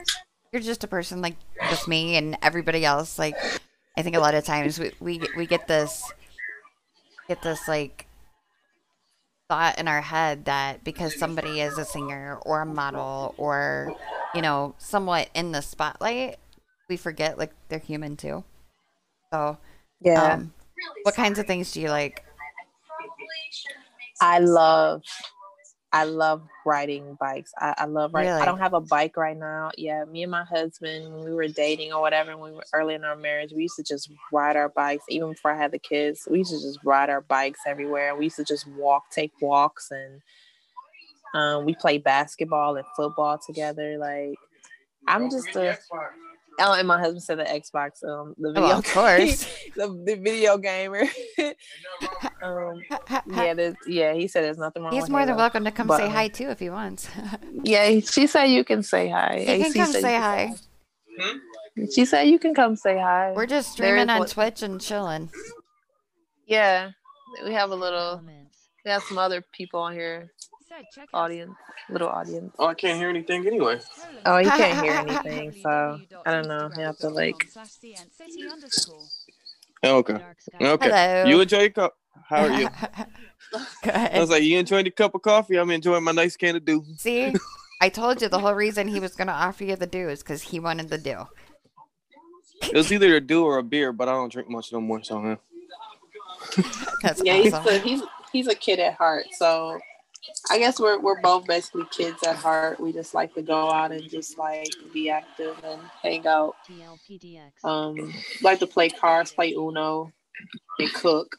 you're 0.51 0.61
just 0.61 0.84
a 0.84 0.88
person 0.88 1.21
like 1.21 1.38
just 1.69 1.88
me 1.88 2.17
and 2.17 2.38
everybody 2.41 2.84
else. 2.84 3.17
Like, 3.17 3.36
I 3.97 4.01
think 4.01 4.15
a 4.15 4.19
lot 4.19 4.36
of 4.36 4.43
times 4.43 4.78
we 4.78 4.91
we 4.99 5.21
we 5.38 5.45
get 5.45 5.67
this 5.67 6.11
get 7.28 7.41
this 7.41 7.67
like 7.67 8.04
thought 9.49 9.77
in 9.79 9.87
our 9.87 10.01
head 10.01 10.45
that 10.45 10.83
because 10.83 11.17
somebody 11.19 11.61
is 11.61 11.77
a 11.77 11.85
singer 11.85 12.39
or 12.45 12.61
a 12.61 12.65
model 12.65 13.35
or 13.37 13.93
you 14.33 14.41
know 14.41 14.73
somewhat 14.77 15.29
in 15.35 15.51
the 15.51 15.61
spotlight 15.61 16.37
we 16.89 16.97
forget 16.97 17.37
like 17.37 17.51
they're 17.69 17.79
human 17.79 18.17
too 18.17 18.43
so 19.31 19.57
Yeah. 20.01 20.33
um 20.33 20.53
what 21.03 21.15
kinds 21.15 21.37
of 21.37 21.45
things 21.45 21.71
do 21.71 21.81
you 21.81 21.89
like 21.89 22.23
I 24.21 24.39
love 24.39 25.01
I 25.95 26.03
love 26.03 26.41
riding 26.65 27.17
bikes. 27.21 27.53
I, 27.57 27.73
I 27.77 27.85
love 27.85 28.13
riding. 28.13 28.29
Really? 28.31 28.41
I 28.41 28.45
don't 28.45 28.59
have 28.59 28.73
a 28.73 28.81
bike 28.81 29.15
right 29.15 29.37
now. 29.37 29.71
Yeah, 29.77 30.03
me 30.03 30.23
and 30.23 30.31
my 30.31 30.43
husband, 30.43 31.13
when 31.13 31.23
we 31.23 31.33
were 31.33 31.47
dating 31.47 31.93
or 31.93 32.01
whatever, 32.01 32.35
when 32.35 32.51
we 32.51 32.57
were 32.57 32.65
early 32.73 32.95
in 32.95 33.05
our 33.05 33.15
marriage, 33.15 33.53
we 33.55 33.61
used 33.61 33.77
to 33.77 33.83
just 33.83 34.11
ride 34.29 34.57
our 34.57 34.67
bikes. 34.67 35.05
Even 35.07 35.31
before 35.31 35.51
I 35.51 35.57
had 35.57 35.71
the 35.71 35.79
kids, 35.79 36.27
we 36.29 36.39
used 36.39 36.51
to 36.51 36.61
just 36.61 36.79
ride 36.83 37.09
our 37.09 37.21
bikes 37.21 37.61
everywhere. 37.65 38.13
We 38.13 38.25
used 38.25 38.35
to 38.35 38.43
just 38.43 38.67
walk, 38.67 39.09
take 39.09 39.31
walks, 39.39 39.89
and 39.89 40.21
um, 41.33 41.65
we 41.65 41.75
play 41.75 41.97
basketball 41.97 42.75
and 42.75 42.85
football 42.97 43.37
together. 43.37 43.97
Like 43.97 44.35
I'm 45.07 45.29
just 45.29 45.55
a 45.55 45.77
Oh, 46.59 46.73
and 46.73 46.87
my 46.87 46.99
husband 46.99 47.23
said 47.23 47.39
the 47.39 47.43
Xbox, 47.43 48.03
um, 48.03 48.33
the 48.37 48.53
video, 48.53 48.69
Oh, 48.69 48.77
of 48.77 48.85
course. 48.85 49.45
the, 49.75 49.87
the 50.05 50.15
video 50.15 50.57
gamer. 50.57 51.03
um, 52.41 52.81
yeah, 53.33 53.53
there's, 53.53 53.75
yeah, 53.87 54.13
he 54.13 54.27
said 54.27 54.43
there's 54.43 54.57
nothing 54.57 54.83
wrong. 54.83 54.93
he's 54.93 55.03
with 55.03 55.11
more 55.11 55.25
than 55.25 55.35
welcome 55.35 55.65
to 55.65 55.71
come 55.71 55.87
but, 55.87 55.97
say 55.97 56.05
um, 56.05 56.11
hi 56.11 56.27
too 56.27 56.49
if 56.49 56.59
he 56.59 56.69
wants 56.69 57.09
Yeah, 57.63 57.99
she 57.99 58.27
said 58.27 58.45
you 58.45 58.63
can 58.63 58.83
say 58.83 59.09
hi. 59.09 59.39
he 59.39 59.63
can 59.63 59.73
come 59.73 59.91
say 59.91 60.15
hi 60.17 60.53
can- 61.75 61.91
She 61.91 62.05
said 62.05 62.23
you 62.23 62.39
can 62.39 62.53
come 62.55 62.75
say 62.75 62.97
hi. 62.97 63.33
we're 63.35 63.45
just 63.45 63.73
streaming 63.73 64.09
on 64.09 64.19
what- 64.19 64.29
twitch 64.29 64.61
and 64.61 64.79
chilling 64.79 65.29
yeah, 66.47 66.91
we 67.43 67.53
have 67.53 67.71
a 67.71 67.75
little. 67.75 68.21
We 68.85 68.91
have 68.91 69.03
some 69.03 69.17
other 69.17 69.43
people 69.51 69.79
on 69.79 69.93
here, 69.93 70.31
audience, 71.13 71.53
little 71.89 72.09
audience. 72.09 72.53
Oh, 72.59 72.67
I 72.67 72.73
can't 72.73 72.97
hear 72.97 73.09
anything 73.09 73.45
anyway. 73.47 73.80
Oh, 74.26 74.38
you 74.38 74.51
can't 74.51 74.84
hear 74.84 74.93
anything, 74.93 75.53
so 75.61 75.99
I 76.26 76.32
don't 76.32 76.47
know. 76.47 76.69
You 76.78 76.84
have 76.84 76.97
to 76.99 77.09
like. 77.09 77.36
Oh, 79.84 79.97
okay. 79.97 80.17
Okay. 80.61 80.89
Hello. 80.89 81.30
You 81.30 81.41
enjoy 81.41 81.59
your 81.59 81.69
cup. 81.69 81.97
How 82.28 82.45
are 82.45 82.51
you? 82.51 82.67
Good. 83.84 83.93
I 83.93 84.19
was 84.19 84.30
like, 84.30 84.43
you 84.43 84.57
enjoying 84.57 84.86
the 84.86 84.91
cup 84.91 85.13
of 85.15 85.21
coffee? 85.21 85.57
I'm 85.57 85.69
enjoying 85.69 86.03
my 86.03 86.11
nice 86.11 86.36
can 86.36 86.55
of 86.55 86.65
dew. 86.65 86.84
See, 86.97 87.34
I 87.82 87.89
told 87.89 88.21
you 88.21 88.30
the 88.30 88.39
whole 88.39 88.53
reason 88.53 88.88
he 88.88 88.99
was 88.99 89.15
going 89.15 89.28
to 89.28 89.34
offer 89.34 89.63
you 89.63 89.76
the 89.76 89.88
dew 89.88 90.09
is 90.09 90.23
because 90.23 90.41
he 90.41 90.59
wanted 90.59 90.89
the 90.89 90.97
dew. 90.97 91.28
It 92.61 92.73
was 92.73 92.91
either 92.91 93.15
a 93.15 93.21
dew 93.21 93.45
or 93.45 93.57
a 93.59 93.63
beer, 93.63 93.93
but 93.93 94.09
I 94.09 94.13
don't 94.13 94.32
drink 94.32 94.49
much 94.49 94.73
no 94.73 94.82
more. 94.82 95.03
So, 95.03 95.21
huh? 95.21 96.63
That's 97.03 97.21
Yeah, 97.23 97.36
he's 97.36 97.53
a, 97.53 97.78
he's 97.80 98.01
he's 98.32 98.47
a 98.47 98.55
kid 98.55 98.80
at 98.80 98.95
heart. 98.95 99.26
So 99.34 99.80
I 100.49 100.59
guess 100.59 100.80
we're 100.80 100.99
we're 100.99 101.21
both 101.21 101.45
basically 101.45 101.86
kids 101.91 102.23
at 102.23 102.36
heart. 102.36 102.80
We 102.80 102.91
just 102.93 103.13
like 103.13 103.34
to 103.36 103.41
go 103.41 103.71
out 103.71 103.91
and 103.91 104.09
just 104.09 104.38
like 104.38 104.67
be 104.93 105.09
active 105.09 105.55
and 105.63 105.82
hang 106.01 106.26
out. 106.28 106.55
Um, 107.63 108.13
like 108.41 108.59
to 108.59 108.67
play 108.67 108.89
cards, 108.89 109.32
play 109.32 109.53
Uno, 109.53 110.11
and 110.80 110.93
cook. 110.93 111.36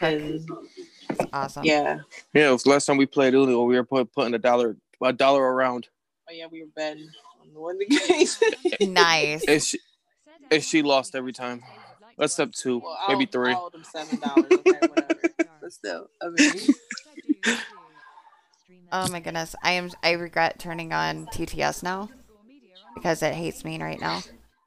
And 0.00 0.48
awesome. 1.32 1.64
yeah, 1.64 1.98
yeah, 2.32 2.48
it 2.48 2.52
was 2.52 2.66
last 2.66 2.86
time 2.86 2.96
we 2.96 3.06
played 3.06 3.34
Uno. 3.34 3.62
We 3.64 3.76
were 3.76 3.84
put, 3.84 4.12
putting 4.12 4.34
a 4.34 4.38
dollar 4.38 4.76
a 5.02 5.12
dollar 5.12 5.42
around, 5.42 5.88
oh 6.28 6.32
yeah, 6.32 6.46
we 6.50 6.62
were 6.62 6.70
betting 6.74 7.08
on 7.40 7.52
the 7.52 7.60
winning 7.60 7.88
games. 7.88 8.40
Nice. 8.80 9.44
and 9.46 9.62
she 9.62 9.78
and 10.50 10.62
she 10.62 10.82
lost 10.82 11.14
every 11.14 11.32
time. 11.32 11.62
Except 12.20 12.58
two, 12.58 12.80
Well, 12.80 12.98
I 13.06 13.12
maybe 13.12 13.26
three. 13.26 13.52
I 13.52 13.56
owed 13.56 13.74
him 13.74 13.84
seven 13.84 14.18
dollars. 14.18 14.46
Okay, 14.50 14.72
whatever. 14.80 15.20
But 15.60 15.72
still, 15.72 16.08
I 16.22 16.28
mean, 16.28 16.52
Oh 18.90 19.08
my 19.10 19.20
goodness. 19.20 19.54
I 19.62 19.72
am 19.72 19.90
I 20.02 20.12
regret 20.12 20.58
turning 20.58 20.92
on 20.92 21.26
TTS 21.26 21.82
now 21.82 22.10
because 22.94 23.22
it 23.22 23.34
hates 23.34 23.64
me 23.64 23.80
right 23.82 24.00
now. 24.00 24.22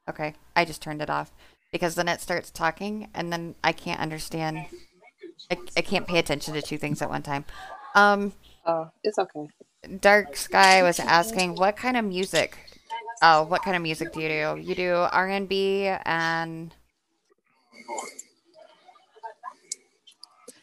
Okay. 0.08 0.34
I 0.54 0.64
just 0.64 0.82
turned 0.82 1.02
it 1.02 1.10
off 1.10 1.32
because 1.72 1.94
then 1.94 2.08
it 2.08 2.20
starts 2.20 2.50
talking 2.50 3.08
and 3.14 3.32
then 3.32 3.54
I 3.64 3.72
can't 3.72 4.00
understand. 4.00 4.66
I, 5.50 5.58
I 5.76 5.80
can't 5.82 6.06
pay 6.06 6.18
attention 6.18 6.54
to 6.54 6.62
two 6.62 6.78
things 6.78 7.02
at 7.02 7.10
one 7.10 7.22
time. 7.22 7.44
Um 7.94 8.32
oh, 8.66 8.90
it's 9.02 9.18
okay. 9.18 9.48
Dark 10.00 10.36
Sky 10.36 10.82
was 10.82 11.00
asking 11.00 11.56
what 11.56 11.76
kind 11.76 11.96
of 11.96 12.04
music 12.04 12.58
Oh, 13.24 13.44
what 13.44 13.62
kind 13.62 13.76
of 13.76 13.82
music 13.82 14.12
do 14.12 14.20
you 14.20 14.28
do? 14.28 14.60
You 14.60 14.74
do 14.74 14.94
R&B 15.12 15.86
and 16.04 16.74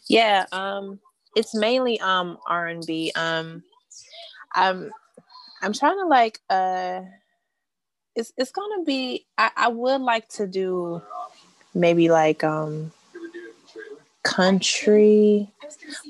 Yeah, 0.10 0.45
um, 0.51 0.99
it's 1.36 1.56
mainly 1.56 2.00
um 2.00 2.38
R 2.48 2.68
and 2.68 2.86
B. 2.86 3.12
Um, 3.16 3.64
I'm 4.56 4.92
I'm 5.62 5.74
trying 5.74 5.98
to 6.00 6.08
like 6.08 6.40
uh, 6.50 7.02
it's 8.16 8.34
it's 8.38 8.52
gonna 8.52 8.84
be. 8.84 9.26
I 9.38 9.52
I 9.56 9.68
would 9.68 10.02
like 10.02 10.28
to 10.30 10.48
do 10.48 11.02
maybe 11.74 12.10
like 12.10 12.44
um 12.44 12.92
country, 14.24 15.50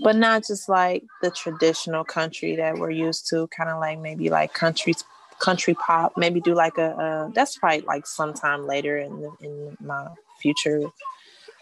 but 0.04 0.16
not 0.16 0.46
just 0.46 0.70
like 0.70 1.04
the 1.22 1.32
traditional 1.32 2.04
country 2.04 2.56
that 2.56 2.78
we're 2.78 2.92
used 2.92 3.28
to. 3.30 3.48
Kind 3.48 3.70
of 3.70 3.80
like 3.80 4.00
maybe 4.00 4.30
like 4.30 4.54
country 4.54 4.94
country 5.40 5.74
pop. 5.74 6.14
Maybe 6.18 6.42
do 6.42 6.54
like 6.54 6.78
a, 6.78 6.92
a 6.92 7.32
that's 7.34 7.58
probably 7.58 7.82
like 7.82 8.08
sometime 8.08 8.66
later 8.68 8.98
in 8.98 9.22
the, 9.22 9.32
in 9.42 9.78
my 9.82 10.08
future 10.42 10.92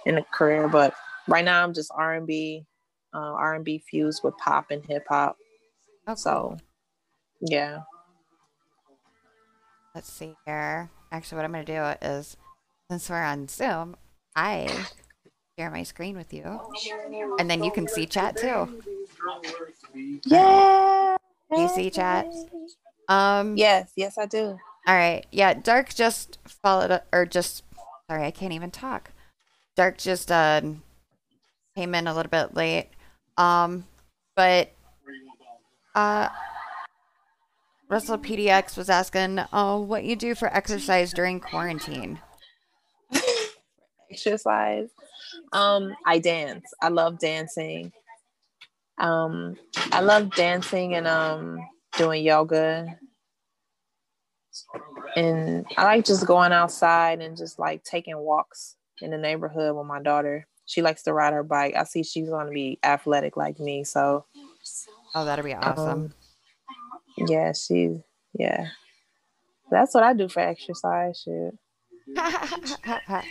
in 0.06 0.16
the 0.16 0.22
career, 0.32 0.68
but 0.68 0.94
right 1.28 1.44
now 1.44 1.64
I'm 1.64 1.74
just 1.74 1.92
R 1.94 2.14
and 2.14 2.26
B, 2.26 2.66
uh, 3.14 3.18
R 3.20 3.56
and 3.56 3.66
B 3.66 3.84
fused 3.90 4.22
with 4.24 4.38
pop 4.38 4.72
and 4.72 4.84
hip 4.86 5.06
hop. 5.10 5.38
oh, 6.08 6.16
So, 6.16 6.58
yeah, 7.42 7.80
Let's 9.96 10.12
see 10.12 10.36
here. 10.46 10.90
Actually, 11.12 11.38
what 11.38 11.46
I'm 11.46 11.52
going 11.54 11.66
to 11.66 11.74
do 12.02 12.08
is, 12.08 12.38
since 12.92 13.10
we're 13.10 13.24
on 13.24 13.48
Zoom, 13.48 13.96
I 14.36 14.68
share 15.58 15.72
my 15.72 15.84
screen 15.84 16.18
with 16.18 16.34
you, 16.34 16.62
and 17.40 17.50
then 17.50 17.64
you 17.64 17.72
can 17.72 17.88
see 17.88 18.06
chat 18.06 18.38
too. 18.38 18.70
yeah. 20.26 21.18
Do 21.56 21.62
you 21.62 21.68
see 21.70 21.90
chat? 21.90 22.28
Um. 23.08 23.58
Yes, 23.58 23.92
yes, 23.96 24.18
I 24.18 24.26
do. 24.28 24.58
All 24.88 24.96
right. 24.96 25.26
Yeah. 25.32 25.54
Dark 25.56 25.94
just 25.96 26.40
followed, 26.48 26.92
up- 26.92 27.08
or 27.14 27.26
just 27.26 27.64
sorry, 28.10 28.26
I 28.26 28.32
can't 28.32 28.54
even 28.54 28.72
talk. 28.72 29.12
Dark 29.76 29.98
just 29.98 30.32
uh 30.32 30.62
came 31.76 31.96
in 31.96 32.08
a 32.08 32.14
little 32.14 32.30
bit 32.30 32.56
late. 32.56 32.90
Um, 33.38 33.86
but 34.36 34.72
uh. 35.96 36.30
Russell 37.90 38.18
PDX 38.18 38.76
was 38.76 38.90
asking, 38.90 39.40
"Oh, 39.54 39.80
what 39.80 40.04
you 40.04 40.16
do 40.18 40.36
for 40.36 40.54
exercise 40.54 41.14
during 41.14 41.40
quarantine?" 41.40 42.20
Exercise. 44.12 44.90
Um, 45.54 45.96
I 46.06 46.20
dance. 46.20 46.66
I 46.82 46.90
love 46.90 47.20
dancing. 47.20 47.94
Um, 48.98 49.56
I 49.92 50.02
love 50.02 50.32
dancing 50.36 50.96
and 50.96 51.08
um 51.08 51.60
doing 51.98 52.24
yoga. 52.24 52.98
And 55.16 55.66
I 55.78 55.84
like 55.84 56.06
just 56.06 56.26
going 56.26 56.52
outside 56.52 57.22
and 57.22 57.38
just 57.38 57.60
like 57.60 57.84
taking 57.84 58.18
walks 58.18 58.76
in 59.02 59.12
the 59.12 59.18
neighborhood 59.18 59.76
with 59.76 59.86
my 59.86 60.02
daughter. 60.02 60.48
She 60.68 60.82
likes 60.82 61.02
to 61.04 61.14
ride 61.14 61.34
her 61.34 61.44
bike. 61.44 61.76
I 61.76 61.86
see 61.86 62.04
she's 62.04 62.30
going 62.30 62.46
to 62.46 62.52
be 62.54 62.78
athletic 62.84 63.36
like 63.38 63.60
me, 63.60 63.84
so 63.84 64.26
Oh, 65.16 65.26
that'll 65.26 65.44
be 65.46 65.54
awesome. 65.56 65.88
Um, 65.88 66.14
yeah, 67.28 67.54
she, 67.54 67.98
yeah. 68.34 68.68
That's 69.72 69.96
what 69.96 70.04
I 70.04 70.14
do 70.14 70.28
for 70.30 70.42
exercise. 70.42 71.24
Shit. 71.26 71.56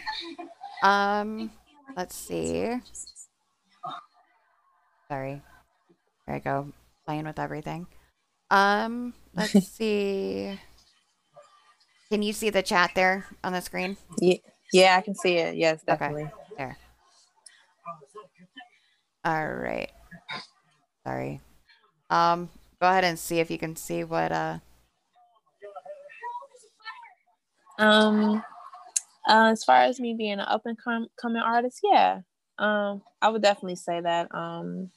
um, 0.83 1.53
let's 1.97 2.17
see. 2.17 2.81
Sorry. 5.11 5.43
There 6.27 6.37
I 6.37 6.39
go. 6.41 6.73
Playing 7.07 7.27
with 7.27 7.39
everything. 7.39 7.87
Um, 8.51 9.15
let's 9.35 9.53
see. 9.69 10.59
Can 12.11 12.23
you 12.23 12.33
see 12.33 12.51
the 12.51 12.63
chat 12.63 12.93
there 12.95 13.27
on 13.45 13.53
the 13.53 13.61
screen? 13.61 13.97
Yeah, 14.21 14.39
yeah, 14.73 14.97
I 14.97 15.03
can 15.03 15.15
see 15.15 15.35
it. 15.37 15.57
Yes, 15.57 15.83
Okay. 15.89 15.99
definitely. 15.99 16.31
There. 16.57 16.77
All 19.27 19.49
right. 19.49 19.91
Sorry. 21.05 21.41
Um, 22.11 22.49
go 22.81 22.89
ahead 22.89 23.03
and 23.03 23.19
see 23.19 23.41
if 23.41 23.51
you 23.51 23.59
can 23.59 23.75
see 23.75 24.05
what 24.05 24.31
uh 24.31 24.59
Um, 27.77 28.45
uh, 29.29 29.51
as 29.51 29.65
far 29.65 29.83
as 29.83 29.99
me 29.99 30.15
being 30.15 30.35
an 30.35 30.41
up 30.41 30.63
and 30.65 30.79
com- 30.79 31.09
coming 31.21 31.43
artist, 31.43 31.81
yeah, 31.83 32.21
um, 32.59 33.03
I 33.21 33.29
would 33.29 33.43
definitely 33.43 33.77
say 33.77 34.01
that. 34.01 34.33
Um, 34.33 34.93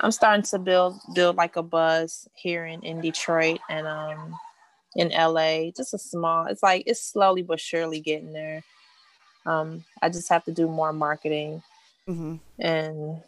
I'm 0.00 0.10
starting 0.10 0.42
to 0.44 0.58
build 0.58 0.98
build 1.14 1.36
like 1.36 1.56
a 1.56 1.62
buzz 1.62 2.26
here 2.34 2.64
in 2.64 2.82
in 2.82 3.02
Detroit 3.02 3.60
and 3.68 3.86
um 3.86 4.34
in 4.94 5.10
LA. 5.10 5.70
Just 5.76 5.92
a 5.92 5.98
small. 5.98 6.46
It's 6.46 6.62
like 6.62 6.84
it's 6.86 7.02
slowly 7.02 7.42
but 7.42 7.60
surely 7.60 8.00
getting 8.00 8.32
there. 8.32 8.64
Um, 9.44 9.84
I 10.00 10.08
just 10.08 10.30
have 10.30 10.44
to 10.46 10.52
do 10.52 10.66
more 10.66 10.94
marketing 10.94 11.62
mhm. 12.08 12.40
and 12.58 13.22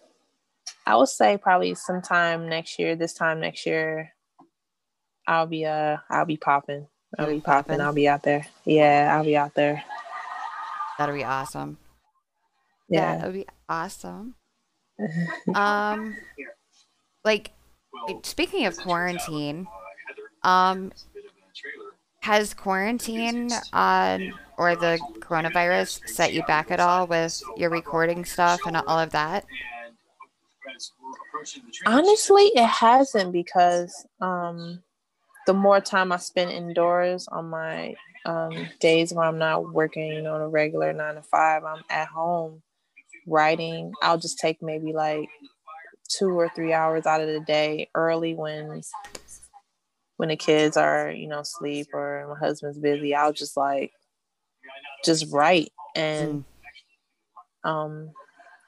I 0.88 0.96
would 0.96 1.08
say 1.10 1.36
probably 1.36 1.74
sometime 1.74 2.48
next 2.48 2.78
year, 2.78 2.96
this 2.96 3.12
time 3.12 3.40
next 3.40 3.66
year, 3.66 4.14
I'll 5.26 5.44
be 5.46 5.66
uh 5.66 5.98
I'll 6.08 6.24
be 6.24 6.38
popping. 6.38 6.86
I'll 7.18 7.26
You'll 7.26 7.34
be 7.34 7.40
be 7.40 7.44
popping? 7.44 7.72
popping. 7.72 7.80
I'll 7.82 7.92
be 7.92 8.08
out 8.08 8.22
there. 8.22 8.46
Yeah, 8.64 9.14
I'll 9.14 9.22
be 9.24 9.36
out 9.36 9.54
there. 9.54 9.84
that'll 10.96 11.14
be 11.14 11.24
awesome. 11.24 11.76
Yeah. 12.88 13.18
That 13.18 13.26
would 13.26 13.34
be 13.34 13.46
awesome. 13.68 14.34
um 15.54 16.16
like 17.22 17.50
speaking 18.22 18.64
of 18.64 18.74
quarantine, 18.78 19.66
um 20.42 20.90
has 22.22 22.54
quarantine 22.54 23.50
uh, 23.74 24.18
or 24.56 24.74
the 24.74 24.98
coronavirus 25.20 26.08
set 26.08 26.32
you 26.32 26.42
back 26.44 26.70
at 26.70 26.80
all 26.80 27.06
with 27.06 27.42
your 27.58 27.68
recording 27.68 28.24
stuff 28.24 28.62
and 28.66 28.74
all 28.74 28.98
of 28.98 29.10
that? 29.10 29.44
Honestly, 31.86 32.44
it 32.54 32.66
hasn't 32.66 33.32
because 33.32 34.06
um 34.20 34.82
the 35.46 35.54
more 35.54 35.80
time 35.80 36.12
I 36.12 36.18
spend 36.18 36.50
indoors 36.50 37.26
on 37.28 37.48
my 37.50 37.94
um 38.26 38.68
days 38.80 39.12
where 39.12 39.26
I'm 39.26 39.38
not 39.38 39.72
working, 39.72 40.12
you 40.12 40.22
know, 40.22 40.34
on 40.34 40.40
a 40.42 40.48
regular 40.48 40.92
nine 40.92 41.14
to 41.14 41.22
five, 41.22 41.64
I'm 41.64 41.82
at 41.90 42.08
home 42.08 42.62
writing. 43.26 43.92
I'll 44.02 44.18
just 44.18 44.38
take 44.38 44.62
maybe 44.62 44.92
like 44.92 45.28
two 46.08 46.30
or 46.38 46.48
three 46.54 46.72
hours 46.72 47.06
out 47.06 47.20
of 47.20 47.28
the 47.28 47.40
day 47.40 47.90
early 47.94 48.34
when 48.34 48.82
when 50.16 50.30
the 50.30 50.36
kids 50.36 50.76
are, 50.76 51.10
you 51.10 51.28
know, 51.28 51.40
asleep 51.40 51.88
or 51.92 52.26
my 52.28 52.46
husband's 52.46 52.78
busy. 52.78 53.14
I'll 53.14 53.32
just 53.32 53.56
like 53.56 53.92
just 55.04 55.32
write 55.32 55.70
and 55.94 56.44
um 57.64 58.10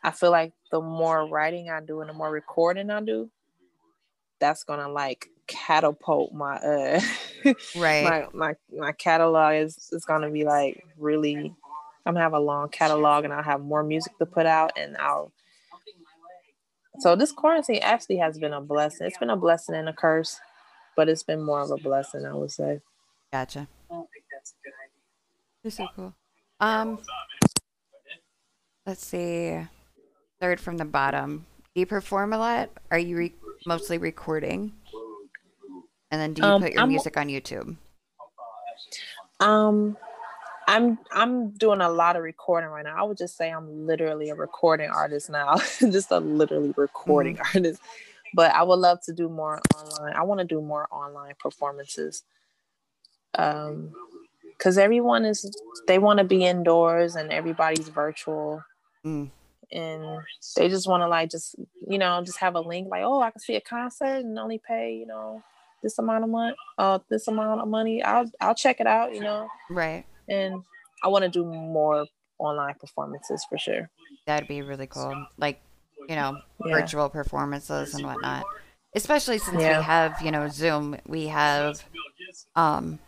I 0.03 0.11
feel 0.13 0.31
like 0.31 0.53
the 0.71 0.81
more 0.81 1.27
writing 1.27 1.71
I 1.71 1.81
do 1.81 2.01
and 2.01 2.09
the 2.09 2.15
more 2.15 2.31
recording 2.31 2.91
I 2.91 3.01
do, 3.01 3.31
that's 4.39 4.65
gonna 4.65 4.89
like 4.89 5.29
catapult 5.47 6.33
my 6.33 6.57
uh 6.57 7.01
Right. 7.77 8.05
my 8.05 8.27
my 8.33 8.55
my 8.73 8.93
catalog 8.93 9.57
is 9.57 9.91
is 9.93 10.05
gonna 10.05 10.31
be 10.31 10.45
like 10.45 10.85
really 10.97 11.55
I'm 12.07 12.15
gonna 12.15 12.21
have 12.21 12.33
a 12.33 12.41
long 12.41 12.69
catalog 12.69 13.25
and 13.25 13.33
I'll 13.33 13.43
have 13.43 13.61
more 13.61 13.83
music 13.83 14.17
to 14.19 14.27
put 14.27 14.47
out 14.47 14.73
and 14.77 14.97
I'll 14.97 15.33
so 17.01 17.17
this 17.17 17.33
quarantine 17.33 17.81
actually 17.83 18.17
has 18.17 18.39
been 18.39 18.53
a 18.53 18.61
blessing. 18.61 19.07
It's 19.07 19.17
been 19.17 19.31
a 19.31 19.37
blessing 19.37 19.75
and 19.75 19.89
a 19.89 19.93
curse, 19.93 20.39
but 20.97 21.09
it's 21.09 21.23
been 21.23 21.43
more 21.43 21.61
of 21.61 21.71
a 21.71 21.77
blessing, 21.77 22.27
I 22.27 22.35
would 22.35 22.51
say. 22.51 22.81
Gotcha. 23.33 23.69
You're 25.63 25.71
so 25.71 25.89
cool. 25.95 26.15
Um, 26.59 26.99
let's 28.87 29.07
see. 29.07 29.67
Third 30.41 30.59
from 30.61 30.79
the 30.79 30.85
bottom. 30.85 31.47
Do 31.75 31.81
you 31.81 31.87
perform 31.87 32.33
a 32.33 32.39
lot? 32.39 32.71
Are 32.91 32.99
you 32.99 33.17
re- 33.17 33.35
mostly 33.67 33.99
recording? 33.99 34.73
And 36.11 36.21
then 36.21 36.33
do 36.33 36.43
you 36.43 36.49
Um, 36.49 36.63
put 36.63 36.73
your 36.73 36.81
I'm- 36.81 36.89
music 36.89 37.17
on 37.17 37.29
YouTube? 37.29 37.77
Um, 39.39 39.97
I'm 40.67 40.99
I'm 41.13 41.51
doing 41.51 41.81
a 41.81 41.89
lot 41.91 42.17
of 42.17 42.23
recording 42.23 42.71
right 42.71 42.85
now. 42.85 42.97
I 42.97 43.03
would 43.07 43.17
just 43.19 43.37
say 43.37 43.51
I'm 43.51 43.87
literally 43.87 44.31
a 44.31 44.35
recording 44.35 44.89
artist 44.91 45.29
now, 45.31 45.57
just 45.79 46.11
a 46.11 46.19
literally 46.21 46.73
recording 46.77 47.39
artist. 47.55 47.81
But 48.35 48.53
I 48.55 48.63
would 48.63 48.79
love 48.79 49.01
to 49.03 49.13
do 49.13 49.29
more 49.29 49.61
online. 49.77 50.15
I 50.15 50.23
want 50.23 50.39
to 50.41 50.45
do 50.47 50.61
more 50.63 50.87
online 50.91 51.35
performances. 51.39 52.23
Um, 53.35 53.93
because 54.57 54.77
everyone 54.79 55.25
is 55.25 55.51
they 55.87 55.99
want 55.99 56.19
to 56.19 56.25
be 56.25 56.45
indoors 56.45 57.17
and 57.17 57.33
everybody's 57.33 57.89
virtual, 57.89 58.63
Mm. 59.05 59.31
And 59.73 60.03
they 60.57 60.69
just 60.69 60.89
want 60.89 61.03
to 61.03 61.09
like 61.09 61.31
just 61.31 61.55
you 61.89 61.99
know 61.99 62.23
just 62.25 62.39
have 62.39 62.55
a 62.55 62.61
link 62.61 62.89
like 62.91 63.03
oh 63.05 63.21
I 63.21 63.31
can 63.31 63.41
see 63.41 63.57
a 63.57 63.61
concert 63.61 64.25
and 64.25 64.39
only 64.39 64.61
pay 64.67 64.95
you 64.95 65.07
know 65.07 65.43
this 65.83 65.99
amount 65.99 66.25
of 66.25 66.31
money, 66.31 66.55
uh, 66.77 66.99
this 67.09 67.27
amount 67.29 67.61
of 67.61 67.69
money. 67.69 68.03
I'll 68.03 68.31
I'll 68.41 68.55
check 68.55 68.81
it 68.81 68.87
out, 68.87 69.15
you 69.15 69.21
know 69.23 69.49
Right. 69.71 70.05
and 70.29 70.63
I 71.03 71.09
want 71.09 71.25
to 71.25 71.31
do 71.31 71.45
more 71.45 72.07
online 72.39 72.75
performances 72.79 73.45
for 73.49 73.57
sure. 73.59 73.89
That'd 74.27 74.49
be 74.49 74.61
really 74.63 74.87
cool. 74.87 75.27
Like, 75.39 75.61
you 76.09 76.17
know, 76.17 76.39
Yeah. 76.65 76.73
virtual 76.81 77.09
performances 77.09 77.95
and 77.95 78.05
whatnot. 78.05 78.47
Especially 78.95 79.39
since 79.39 79.63
Yeah. 79.63 79.79
we 79.79 79.85
have, 79.85 80.21
you 80.21 80.31
know, 80.31 80.49
Zoom. 80.49 80.99
We 81.07 81.29
have 81.29 81.83
um 82.57 82.99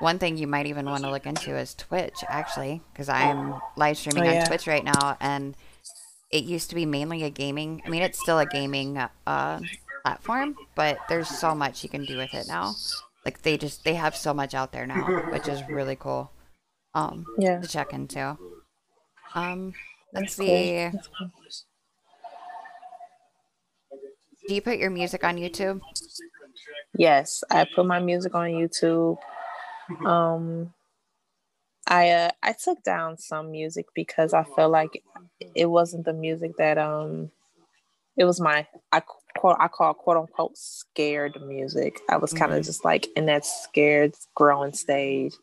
one 0.00 0.18
thing 0.18 0.36
you 0.36 0.46
might 0.46 0.66
even 0.66 0.86
want 0.86 1.04
to 1.04 1.10
look 1.10 1.26
into 1.26 1.56
is 1.56 1.74
Twitch, 1.74 2.24
actually, 2.28 2.80
because 2.92 3.08
I'm 3.08 3.60
live 3.76 3.96
streaming 3.98 4.28
Oh, 4.28 4.40
on. 4.40 4.46
Twitch 4.46 4.66
right 4.66 4.84
now, 4.84 5.16
and 5.20 5.56
it 6.34 6.42
used 6.42 6.68
to 6.70 6.74
be 6.74 6.84
mainly 6.84 7.22
a 7.22 7.30
gaming. 7.30 7.80
I 7.86 7.88
mean, 7.88 8.02
it's 8.02 8.18
still 8.18 8.40
a 8.40 8.44
gaming 8.44 8.98
uh, 8.98 9.60
platform, 10.02 10.56
but 10.74 10.98
there's 11.08 11.28
so 11.28 11.54
much 11.54 11.84
you 11.84 11.88
can 11.88 12.04
do 12.04 12.16
with 12.16 12.34
it 12.34 12.48
now. 12.48 12.74
Like 13.24 13.42
they 13.42 13.56
just 13.56 13.84
they 13.84 13.94
have 13.94 14.16
so 14.16 14.34
much 14.34 14.52
out 14.52 14.72
there 14.72 14.84
now, 14.84 15.04
which 15.30 15.48
is 15.48 15.62
really 15.70 15.94
cool. 15.94 16.32
Um, 16.92 17.24
Yeah. 17.38 17.60
to 17.60 17.68
check 17.68 17.92
into. 17.92 18.36
Um, 19.36 19.74
let's 20.12 20.34
That's 20.34 20.34
see. 20.34 20.90
Cool. 20.92 21.30
Do 24.48 24.54
you 24.54 24.60
put 24.60 24.78
your 24.78 24.90
music 24.90 25.22
on 25.22 25.36
YouTube? 25.36 25.80
Yes, 26.98 27.44
I 27.48 27.64
put 27.76 27.86
my 27.86 28.00
music 28.00 28.34
on 28.34 28.48
YouTube. 28.48 29.18
Um, 30.04 30.74
I 31.86 32.10
uh, 32.10 32.30
I 32.42 32.52
took 32.52 32.82
down 32.82 33.18
some 33.18 33.50
music 33.50 33.86
because 33.94 34.32
I 34.32 34.44
felt 34.44 34.72
like 34.72 35.02
it 35.54 35.66
wasn't 35.66 36.04
the 36.04 36.12
music 36.12 36.56
that 36.58 36.78
um, 36.78 37.30
it 38.16 38.24
was 38.24 38.40
my 38.40 38.66
I 38.92 39.02
quote 39.36 39.56
I 39.60 39.68
call 39.68 39.92
quote 39.94 40.16
unquote 40.16 40.56
scared 40.56 41.36
music. 41.46 42.00
I 42.08 42.16
was 42.16 42.32
kind 42.32 42.52
of 42.52 42.60
Mhm. 42.62 42.64
just 42.66 42.84
like 42.84 43.06
in 43.16 43.26
that 43.26 43.44
scared 43.44 44.14
growing 44.34 44.72
stage, 44.72 45.34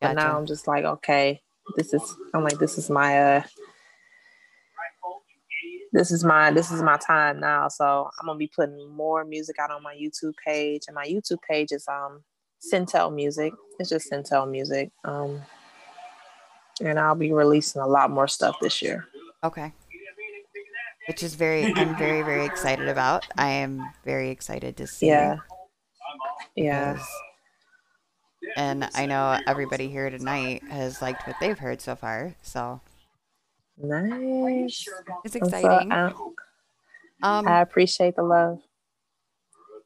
but 0.00 0.14
now 0.14 0.38
I'm 0.38 0.46
just 0.46 0.66
like 0.66 0.84
okay, 0.84 1.42
this 1.76 1.92
is 1.92 2.16
I'm 2.32 2.44
like 2.44 2.58
this 2.58 2.78
is 2.78 2.88
my 2.88 3.18
uh 3.36 3.42
this 5.92 6.12
is 6.12 6.24
my 6.24 6.50
this 6.52 6.70
is 6.70 6.82
my 6.82 6.96
time 6.98 7.40
now. 7.40 7.68
So 7.68 8.08
i'm 8.20 8.26
gonna 8.26 8.38
be 8.38 8.46
putting 8.54 8.88
more 8.90 9.24
music 9.24 9.56
out 9.58 9.70
on 9.72 9.82
my 9.82 9.94
youtube 9.94 10.34
page. 10.46 10.82
And 10.86 10.94
my 10.94 11.04
youtube 11.04 11.42
page 11.48 11.72
is 11.72 11.86
um 11.88 12.22
Centel 12.72 13.12
music. 13.12 13.52
It's 13.78 13.88
just 13.90 14.10
Centel 14.10 14.48
music. 14.48 14.92
Um 15.04 15.42
and 16.80 16.98
i'll 16.98 17.14
be 17.14 17.32
releasing 17.32 17.80
a 17.82 17.86
lot 17.86 18.10
more 18.10 18.28
stuff 18.28 18.56
this 18.60 18.80
year 18.82 19.06
Okay. 19.42 19.72
Which 21.08 21.22
is 21.22 21.34
very, 21.34 21.64
I'm 21.74 21.96
very, 21.96 22.20
very 22.20 22.44
excited 22.44 22.88
about. 22.88 23.26
I 23.38 23.48
am 23.48 23.82
very 24.04 24.28
excited 24.28 24.76
to 24.76 24.86
see. 24.86 25.06
yeah 25.06 25.38
yeah 26.54 26.98
And 28.56 28.88
I 28.94 29.06
know 29.06 29.38
everybody 29.46 29.88
here 29.88 30.10
tonight 30.10 30.62
has 30.70 31.00
liked 31.00 31.26
what 31.26 31.36
they've 31.40 31.58
heard 31.58 31.80
so 31.80 31.96
far, 31.96 32.34
so 32.42 32.80
nice 33.78 34.84
it's 35.24 35.34
I'm 35.36 35.48
so- 35.48 35.56
exciting. 35.56 35.92
Um, 35.92 37.48
I 37.48 37.60
appreciate 37.62 38.16
the 38.16 38.22
love 38.22 38.60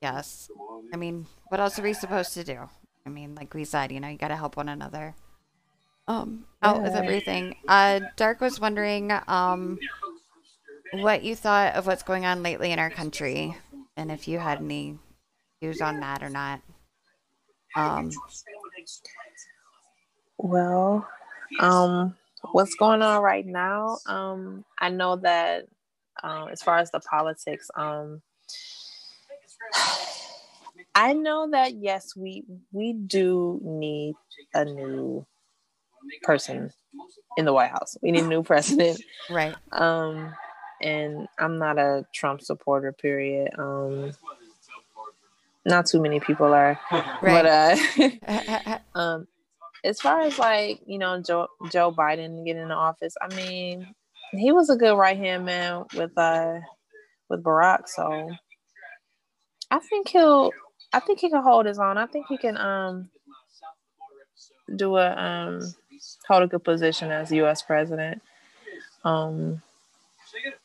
yes. 0.03 0.51
I 0.93 0.97
mean, 0.97 1.27
what 1.49 1.61
else 1.61 1.79
are 1.79 1.83
we 1.83 1.93
supposed 1.95 2.35
to 2.35 2.45
do? 2.45 2.69
I 3.07 3.09
mean, 3.09 3.35
like 3.37 3.55
we 3.55 3.65
said, 3.65 3.91
you 3.93 4.01
know, 4.01 4.09
you 4.09 4.19
got 4.19 4.29
to 4.29 4.37
help 4.37 4.57
one 4.57 4.69
another. 4.69 5.15
Um, 6.07 6.47
out 6.63 6.83
with 6.83 6.95
Yeah. 6.95 7.01
everything. 7.01 7.57
Uh, 7.67 8.01
Dark 8.17 8.41
was 8.41 8.61
wondering, 8.61 9.11
um, 9.27 9.79
what 10.93 11.23
you 11.23 11.35
thought 11.35 11.75
of 11.75 11.87
what's 11.87 12.03
going 12.03 12.25
on 12.27 12.43
lately 12.43 12.73
in 12.73 12.79
our 12.79 12.91
country, 12.91 13.57
and 13.97 14.13
if 14.13 14.29
you 14.29 14.39
had 14.39 14.59
any 14.61 14.99
views 15.61 15.81
on 15.81 16.01
that 16.01 16.23
or 16.23 16.31
not. 16.31 16.61
Um, 17.75 18.11
Well, 20.37 21.09
um, 21.61 22.17
what's 22.53 22.75
going 22.75 23.03
on 23.03 23.23
right 23.23 23.47
now? 23.47 23.99
Um, 24.07 24.65
I 24.79 24.91
know 24.91 25.17
that 25.17 25.67
um, 26.23 26.49
as 26.49 26.63
far 26.63 26.79
as 26.79 26.91
the 26.91 27.01
politics, 27.01 27.71
um, 27.75 28.23
I 30.95 31.13
know 31.13 31.51
that 31.51 31.75
yes, 31.75 32.15
we 32.15 32.45
we 32.73 32.93
do 32.93 33.61
need 33.63 34.15
a 34.55 34.65
new 34.65 35.27
person 36.23 36.71
in 37.37 37.45
the 37.45 37.53
White 37.53 37.71
House. 37.71 37.97
We 38.03 38.11
need 38.11 38.25
a 38.25 38.29
new 38.29 38.43
president. 38.43 39.01
Right. 39.31 39.55
Um, 39.73 40.35
and 40.83 41.29
I'm 41.39 41.59
not 41.59 41.79
a 41.79 42.05
Trump 42.13 42.43
supporter. 42.43 42.93
Period. 42.93 43.53
Um, 43.59 44.13
not 45.65 45.87
too 45.87 46.01
many 46.01 46.21
people 46.21 46.53
are, 46.53 46.79
but 47.23 47.47
uh, 47.47 47.77
um, 48.95 49.27
as 49.83 50.01
far 50.01 50.21
as 50.21 50.39
like 50.39 50.81
you 50.87 50.99
know 50.99 51.23
Joe 51.23 51.49
Joe 51.71 51.91
Biden 51.91 52.45
getting 52.45 52.63
in 52.63 52.69
the 52.69 52.75
office, 52.75 53.15
I 53.21 53.35
mean, 53.35 53.95
he 54.33 54.53
was 54.53 54.69
a 54.69 54.77
good 54.77 54.97
right 54.97 55.17
hand 55.17 55.47
man 55.47 55.85
with 55.95 56.17
uh 56.19 56.59
with 57.31 57.43
Barack, 57.43 57.89
so 57.89 58.31
I 59.71 59.79
think 59.79 60.09
he'll 60.09 60.51
I 60.93 61.01
think 61.01 61.21
he 61.21 61.31
can 61.31 61.43
hold 61.43 61.67
his 61.67 61.79
own. 61.79 61.97
I 61.97 62.07
think 62.07 62.27
he 62.29 62.37
can 62.37 62.57
um 62.59 63.11
do 64.77 64.97
a 64.97 65.11
um 65.17 65.75
hold 66.27 66.43
a 66.43 66.47
good 66.47 66.65
position 66.65 67.11
as 67.11 67.33
U.S. 67.33 67.63
president. 67.63 68.23
Um, 69.05 69.63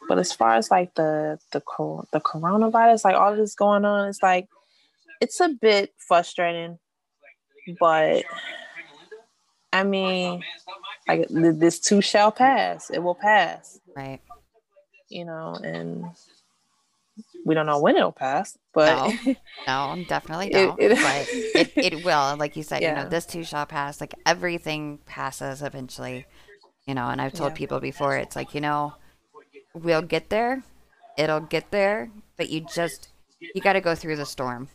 but 0.07 0.17
as 0.17 0.31
far 0.31 0.55
as 0.55 0.71
like 0.71 0.95
the 0.95 1.39
the 1.51 1.61
the 2.11 2.19
coronavirus, 2.19 3.05
like 3.05 3.15
all 3.15 3.35
this 3.35 3.55
going 3.55 3.85
on, 3.85 4.07
it's 4.07 4.23
like 4.23 4.47
it's 5.21 5.39
a 5.39 5.49
bit 5.49 5.93
frustrating, 5.97 6.79
but 7.79 8.23
I 9.71 9.83
mean, 9.83 10.43
like 11.07 11.27
this 11.29 11.79
too 11.79 12.01
shall 12.01 12.31
pass. 12.31 12.89
It 12.89 12.99
will 12.99 13.15
pass. 13.15 13.79
Right. 13.95 14.21
You 15.09 15.25
know, 15.25 15.55
and 15.63 16.05
we 17.45 17.55
don't 17.55 17.65
know 17.65 17.79
when 17.79 17.95
it'll 17.95 18.11
pass, 18.11 18.57
but 18.73 19.13
no, 19.25 19.35
no 19.95 20.03
definitely 20.07 20.49
don't. 20.49 20.79
It, 20.79 20.91
it, 20.91 20.97
but 20.97 21.27
it, 21.31 21.93
it 21.93 22.05
will. 22.05 22.35
Like 22.37 22.55
you 22.55 22.63
said, 22.63 22.81
yeah. 22.81 22.97
you 22.97 23.03
know, 23.03 23.09
this 23.09 23.25
too 23.25 23.43
shall 23.43 23.65
pass. 23.65 24.01
Like 24.01 24.13
everything 24.25 24.99
passes 25.05 25.61
eventually. 25.61 26.25
You 26.85 26.95
know, 26.95 27.07
and 27.07 27.21
I've 27.21 27.33
told 27.33 27.51
yeah. 27.51 27.57
people 27.57 27.79
before, 27.79 28.17
it's 28.17 28.35
like, 28.35 28.55
you 28.55 28.61
know, 28.61 28.95
we'll 29.75 30.01
get 30.01 30.29
there. 30.29 30.63
It'll 31.17 31.39
get 31.39 31.69
there, 31.69 32.09
but 32.35 32.49
you 32.49 32.61
just 32.61 33.09
you 33.39 33.61
got 33.61 33.73
to 33.73 33.81
go 33.81 33.93
through 33.93 34.15
the 34.15 34.25
storm 34.25 34.69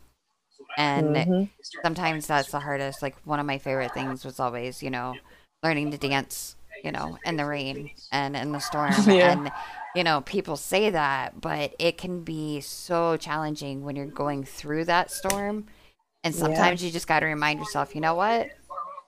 and 0.77 1.17
mm-hmm. 1.17 1.45
sometimes 1.83 2.27
that's 2.27 2.51
the 2.51 2.61
hardest 2.61 3.03
like 3.03 3.17
one 3.25 3.41
of 3.41 3.47
my 3.47 3.59
favorite 3.59 3.93
things 3.93 4.25
was 4.25 4.41
always 4.41 4.83
you 4.83 4.91
know 4.91 5.15
learning 5.63 5.91
to 5.91 5.99
dance 5.99 6.57
you 6.85 6.93
know 6.93 7.19
in 7.25 7.37
the 7.37 7.45
rain 7.45 7.91
and 8.13 8.37
in 8.37 8.53
the 8.53 8.59
storm 8.71 8.93
yeah. 9.07 9.33
and 9.33 9.51
you 9.95 10.05
know 10.05 10.21
people 10.21 10.57
say 10.57 10.91
that 10.91 11.41
but 11.41 11.75
it 11.79 11.99
can 11.99 12.23
be 12.23 12.61
so 12.61 13.17
challenging 13.17 13.83
when 13.83 13.97
you're 13.97 14.07
going 14.07 14.45
through 14.45 14.85
that 14.85 15.11
storm 15.11 15.67
and 16.23 16.35
sometimes 16.35 16.83
yeah. 16.83 16.87
you 16.87 16.93
just 16.93 17.09
got 17.09 17.21
to 17.21 17.27
remind 17.27 17.59
yourself 17.59 17.95
you 17.95 18.01
know 18.01 18.15
what 18.15 18.49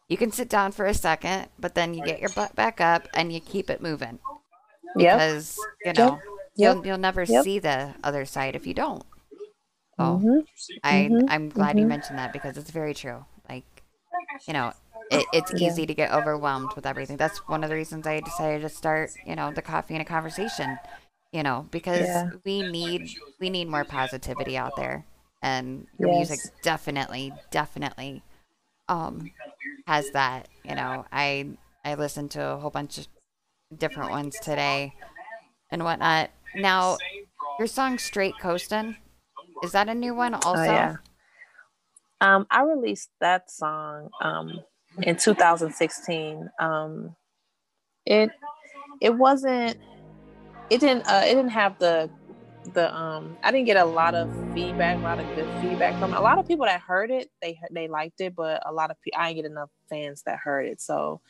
you 0.09 0.17
can 0.17 0.31
sit 0.31 0.49
down 0.49 0.73
for 0.73 0.87
a 0.87 0.95
second 0.95 1.49
but 1.59 1.75
then 1.75 1.95
you 1.95 2.05
get 2.05 2.21
your 2.21 2.31
butt 2.31 2.55
back 2.57 2.81
up 2.81 3.09
and 3.15 3.33
you 3.33 3.41
keep 3.41 3.71
it 3.71 3.83
moving 3.83 4.19
Yeah. 4.97 5.17
because 5.17 5.59
you 5.85 5.93
know 5.93 6.13
yep. 6.13 6.21
You'll, 6.59 6.87
you'll 6.87 6.99
never 6.99 7.25
yep. 7.25 7.45
see 7.45 7.59
the 7.59 7.93
other 8.03 8.25
side 8.25 8.57
if 8.57 8.67
you 8.67 8.73
don't 8.73 9.05
Oh, 9.99 10.21
mm-hmm. 10.23 10.41
I 10.85 11.09
mm-hmm. 11.11 11.27
I'm 11.29 11.49
glad 11.49 11.71
mm-hmm. 11.71 11.79
you 11.79 11.87
mentioned 11.87 12.19
that 12.19 12.33
because 12.33 12.57
it's 12.57 12.71
very 12.71 12.93
true. 12.93 13.25
Like, 13.49 13.65
you 14.47 14.53
know, 14.53 14.73
it, 15.11 15.27
it's 15.33 15.53
yeah. 15.55 15.69
easy 15.69 15.87
to 15.87 15.95
get 15.95 16.13
overwhelmed 16.13 16.71
with 16.75 16.87
everything. 16.87 17.17
That's 17.17 17.39
one 17.49 17.63
of 17.63 17.71
the 17.71 17.77
reasons 17.77 18.07
I 18.07 18.21
decided 18.21 18.63
to 18.63 18.69
start, 18.69 19.11
you 19.27 19.37
know, 19.37 19.53
the 19.53 19.63
coffee 19.63 19.95
and 19.95 20.03
a 20.03 20.05
conversation. 20.05 20.79
You 21.33 21.43
know, 21.43 21.67
because 21.71 22.07
yeah. 22.07 22.31
we 22.45 22.63
need 22.63 23.11
we 23.41 23.51
need 23.51 23.69
more 23.69 23.85
positivity 23.85 24.57
out 24.57 24.77
there, 24.77 25.05
and 25.43 25.87
your 25.99 26.09
yes. 26.11 26.31
music 26.31 26.53
definitely, 26.63 27.33
definitely, 27.51 28.23
um, 28.89 29.31
has 29.87 30.11
that. 30.13 30.49
You 30.65 30.77
know, 30.77 31.05
I 31.13 31.51
I 31.85 31.97
listened 31.97 32.31
to 32.33 32.43
a 32.43 32.57
whole 32.57 32.71
bunch 32.71 32.99
of 32.99 33.09
different 33.77 34.11
ones 34.11 34.39
today, 34.41 34.95
and 35.71 35.85
whatnot. 35.85 36.31
Now, 36.55 36.97
your 37.59 37.69
song 37.69 37.99
"Straight 37.99 38.35
Coastin'." 38.41 38.97
Is 39.63 39.73
that 39.73 39.89
a 39.89 39.95
new 39.95 40.15
one 40.15 40.35
also? 40.35 40.61
Oh, 40.61 40.65
yeah. 40.65 40.97
Um, 42.21 42.47
I 42.51 42.63
released 42.63 43.11
that 43.21 43.51
song 43.51 44.11
um, 44.23 44.61
in 45.03 45.17
2016. 45.17 46.51
Um, 46.59 47.17
it 48.05 48.31
it 49.01 49.11
wasn't 49.11 49.77
it 50.71 50.81
didn't 50.81 51.07
uh, 51.07 51.23
it 51.25 51.35
didn't 51.35 51.51
have 51.51 51.79
the 51.79 52.11
the 52.75 52.95
um 52.95 53.37
I 53.43 53.53
didn't 53.53 53.67
get 53.67 53.77
a 53.77 53.85
lot 53.85 54.15
of 54.15 54.33
feedback, 54.55 54.97
a 54.97 55.01
lot 55.01 55.19
of 55.19 55.27
good 55.35 55.49
feedback 55.61 55.99
from 56.01 56.15
a 56.15 56.21
lot 56.21 56.39
of 56.39 56.47
people 56.47 56.67
that 56.67 56.81
heard 56.81 57.11
it. 57.11 57.31
They 57.41 57.59
they 57.71 57.89
liked 57.89 58.21
it, 58.21 58.35
but 58.35 58.63
a 58.67 58.73
lot 58.73 58.91
of 58.91 59.01
people 59.01 59.21
I 59.21 59.29
didn't 59.29 59.43
get 59.43 59.51
enough 59.51 59.71
fans 59.89 60.23
that 60.27 60.39
heard 60.39 60.67
it. 60.67 60.81
So 60.81 61.21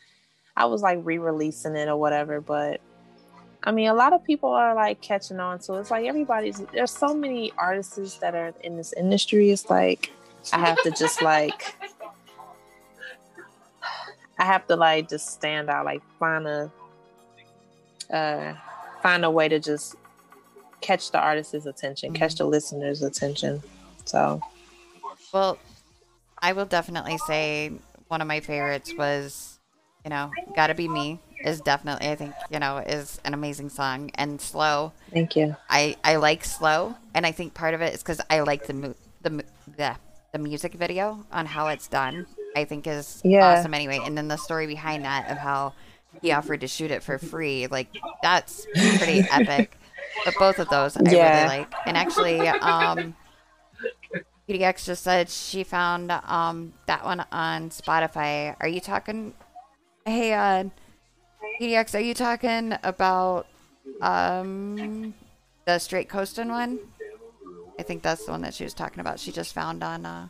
I 0.57 0.64
was 0.67 0.83
like 0.83 1.01
re-releasing 1.03 1.77
it 1.77 1.89
or 1.89 1.97
whatever, 1.97 2.41
but 2.41 2.81
I 3.67 3.73
mean, 3.73 3.89
a 3.89 3.95
lot 3.95 4.12
of 4.12 4.23
people 4.25 4.51
are 4.51 4.75
like 4.75 5.01
catching 5.01 5.41
on. 5.41 5.61
So 5.61 5.75
it's 5.75 5.91
like 5.91 6.07
everybody's, 6.07 6.62
there's 6.73 6.93
so 6.93 7.12
many 7.12 7.53
artists 7.59 8.17
that 8.19 8.35
are 8.37 8.55
in 8.62 8.77
this 8.77 8.93
industry. 8.93 9.51
It's 9.51 9.69
like, 9.69 10.12
I 10.53 10.59
have 10.59 10.81
to 10.85 10.93
just 10.93 11.21
like, 11.21 11.75
I 14.39 14.45
have 14.45 14.66
to 14.66 14.76
like 14.76 15.09
just 15.09 15.32
stand 15.32 15.70
out, 15.70 15.84
like 15.84 16.03
find 16.18 16.47
a, 16.47 16.70
uh, 18.12 18.55
find 19.03 19.24
a 19.24 19.30
way 19.30 19.49
to 19.49 19.59
just 19.59 19.97
catch 20.80 21.11
the 21.11 21.18
artist's 21.18 21.66
attention, 21.66 22.11
mm-hmm. 22.11 22.18
catch 22.18 22.34
the 22.37 22.45
listener's 22.45 23.03
attention. 23.03 23.62
So, 24.05 24.41
well, 25.32 25.59
I 26.41 26.53
will 26.53 26.66
definitely 26.66 27.18
say 27.26 27.72
one 28.09 28.20
of 28.20 28.28
my 28.28 28.41
favorites 28.41 28.93
was, 28.97 29.59
you 30.05 30.11
know, 30.11 30.30
Gotta 30.55 30.74
Be 30.74 30.89
Me 30.89 31.20
is 31.45 31.61
definitely 31.61 32.09
I 32.09 32.14
think 32.16 32.34
you 32.51 32.59
know 32.59 32.78
is 32.78 33.20
an 33.24 33.34
amazing 33.34 33.68
song 33.68 34.11
and 34.14 34.41
slow. 34.41 34.93
Thank 35.12 35.37
you. 35.37 35.57
I 35.68 35.97
I 36.05 36.16
like 36.16 36.45
slow, 36.45 36.95
and 37.14 37.26
I 37.26 37.32
think 37.32 37.55
part 37.55 37.74
of 37.74 37.82
it 37.82 37.95
is 37.95 38.03
because 38.03 38.20
I 38.30 38.41
like 38.41 38.66
the 38.66 38.74
mo- 38.74 38.95
the 39.22 39.45
the 39.76 39.97
the 40.32 40.39
music 40.39 40.74
video 40.74 41.24
on 41.32 41.47
how 41.47 41.68
it's 41.68 41.89
done. 41.89 42.26
I 42.57 42.64
think 42.64 42.86
is 42.86 43.20
yeah. 43.22 43.59
awesome 43.59 43.74
anyway, 43.74 44.00
and 44.02 44.16
then 44.16 44.28
the 44.28 44.38
story 44.38 44.66
behind 44.66 45.04
that 45.04 45.30
of 45.30 45.36
how 45.36 45.74
he 46.22 46.32
offered 46.32 46.62
to 46.62 46.68
shoot 46.68 46.90
it 46.90 47.02
for 47.02 47.18
free, 47.18 47.66
like 47.66 47.88
that's 48.22 48.66
pretty 48.98 49.20
epic. 49.30 49.78
But 50.24 50.34
both 50.38 50.59
of 50.59 50.68
those 50.70 50.96
I 50.96 51.02
yeah. 51.11 51.44
really 51.44 51.59
like, 51.59 51.74
and 51.84 51.96
actually, 51.96 52.48
um, 52.48 53.14
PDX 54.48 54.86
just 54.86 55.02
said 55.02 55.28
she 55.28 55.64
found 55.64 56.11
um 56.11 56.72
that 56.86 57.04
one 57.04 57.24
on 57.30 57.68
Spotify. 57.68 58.57
Are 58.59 58.68
you 58.68 58.80
talking? 58.80 59.34
Hey, 60.07 60.32
uh, 60.32 60.64
PDX, 61.61 61.94
are 61.94 62.02
you 62.02 62.14
talking 62.14 62.74
about 62.82 63.46
um 64.00 65.12
the 65.66 65.78
straight 65.78 66.09
coasting 66.09 66.48
one? 66.48 66.78
I 67.78 67.82
think 67.82 68.02
that's 68.02 68.24
the 68.24 68.32
one 68.32 68.40
that 68.40 68.54
she 68.54 68.64
was 68.64 68.72
talking 68.72 69.00
about. 69.00 69.20
She 69.20 69.30
just 69.30 69.52
found 69.52 69.84
on 69.84 70.07
uh, 70.07 70.28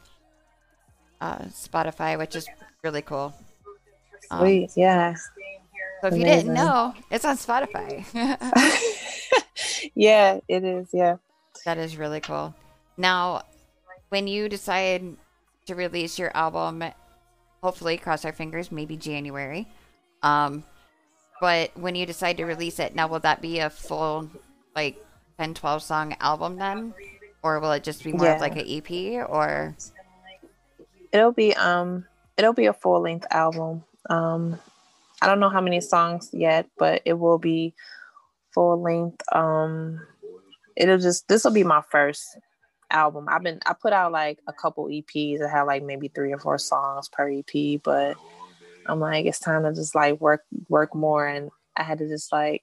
uh, 1.21 1.39
Spotify, 1.47 2.19
which 2.19 2.37
is 2.37 2.47
really 2.83 3.03
cool. 3.03 3.35
Um, 4.31 4.41
Sweet, 4.41 4.71
yeah. 4.77 5.15
So 5.15 6.09
if 6.09 6.15
Amazing. 6.15 6.21
you 6.21 6.35
didn't 6.35 6.55
know, 6.55 6.95
it's 7.11 7.25
on 7.25 7.37
Spotify. 7.37 8.05
yeah, 9.95 10.41
it 10.49 10.65
is. 10.65 10.89
Yeah, 10.93 11.17
that 11.65 11.79
is 11.79 11.97
really 11.97 12.21
cool. 12.21 12.55
Now, 12.97 13.43
when 14.11 14.27
you 14.27 14.49
decide 14.49 15.17
to 15.67 15.75
release 15.75 16.19
your 16.19 16.37
album, 16.37 16.85
hopefully, 17.63 17.97
cross 17.97 18.25
our 18.25 18.33
fingers, 18.33 18.71
maybe 18.71 18.97
January. 18.97 19.67
Um, 20.23 20.65
but 21.41 21.77
when 21.77 21.95
you 21.95 22.07
decide 22.07 22.37
to 22.39 22.45
release 22.45 22.79
it, 22.79 22.95
now 22.95 23.09
will 23.09 23.21
that 23.21 23.43
be 23.43 23.59
a 23.61 23.71
full 23.71 24.31
like 24.75 25.03
10, 25.39 25.55
12 25.55 25.83
song 25.83 26.17
album 26.21 26.57
then? 26.57 26.95
Or 27.43 27.61
will 27.61 27.73
it 27.73 27.85
just 27.85 28.03
be 28.03 28.13
more 28.13 28.27
yeah. 28.27 28.35
of 28.35 28.41
like 28.41 28.57
an 28.57 28.67
EP 28.67 29.29
or 29.29 29.77
it'll 31.13 31.33
be 31.33 31.55
um 31.55 32.07
it'll 32.37 32.53
be 32.53 32.67
a 32.67 32.73
full 32.73 33.01
length 33.01 33.27
album. 33.31 33.85
Um 34.09 34.59
I 35.23 35.27
don't 35.27 35.41
know 35.41 35.49
how 35.49 35.61
many 35.61 35.81
songs 35.81 36.31
yet, 36.33 36.67
but 36.79 37.03
it 37.05 37.15
will 37.15 37.39
be 37.39 37.75
full 38.53 38.81
length. 38.81 39.23
Um 39.33 40.01
it'll 40.77 40.99
just 40.99 41.29
this 41.29 41.45
will 41.45 41.53
be 41.53 41.65
my 41.65 41.83
first 41.91 42.39
album. 42.91 43.27
I've 43.29 43.43
been 43.43 43.61
I 43.67 43.75
put 43.75 43.93
out 43.93 44.13
like 44.13 44.39
a 44.47 44.53
couple 44.53 44.87
EPs 44.87 45.39
that 45.39 45.51
had 45.51 45.63
like 45.63 45.83
maybe 45.83 46.09
three 46.09 46.33
or 46.33 46.39
four 46.39 46.59
songs 46.59 47.09
per 47.09 47.31
EP, 47.31 47.81
but 47.83 48.17
I'm 48.87 49.01
like, 49.01 49.27
it's 49.27 49.41
time 49.41 49.65
to 49.65 49.75
just 49.75 49.95
like 49.95 50.21
work 50.21 50.43
work 50.69 50.95
more, 50.95 51.27
and 51.27 51.51
I 51.77 51.83
had 51.83 51.99
to 51.99 52.09
just 52.09 52.33
like. 52.33 52.63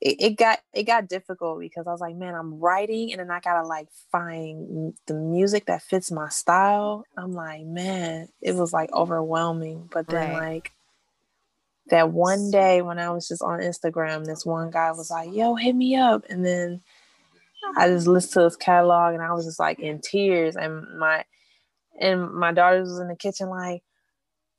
It, 0.00 0.16
it 0.20 0.36
got 0.36 0.60
it 0.72 0.84
got 0.84 1.08
difficult 1.08 1.58
because 1.58 1.86
I 1.86 1.90
was 1.90 2.00
like, 2.00 2.14
man, 2.14 2.34
I'm 2.34 2.60
writing, 2.60 3.12
and 3.12 3.20
then 3.20 3.30
I 3.30 3.40
gotta 3.40 3.66
like 3.66 3.88
find 4.12 4.94
the 5.06 5.14
music 5.14 5.66
that 5.66 5.82
fits 5.82 6.10
my 6.10 6.28
style. 6.28 7.04
I'm 7.16 7.32
like, 7.32 7.64
man, 7.64 8.28
it 8.40 8.54
was 8.54 8.72
like 8.72 8.92
overwhelming. 8.92 9.88
But 9.92 10.08
then 10.08 10.30
right. 10.30 10.50
like 10.50 10.72
that 11.90 12.10
one 12.10 12.50
day 12.50 12.82
when 12.82 12.98
I 12.98 13.10
was 13.10 13.26
just 13.26 13.42
on 13.42 13.60
Instagram, 13.60 14.24
this 14.24 14.46
one 14.46 14.70
guy 14.70 14.92
was 14.92 15.10
like, 15.10 15.32
"Yo, 15.32 15.56
hit 15.56 15.74
me 15.74 15.96
up," 15.96 16.24
and 16.28 16.46
then 16.46 16.80
I 17.76 17.88
just 17.88 18.06
listened 18.06 18.34
to 18.34 18.44
his 18.44 18.56
catalog 18.56 19.14
and 19.14 19.22
I 19.22 19.32
was 19.32 19.44
just 19.44 19.58
like 19.58 19.80
in 19.80 20.00
tears. 20.00 20.56
And 20.56 20.98
my 20.98 21.24
and 22.00 22.32
my 22.32 22.52
daughters 22.52 22.88
was 22.88 23.00
in 23.00 23.08
the 23.08 23.16
kitchen 23.16 23.48
like 23.48 23.82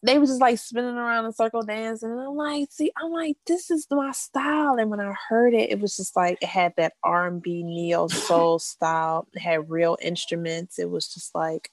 they 0.02 0.18
were 0.18 0.26
just 0.26 0.40
like 0.40 0.58
spinning 0.58 0.96
around 0.96 1.26
in 1.26 1.34
circle 1.34 1.62
dancing. 1.62 2.12
And 2.12 2.22
I'm 2.22 2.36
like, 2.36 2.70
see, 2.72 2.92
I'm 2.98 3.12
like, 3.12 3.36
this 3.46 3.70
is 3.70 3.86
my 3.92 4.12
style. 4.12 4.78
And 4.78 4.90
when 4.90 5.02
I 5.02 5.14
heard 5.28 5.54
it, 5.54 5.72
it 5.72 5.80
was 5.82 5.98
just 5.98 6.16
like 6.16 6.38
it 6.42 6.48
had 6.48 6.74
that 6.78 6.94
R&B 7.04 7.64
neo 7.64 8.08
soul 8.08 8.60
style. 8.60 9.28
It 9.34 9.40
had 9.40 9.70
real 9.70 9.98
instruments. 10.02 10.80
It 10.80 10.90
was 10.90 11.14
just 11.14 11.36
like 11.36 11.72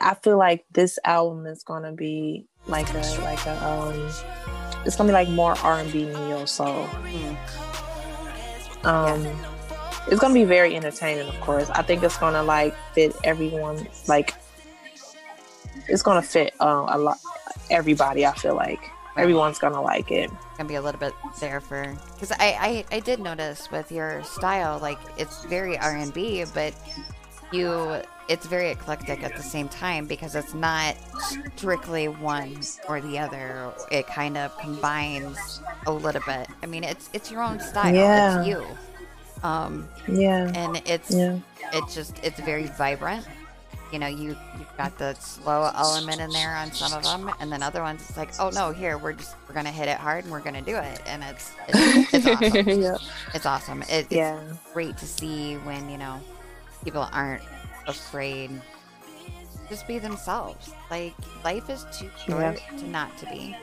I 0.00 0.14
feel 0.14 0.38
like 0.38 0.64
this 0.72 0.98
album 1.04 1.46
is 1.46 1.62
gonna 1.62 1.92
be 1.92 2.46
like 2.66 2.88
a 2.94 2.98
like 3.20 3.44
a 3.46 3.66
um 3.66 4.10
it's 4.86 4.96
gonna 4.96 5.08
be 5.08 5.12
like 5.12 5.28
more 5.28 5.56
R&B 5.58 6.06
neo 6.06 6.44
soul. 6.46 6.88
Um 8.84 9.26
it's 10.06 10.20
gonna 10.20 10.34
be 10.34 10.44
very 10.44 10.74
entertaining 10.76 11.28
of 11.28 11.38
course. 11.40 11.70
I 11.70 11.82
think 11.82 12.02
it's 12.02 12.16
gonna 12.16 12.42
like 12.42 12.74
fit 12.94 13.14
everyone 13.24 13.86
like 14.08 14.34
it's 15.88 16.02
gonna 16.02 16.22
fit 16.22 16.54
uh, 16.60 16.86
a 16.88 16.98
lot 16.98 17.18
everybody 17.70 18.26
I 18.26 18.32
feel 18.34 18.54
like. 18.56 18.80
Everyone's 19.16 19.58
gonna 19.60 19.80
like 19.80 20.10
it. 20.10 20.30
gonna 20.56 20.68
be 20.68 20.74
a 20.74 20.82
little 20.82 20.98
bit 20.98 21.14
there 21.40 21.60
for 21.60 21.94
because 22.14 22.32
I, 22.32 22.84
I 22.90 22.96
I 22.96 23.00
did 23.00 23.20
notice 23.20 23.70
with 23.70 23.92
your 23.92 24.22
style 24.24 24.78
like 24.80 24.98
it's 25.16 25.44
very 25.44 25.78
R 25.78 25.94
and 25.96 26.12
B, 26.12 26.44
but 26.52 26.74
you 27.52 28.02
it's 28.28 28.46
very 28.46 28.70
eclectic 28.70 29.22
at 29.22 29.36
the 29.36 29.42
same 29.42 29.68
time 29.68 30.06
because 30.06 30.34
it's 30.34 30.54
not 30.54 30.96
strictly 31.54 32.08
one 32.08 32.58
or 32.88 33.00
the 33.00 33.18
other. 33.18 33.72
It 33.92 34.06
kind 34.08 34.36
of 34.36 34.56
combines 34.58 35.60
a 35.86 35.92
little 35.92 36.22
bit. 36.26 36.48
I 36.62 36.66
mean, 36.66 36.82
it's 36.82 37.08
it's 37.12 37.30
your 37.30 37.42
own 37.42 37.60
style. 37.60 37.94
Yeah. 37.94 38.40
It's 38.40 38.48
you. 38.48 38.66
Um, 39.44 39.88
Yeah. 40.08 40.50
and 40.56 40.82
it's 40.86 41.10
Yeah. 41.10 41.38
it's 41.72 41.94
just 41.94 42.18
it's 42.24 42.40
very 42.40 42.66
vibrant. 42.66 43.26
You 43.94 44.00
know, 44.00 44.08
you 44.08 44.36
you've 44.58 44.76
got 44.76 44.98
the 44.98 45.14
slow 45.14 45.70
element 45.72 46.20
in 46.20 46.32
there 46.32 46.56
on 46.56 46.72
some 46.72 46.92
of 46.92 47.04
them, 47.04 47.32
and 47.38 47.52
then 47.52 47.62
other 47.62 47.80
ones 47.80 48.04
it's 48.08 48.16
like, 48.16 48.30
oh 48.40 48.50
no, 48.50 48.72
here 48.72 48.98
we're 48.98 49.12
just 49.12 49.36
we're 49.48 49.54
gonna 49.54 49.70
hit 49.70 49.86
it 49.86 49.98
hard 49.98 50.24
and 50.24 50.32
we're 50.32 50.40
gonna 50.40 50.62
do 50.62 50.74
it, 50.76 51.00
and 51.06 51.22
it's 51.22 51.52
it's, 51.68 52.12
it's 52.12 52.26
awesome. 52.42 52.68
yeah. 52.82 52.96
It's 53.34 53.46
awesome. 53.46 53.82
It, 53.82 54.06
it's 54.06 54.10
Yeah. 54.10 54.40
great 54.72 54.96
to 54.98 55.06
see 55.06 55.54
when 55.58 55.88
you 55.88 55.96
know 55.96 56.20
people 56.82 57.08
aren't 57.12 57.44
afraid. 57.86 58.50
Just 59.68 59.86
be 59.86 60.00
themselves. 60.00 60.72
Like 60.90 61.14
life 61.44 61.70
is 61.70 61.86
too 61.92 62.10
short 62.26 62.60
to 62.78 62.88
not 62.88 63.16
to 63.18 63.26
be. 63.26 63.56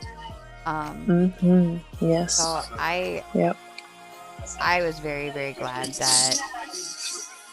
Um, 0.64 1.32
hmm 1.40 1.76
Yes. 2.00 2.36
so 2.36 2.62
I 2.78 3.22
Yep. 3.34 3.58
I 4.62 4.80
was 4.80 4.98
very, 4.98 5.28
very 5.28 5.52
glad 5.52 5.92
that, 5.94 6.38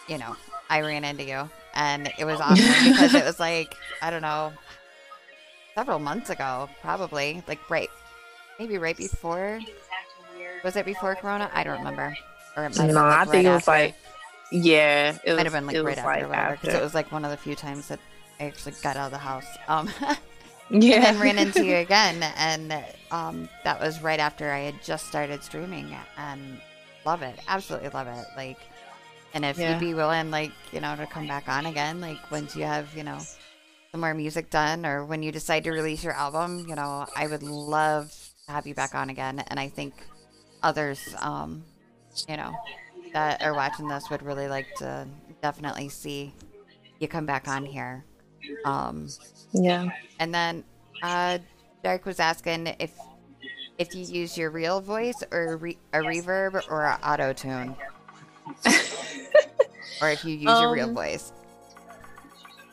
you 0.08 0.18
know, 0.18 0.38
I 0.70 0.80
ran 0.80 1.04
into 1.04 1.26
you. 1.26 1.50
And 1.80 2.12
it 2.20 2.26
was 2.26 2.40
awesome 2.44 2.92
because 2.92 3.16
it 3.16 3.24
was 3.24 3.40
like, 3.40 3.76
I 4.02 4.10
don't 4.12 4.22
know, 4.22 4.52
several 5.76 6.00
months 6.00 6.30
ago, 6.30 6.70
probably. 6.82 7.42
Like, 7.48 7.70
right, 7.70 7.90
maybe 8.60 8.78
right 8.78 8.98
before. 8.98 9.60
Was 10.64 10.76
it 10.76 10.86
before 10.86 11.16
Corona? 11.16 11.50
I 11.54 11.64
don't 11.64 11.80
remember. 11.80 12.16
Or 12.58 12.66
it 12.66 12.78
might 12.78 12.88
No, 12.88 12.94
been, 12.94 12.98
I 12.98 13.20
like, 13.20 13.30
think 13.30 13.46
it 13.46 13.50
was 13.50 13.68
after. 13.68 13.72
like 13.72 13.96
yeah, 14.52 15.18
it 15.24 15.36
might 15.36 15.44
was, 15.46 15.54
have 15.54 15.54
been 15.54 15.66
like 15.68 15.86
right 15.86 15.98
after, 15.98 16.28
like. 16.28 16.62
Because 16.62 16.76
it 16.76 16.82
was 16.82 16.94
like 16.94 17.12
one 17.12 17.24
of 17.24 17.32
the 17.32 17.38
few 17.38 17.56
times 17.56 17.88
that 17.88 18.00
I 18.40 18.46
actually 18.46 18.74
got 18.84 18.98
out 18.98 19.06
of 19.06 19.12
the 19.12 19.18
house. 19.18 19.46
Um, 19.68 19.90
yeah. 20.70 20.96
and 20.96 21.04
then 21.04 21.20
ran 21.20 21.38
into 21.40 21.66
you 21.66 21.76
again 21.88 22.24
and 22.38 22.74
um, 23.12 23.50
that 23.64 23.80
was 23.80 24.02
right 24.02 24.20
after 24.20 24.52
i 24.52 24.60
had 24.60 24.84
just 24.84 25.08
started 25.08 25.44
streaming 25.44 25.96
and 26.18 26.62
love 27.06 27.22
it 27.22 27.40
absolutely 27.48 27.90
love 27.90 28.08
it 28.08 28.26
like 28.38 28.60
and 29.34 29.46
if 29.46 29.58
Yeah. 29.58 29.72
you'd 29.72 29.80
be 29.80 29.94
willing 29.94 30.32
like 30.32 30.52
you 30.72 30.80
know 30.80 30.96
to 30.96 31.06
come 31.08 31.28
back 31.28 31.48
on 31.48 31.66
again 31.66 32.02
like 32.02 32.18
once 32.32 32.56
you 32.56 32.64
have 32.64 32.96
you 32.96 33.04
know 33.04 33.20
some 33.92 34.02
more 34.02 34.14
music 34.14 34.50
done 34.50 34.86
or 34.86 35.06
when 35.06 35.24
you 35.24 35.32
decide 35.32 35.64
to 35.64 35.72
release 35.72 36.04
your 36.04 36.14
album 36.14 36.66
you 36.68 36.76
know 36.76 37.06
i 37.16 37.28
would 37.28 37.44
love 37.44 38.12
to 38.46 38.52
have 38.52 38.66
you 38.68 38.74
back 38.74 38.96
on 38.96 39.10
again 39.10 39.40
and 39.48 39.60
i 39.60 39.68
think 39.68 39.94
others 40.64 41.16
um 41.20 41.64
you 42.28 42.38
know 42.38 42.54
that 43.14 43.42
are 43.42 43.54
watching 43.54 43.88
this 43.88 44.10
would 44.10 44.22
really 44.22 44.48
like 44.48 44.68
to 44.76 45.08
definitely 45.42 45.90
see 45.90 46.34
you 47.00 47.08
come 47.08 47.26
back 47.26 47.48
on 47.48 47.66
here 47.66 48.04
um 48.66 49.08
yeah. 49.54 49.90
and 50.20 50.34
then 50.34 50.64
uh, 51.02 51.38
Dark 51.84 52.06
was 52.06 52.20
asking 52.20 52.76
if 52.80 52.92
if 53.78 53.96
you 53.96 54.04
use 54.04 54.38
your 54.38 54.50
real 54.50 54.82
voice 54.82 55.24
or 55.32 55.54
a, 55.54 55.56
re- 55.56 55.78
a 55.94 56.00
reverb 56.00 56.62
or 56.70 56.86
an 56.86 57.00
auto 57.02 57.32
tune, 57.32 57.74
or 60.02 60.10
if 60.10 60.24
you 60.24 60.36
use 60.36 60.44
your 60.60 60.72
real 60.72 60.90
Um, 60.90 60.96
voice. 60.96 61.32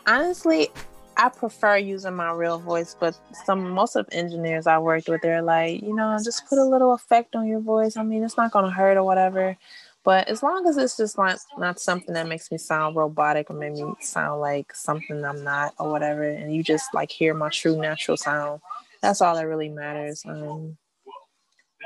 Honestly, 0.06 0.68
I 1.16 1.28
prefer 1.30 1.78
using 1.78 2.14
my 2.14 2.30
real 2.32 2.58
voice, 2.58 2.94
but 2.98 3.18
some 3.44 3.70
most 3.70 3.96
of 3.96 4.06
the 4.06 4.14
engineers 4.14 4.66
I 4.66 4.78
worked 4.78 5.08
with, 5.08 5.22
they're 5.22 5.42
like, 5.42 5.82
you 5.82 5.94
know, 5.94 6.16
just 6.22 6.46
put 6.46 6.58
a 6.58 6.64
little 6.64 6.92
effect 6.92 7.34
on 7.34 7.46
your 7.46 7.60
voice. 7.60 7.96
I 7.96 8.02
mean, 8.02 8.22
it's 8.22 8.36
not 8.36 8.52
gonna 8.52 8.70
hurt 8.70 8.96
or 8.96 9.04
whatever. 9.04 9.56
But 10.04 10.28
as 10.28 10.40
long 10.40 10.68
as 10.68 10.76
it's 10.76 10.96
just 10.96 11.18
not 11.18 11.38
not 11.58 11.80
something 11.80 12.14
that 12.14 12.28
makes 12.28 12.52
me 12.52 12.58
sound 12.58 12.94
robotic 12.94 13.50
or 13.50 13.54
make 13.54 13.72
me 13.72 13.92
sound 14.00 14.40
like 14.40 14.72
something 14.72 15.24
I'm 15.24 15.42
not 15.42 15.74
or 15.80 15.90
whatever, 15.90 16.22
and 16.22 16.54
you 16.54 16.62
just 16.62 16.94
like 16.94 17.10
hear 17.10 17.34
my 17.34 17.48
true 17.48 17.76
natural 17.76 18.16
sound, 18.16 18.60
that's 19.02 19.20
all 19.20 19.34
that 19.34 19.48
really 19.48 19.68
matters. 19.68 20.22
Um, 20.24 20.76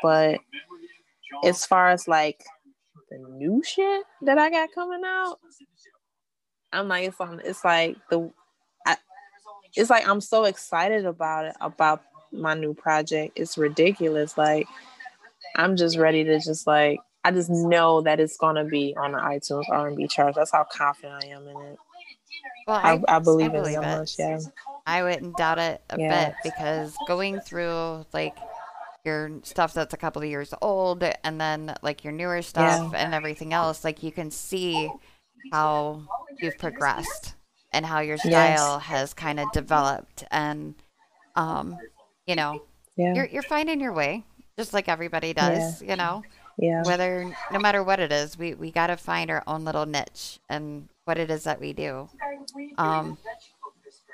but 0.03 0.41
as 1.45 1.65
far 1.65 1.89
as 1.89 2.07
like 2.07 2.45
the 3.11 3.19
new 3.19 3.63
shit 3.63 4.05
that 4.23 4.39
I 4.39 4.51
got 4.51 4.73
coming 4.75 5.03
out, 5.05 5.39
I'm 6.73 6.89
like 6.89 7.09
it's 7.09 7.21
on. 7.21 7.41
It's 7.45 7.65
like 7.65 7.97
the, 8.11 8.31
I, 8.87 8.97
it's 9.75 9.91
like 9.91 10.07
I'm 10.09 10.21
so 10.21 10.45
excited 10.45 11.05
about 11.05 11.47
it 11.47 11.57
about 11.61 12.03
my 12.33 12.55
new 12.55 12.75
project. 12.75 13.33
It's 13.37 13.59
ridiculous. 13.59 14.39
Like 14.39 14.67
I'm 15.57 15.77
just 15.77 15.99
ready 15.99 16.25
to 16.25 16.39
just 16.39 16.67
like 16.67 16.99
I 17.25 17.33
just 17.33 17.51
know 17.51 18.01
that 18.03 18.21
it's 18.21 18.37
gonna 18.37 18.65
be 18.65 18.95
on 18.97 19.13
the 19.13 19.19
iTunes 19.19 19.69
R&B 19.69 20.07
charts. 20.09 20.37
That's 20.37 20.53
how 20.53 20.65
confident 20.65 21.25
I 21.25 21.29
am 21.29 21.49
in 21.49 21.57
it. 21.73 21.79
Well, 22.67 22.81
I, 22.83 23.01
I 23.09 23.19
believe 23.19 23.55
I 23.55 23.59
in 23.59 23.65
it 23.65 23.75
so 23.75 23.81
much. 23.81 24.19
Yeah. 24.19 24.39
I 24.87 25.03
wouldn't 25.03 25.37
doubt 25.37 25.59
it 25.59 25.83
a 25.91 25.99
Yeah. 25.99 26.29
bit 26.29 26.37
because 26.45 26.97
going 27.07 27.41
through 27.41 28.07
like 28.13 28.37
your 29.05 29.31
stuff 29.43 29.73
that's 29.75 29.95
a 29.95 29.97
couple 29.97 30.23
of 30.23 30.29
years 30.29 30.53
old 30.61 31.03
and 31.03 31.41
then 31.41 31.75
like 31.83 32.05
your 32.05 32.13
newer 32.13 32.43
stuff 32.43 32.93
and 32.95 33.15
everything 33.15 33.53
else, 33.53 33.85
like 33.85 34.03
you 34.03 34.13
can 34.13 34.31
see 34.31 34.93
how 35.53 36.03
you've 36.41 36.59
progressed 36.59 37.35
and 37.73 37.87
how 37.87 38.01
your 38.01 38.17
Yes. 38.17 38.27
style 38.59 38.79
has 38.81 39.15
kind 39.15 39.39
of 39.41 39.51
developed 39.53 40.25
and 40.31 40.75
um 41.37 41.79
you 42.27 42.35
know 42.35 42.61
Yeah. 42.97 43.15
you're 43.15 43.27
you're 43.27 43.43
finding 43.43 43.81
your 43.81 43.93
way 43.93 44.25
just 44.59 44.73
like 44.75 44.89
everybody 44.89 45.33
does 45.33 45.81
you 45.83 45.97
know 45.97 46.23
yeah. 46.59 46.83
whether 46.83 47.35
no 47.53 47.59
matter 47.61 47.83
what 47.83 48.01
it 48.01 48.11
is 48.13 48.37
we 48.39 48.55
we 48.55 48.71
got 48.71 48.89
to 48.89 48.97
find 48.97 49.31
our 49.31 49.43
own 49.47 49.65
little 49.65 49.87
niche 49.87 50.39
and 50.49 50.89
what 51.05 51.19
it 51.19 51.31
is 51.31 51.45
that 51.45 51.61
we 51.61 51.73
do 51.73 52.09
um 52.79 53.17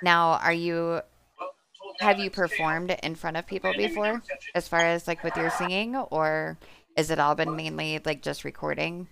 now 0.02 0.32
are 0.42 0.52
you 0.52 1.00
have 2.00 2.18
you 2.18 2.30
performed 2.30 2.96
in 3.02 3.14
front 3.14 3.36
of 3.36 3.46
people 3.46 3.72
before 3.76 4.22
as 4.54 4.68
far 4.68 4.80
as 4.80 5.06
like 5.06 5.22
with 5.24 5.36
your 5.36 5.50
singing 5.50 5.96
or 5.96 6.58
is 6.96 7.10
it 7.10 7.18
all 7.18 7.34
been 7.34 7.56
mainly 7.56 8.00
like 8.04 8.22
just 8.22 8.44
recording 8.44 9.06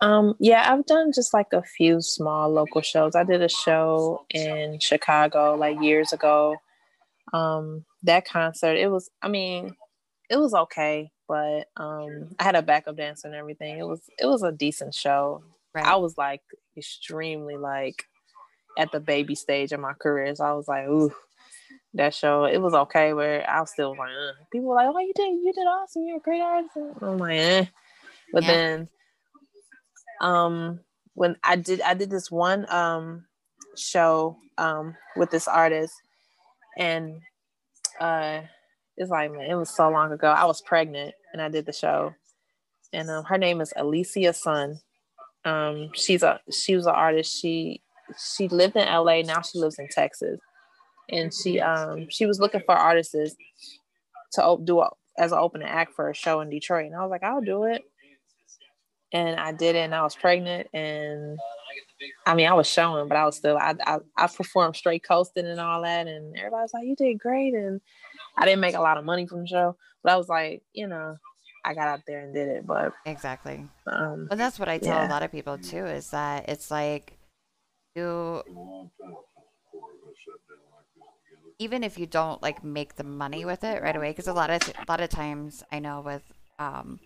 Um, 0.00 0.34
yeah, 0.38 0.70
I've 0.70 0.84
done 0.84 1.12
just 1.14 1.32
like 1.32 1.52
a 1.52 1.62
few 1.62 2.02
small 2.02 2.50
local 2.50 2.82
shows. 2.82 3.14
I 3.14 3.24
did 3.24 3.40
a 3.40 3.48
show 3.48 4.26
in 4.30 4.78
Chicago 4.78 5.54
like 5.54 5.80
years 5.80 6.12
ago. 6.12 6.56
Um, 7.32 7.84
that 8.02 8.26
concert, 8.26 8.76
it 8.76 8.90
was, 8.90 9.10
I 9.22 9.28
mean, 9.28 9.74
it 10.28 10.36
was 10.36 10.52
okay, 10.52 11.10
but 11.26 11.68
um, 11.76 12.34
I 12.38 12.44
had 12.44 12.54
a 12.54 12.62
backup 12.62 12.96
dancer 12.96 13.28
and 13.28 13.36
everything. 13.36 13.78
It 13.78 13.86
was, 13.86 14.02
it 14.18 14.26
was 14.26 14.42
a 14.42 14.52
decent 14.52 14.94
show. 14.94 15.42
right 15.74 15.86
I 15.86 15.96
was 15.96 16.18
like 16.18 16.42
extremely 16.76 17.56
like 17.56 18.04
at 18.76 18.92
the 18.92 19.00
baby 19.00 19.34
stage 19.34 19.72
of 19.72 19.80
my 19.80 19.94
career, 19.94 20.34
so 20.34 20.44
I 20.44 20.52
was 20.52 20.68
like, 20.68 20.86
ooh, 20.86 21.14
that 21.94 22.14
show, 22.14 22.44
it 22.44 22.58
was 22.58 22.74
okay. 22.74 23.12
Where 23.12 23.48
I 23.48 23.60
was 23.60 23.70
still 23.70 23.90
like, 23.96 24.10
uh. 24.10 24.32
people 24.52 24.68
were 24.68 24.76
like, 24.76 24.88
oh, 24.88 24.98
you 24.98 25.12
did, 25.14 25.30
you 25.30 25.52
did 25.54 25.62
awesome. 25.62 26.04
You're 26.06 26.18
a 26.18 26.20
great 26.20 26.40
artist. 26.40 26.76
And 26.76 26.94
I'm 27.02 27.18
like, 27.18 27.38
eh. 27.38 27.64
But 28.32 28.42
Yeah. 28.42 28.48
then, 28.48 28.88
um, 30.20 30.80
when 31.14 31.36
I 31.44 31.56
did, 31.56 31.80
I 31.80 31.94
did 31.94 32.10
this 32.10 32.30
one 32.30 32.66
um 32.70 33.26
show 33.76 34.36
um 34.58 34.96
with 35.16 35.30
this 35.30 35.46
artist, 35.48 35.94
and 36.76 37.20
uh, 38.00 38.40
it's 38.96 39.10
like, 39.10 39.32
man, 39.32 39.50
it 39.50 39.54
was 39.54 39.70
so 39.70 39.88
long 39.90 40.12
ago. 40.12 40.28
I 40.28 40.44
was 40.44 40.60
pregnant, 40.62 41.14
and 41.32 41.40
I 41.42 41.48
did 41.48 41.66
the 41.66 41.72
show, 41.72 42.14
and 42.92 43.10
um, 43.10 43.24
her 43.24 43.38
name 43.38 43.60
is 43.60 43.72
Alicia 43.76 44.32
Sun. 44.32 44.80
Um, 45.44 45.90
she's 45.94 46.22
a 46.22 46.40
she 46.50 46.74
was 46.76 46.86
an 46.86 46.94
artist. 46.94 47.40
She 47.40 47.82
she 48.34 48.48
lived 48.48 48.76
in 48.76 48.86
LA. 48.86 49.22
Now 49.22 49.42
she 49.42 49.58
lives 49.58 49.78
in 49.78 49.88
Texas, 49.88 50.40
and 51.10 51.32
she 51.32 51.60
um 51.60 52.06
she 52.10 52.26
was 52.26 52.40
looking 52.40 52.62
for 52.66 52.74
artists 52.74 53.36
to 54.32 54.44
op- 54.44 54.64
do 54.64 54.80
a, 54.80 54.90
as 55.18 55.32
an 55.32 55.38
opening 55.38 55.68
act 55.68 55.94
for 55.94 56.10
a 56.10 56.14
show 56.14 56.40
in 56.40 56.50
Detroit. 56.50 56.86
And 56.86 56.96
I 56.96 57.02
was 57.02 57.10
like, 57.10 57.22
I'll 57.22 57.40
do 57.40 57.64
it. 57.64 57.82
and 59.12 59.38
I 59.38 59.52
did 59.52 59.76
it, 59.76 59.80
and 59.80 59.94
I 59.94 60.02
was 60.02 60.16
pregnant, 60.16 60.68
and 60.74 61.38
I 62.26 62.34
mean, 62.34 62.48
I 62.48 62.54
was 62.54 62.66
showing, 62.66 63.06
but 63.08 63.16
I 63.16 63.24
was 63.26 63.36
still 63.36 63.56
I 63.56 63.74
I, 63.86 63.98
I 64.16 64.26
performed 64.26 64.76
straight 64.76 65.04
coasting 65.04 65.46
and 65.46 65.60
all 65.60 65.82
that, 65.82 66.06
and 66.08 66.36
everybody's 66.36 66.74
like, 66.74 66.84
"You 66.86 66.96
did 66.96 67.18
great," 67.20 67.54
and 67.54 67.80
I 68.36 68.44
didn't 68.44 68.60
make 68.60 68.74
a 68.74 68.80
lot 68.80 68.98
of 68.98 69.04
money 69.04 69.26
from 69.26 69.42
the 69.42 69.46
show, 69.46 69.76
but 70.02 70.12
I 70.12 70.16
was 70.16 70.28
like, 70.28 70.62
you 70.72 70.88
know, 70.88 71.16
I 71.64 71.74
got 71.74 71.86
out 71.88 72.00
there 72.06 72.20
and 72.20 72.34
did 72.34 72.48
it. 72.48 72.66
But 72.66 72.92
Exactly. 73.06 73.68
um, 73.86 74.26
And 74.30 74.40
that's 74.40 74.58
what 74.58 74.68
I 74.68 74.78
tell 74.78 75.06
a 75.06 75.08
lot 75.08 75.22
of 75.22 75.30
people 75.30 75.58
too 75.58 75.84
is 75.86 76.10
that 76.10 76.48
it's 76.48 76.70
like 76.70 77.16
you 77.94 78.42
even 81.58 81.84
if 81.84 81.98
you 81.98 82.06
don't 82.06 82.42
like 82.42 82.64
make 82.64 82.96
the 82.96 83.04
money 83.04 83.44
with 83.44 83.64
it 83.64 83.82
right 83.82 83.96
away 83.96 84.10
because 84.10 84.28
a 84.28 84.32
lot 84.32 84.50
of 84.50 84.62
a 84.68 84.84
lot 84.88 85.00
of 85.00 85.08
times 85.10 85.62
I 85.72 85.78
know 85.78 86.00
with 86.00 86.22
um 86.58 87.00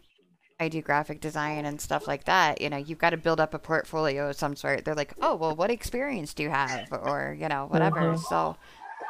I 0.60 0.68
do 0.68 0.82
graphic 0.82 1.20
design 1.20 1.64
and 1.64 1.80
stuff 1.80 2.08
like 2.08 2.24
that, 2.24 2.60
you 2.60 2.68
know, 2.68 2.76
you've 2.78 2.98
got 2.98 3.10
to 3.10 3.16
build 3.16 3.38
up 3.40 3.54
a 3.54 3.60
portfolio 3.60 4.30
of 4.30 4.36
some 4.36 4.56
sort. 4.56 4.84
They're 4.84 4.94
like, 4.94 5.14
"Oh, 5.22 5.36
well, 5.36 5.54
what 5.54 5.70
experience 5.70 6.34
do 6.34 6.42
you 6.42 6.50
have?" 6.50 6.92
or, 6.92 7.36
you 7.38 7.48
know, 7.48 7.66
whatever. 7.66 8.14
Mhm. 8.14 8.18
So, 8.18 8.56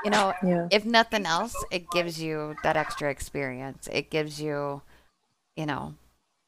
you 0.05 0.11
know, 0.11 0.35
yeah, 0.43 0.67
if 0.71 0.85
nothing 0.85 1.25
else, 1.27 1.65
it 1.71 1.91
gives 1.91 2.21
you 2.21 2.57
that 2.63 2.77
extra 2.77 3.11
experience. 3.11 3.89
It 3.91 4.11
gives 4.11 4.41
you, 4.41 4.83
you 5.57 5.67
know, 5.67 5.95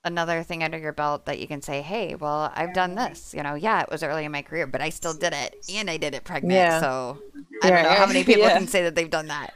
another 0.05 0.43
thing 0.43 0.63
under 0.63 0.79
your 0.79 0.93
belt 0.93 1.27
that 1.27 1.39
you 1.39 1.47
can 1.47 1.63
say, 1.63 1.83
hey, 1.83 2.15
well, 2.15 2.53
I've 2.55 2.73
done 2.75 2.95
this. 2.95 3.35
You 3.37 3.43
know, 3.43 3.55
yeah, 3.55 3.83
it 3.83 3.91
was 3.91 4.03
early 4.03 4.25
in 4.25 4.33
my 4.33 4.43
career, 4.43 4.67
but 4.67 4.81
I 4.81 4.91
still 4.91 5.15
did 5.15 5.33
it. 5.33 5.55
And 5.73 5.91
I 5.91 5.97
did 5.97 6.15
it 6.15 6.25
pregnant. 6.25 6.55
Yeah. 6.55 6.81
So 6.81 7.19
I 7.63 7.71
don't 7.71 7.83
know 7.83 7.91
how 7.91 8.07
many 8.07 8.25
people 8.25 8.43
yeah. 8.49 8.57
can 8.57 8.67
say 8.67 8.83
that 8.85 8.95
they've 8.95 9.11
done 9.11 9.29
that. 9.29 9.55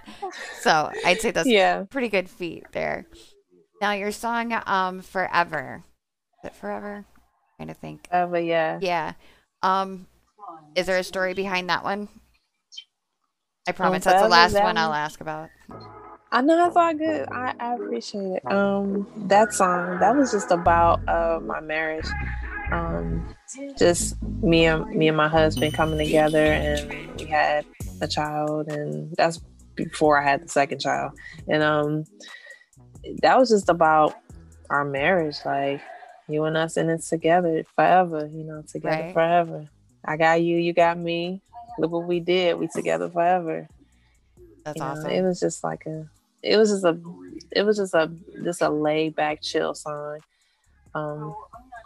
So 0.61 0.91
I'd 1.05 1.21
say 1.21 1.31
that's 1.31 1.49
yeah. 1.49 1.81
a 1.81 1.85
pretty 1.87 2.09
good 2.09 2.29
feat 2.29 2.65
there. 2.73 3.07
Now, 3.81 3.93
your 3.93 4.13
song, 4.13 4.55
um, 4.67 5.01
Forever. 5.01 5.85
Is 6.43 6.51
it 6.51 6.55
Forever? 6.55 7.07
trying 7.57 7.69
to 7.69 7.75
think. 7.75 8.09
But 8.11 8.45
yeah, 8.45 8.79
Yeah. 8.81 9.13
Um, 9.63 10.07
is 10.75 10.87
there 10.87 10.99
a 10.99 11.05
story 11.05 11.35
behind 11.35 11.71
that 11.71 11.85
one? 11.85 12.09
I 13.67 13.73
promise 13.73 14.05
that's 14.05 14.23
the 14.23 14.29
last 14.29 14.55
one 14.55 14.77
I'll 14.77 14.93
ask 14.93 15.21
about. 15.21 15.49
I 16.33 16.41
know 16.43 16.57
that's 16.57 16.77
all 16.77 16.95
good. 16.95 17.27
I, 17.31 17.55
I 17.61 17.75
appreciate 17.75 18.41
it. 18.45 18.51
Um, 18.51 19.07
that 19.29 19.53
song 19.53 19.99
that 20.01 20.17
was 20.17 20.33
just 20.33 20.51
about 20.51 21.07
uh 21.09 21.39
my 21.43 21.61
marriage. 21.61 22.07
Um, 22.73 23.35
just 23.79 24.17
me 24.43 24.67
and 24.67 24.85
me 24.91 25.09
and 25.09 25.17
my 25.17 25.29
husband 25.29 25.75
coming 25.75 25.99
together, 25.99 26.45
and 26.53 26.93
we 27.19 27.27
had 27.27 27.65
a 28.01 28.09
child, 28.09 28.69
and 28.69 29.15
that's 29.17 29.41
before 29.77 30.21
I 30.21 30.25
had 30.29 30.43
the 30.43 30.49
second 30.49 30.81
child, 30.81 31.13
and 31.47 31.63
um, 31.63 32.05
that 33.23 33.39
was 33.39 33.51
just 33.51 33.69
about 33.69 34.15
our 34.71 34.85
marriage, 34.85 35.37
like 35.45 35.81
you 36.29 36.45
and 36.45 36.57
us 36.57 36.77
in 36.77 36.89
it 36.91 37.03
together 37.03 37.65
forever. 37.77 38.27
You 38.33 38.45
know, 38.45 38.63
together 38.67 39.05
Right. 39.05 39.13
forever. 39.13 39.69
I 40.05 40.17
got 40.17 40.43
you, 40.43 40.57
you 40.57 40.73
got 40.73 40.99
me. 40.99 41.41
Look 41.79 41.91
what 41.93 42.07
we 42.09 42.21
did. 42.21 42.59
We 42.59 42.69
together 42.69 43.09
forever. 43.09 43.69
That's 44.65 44.77
You 44.77 44.83
know, 44.83 44.91
awesome. 44.91 45.11
It 45.11 45.23
was 45.23 45.41
just 45.41 45.63
like 45.65 45.85
a, 45.87 46.07
it 46.45 46.57
was 46.57 46.71
just 46.71 46.85
a, 46.85 46.99
it 47.53 47.63
was 47.63 47.77
just 47.79 47.95
a, 47.95 48.11
just 48.43 48.63
a 48.63 48.69
laid 48.69 49.17
back, 49.17 49.41
chill 49.43 49.75
song. 49.75 50.21
Um, 50.95 51.35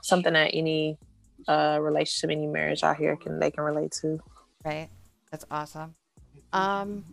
something 0.02 0.32
that 0.34 0.50
any 0.52 0.98
uh 1.46 1.78
relationship, 1.80 2.30
any 2.30 2.46
marriage 2.46 2.82
out 2.82 2.96
here 2.96 3.16
can 3.16 3.38
they 3.38 3.50
can 3.50 3.62
relate 3.64 3.92
to. 4.02 4.18
Right. 4.64 4.88
That's 5.30 5.44
awesome. 5.50 5.94
Um, 6.52 7.04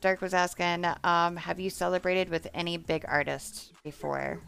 Dirk 0.00 0.20
was 0.20 0.32
asking, 0.32 0.84
um, 1.02 1.36
have 1.36 1.58
you 1.58 1.70
celebrated 1.70 2.28
with 2.28 2.46
any 2.54 2.76
big 2.76 3.04
artists 3.08 3.72
before? 3.82 4.40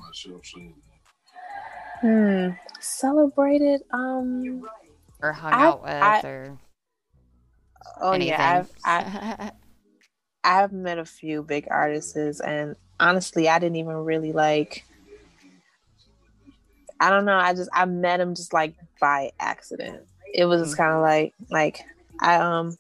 Hmm. 2.01 2.51
Celebrated. 2.81 3.83
Um. 3.93 4.63
Or 5.21 5.33
hung 5.33 5.53
I- 5.53 5.65
out 5.67 5.83
with, 5.83 5.91
I- 5.93 6.21
or 6.23 6.59
Oh 8.01 8.13
anything? 8.13 8.35
yeah, 8.35 8.59
I've 8.61 8.71
I, 8.85 9.51
I've 10.45 10.73
met 10.73 10.99
a 10.99 11.05
few 11.05 11.43
big 11.43 11.67
artists, 11.71 12.41
and 12.41 12.77
honestly, 13.01 13.49
I 13.49 13.59
didn't 13.59 13.77
even 13.77 13.95
really 13.97 14.33
like. 14.33 14.85
I 17.01 17.11
don't 17.11 17.25
know. 17.25 17.37
I 17.37 17.55
just 17.55 17.71
I 17.73 17.85
met 17.85 18.21
him 18.21 18.35
just 18.35 18.53
like 18.53 18.75
by 19.01 19.31
accident. 19.39 20.03
It 20.35 20.47
was 20.47 20.63
just 20.63 20.77
kind 20.77 20.93
of 20.95 21.01
like 21.01 21.35
like 21.51 21.81
I 22.21 22.37
um 22.37 22.77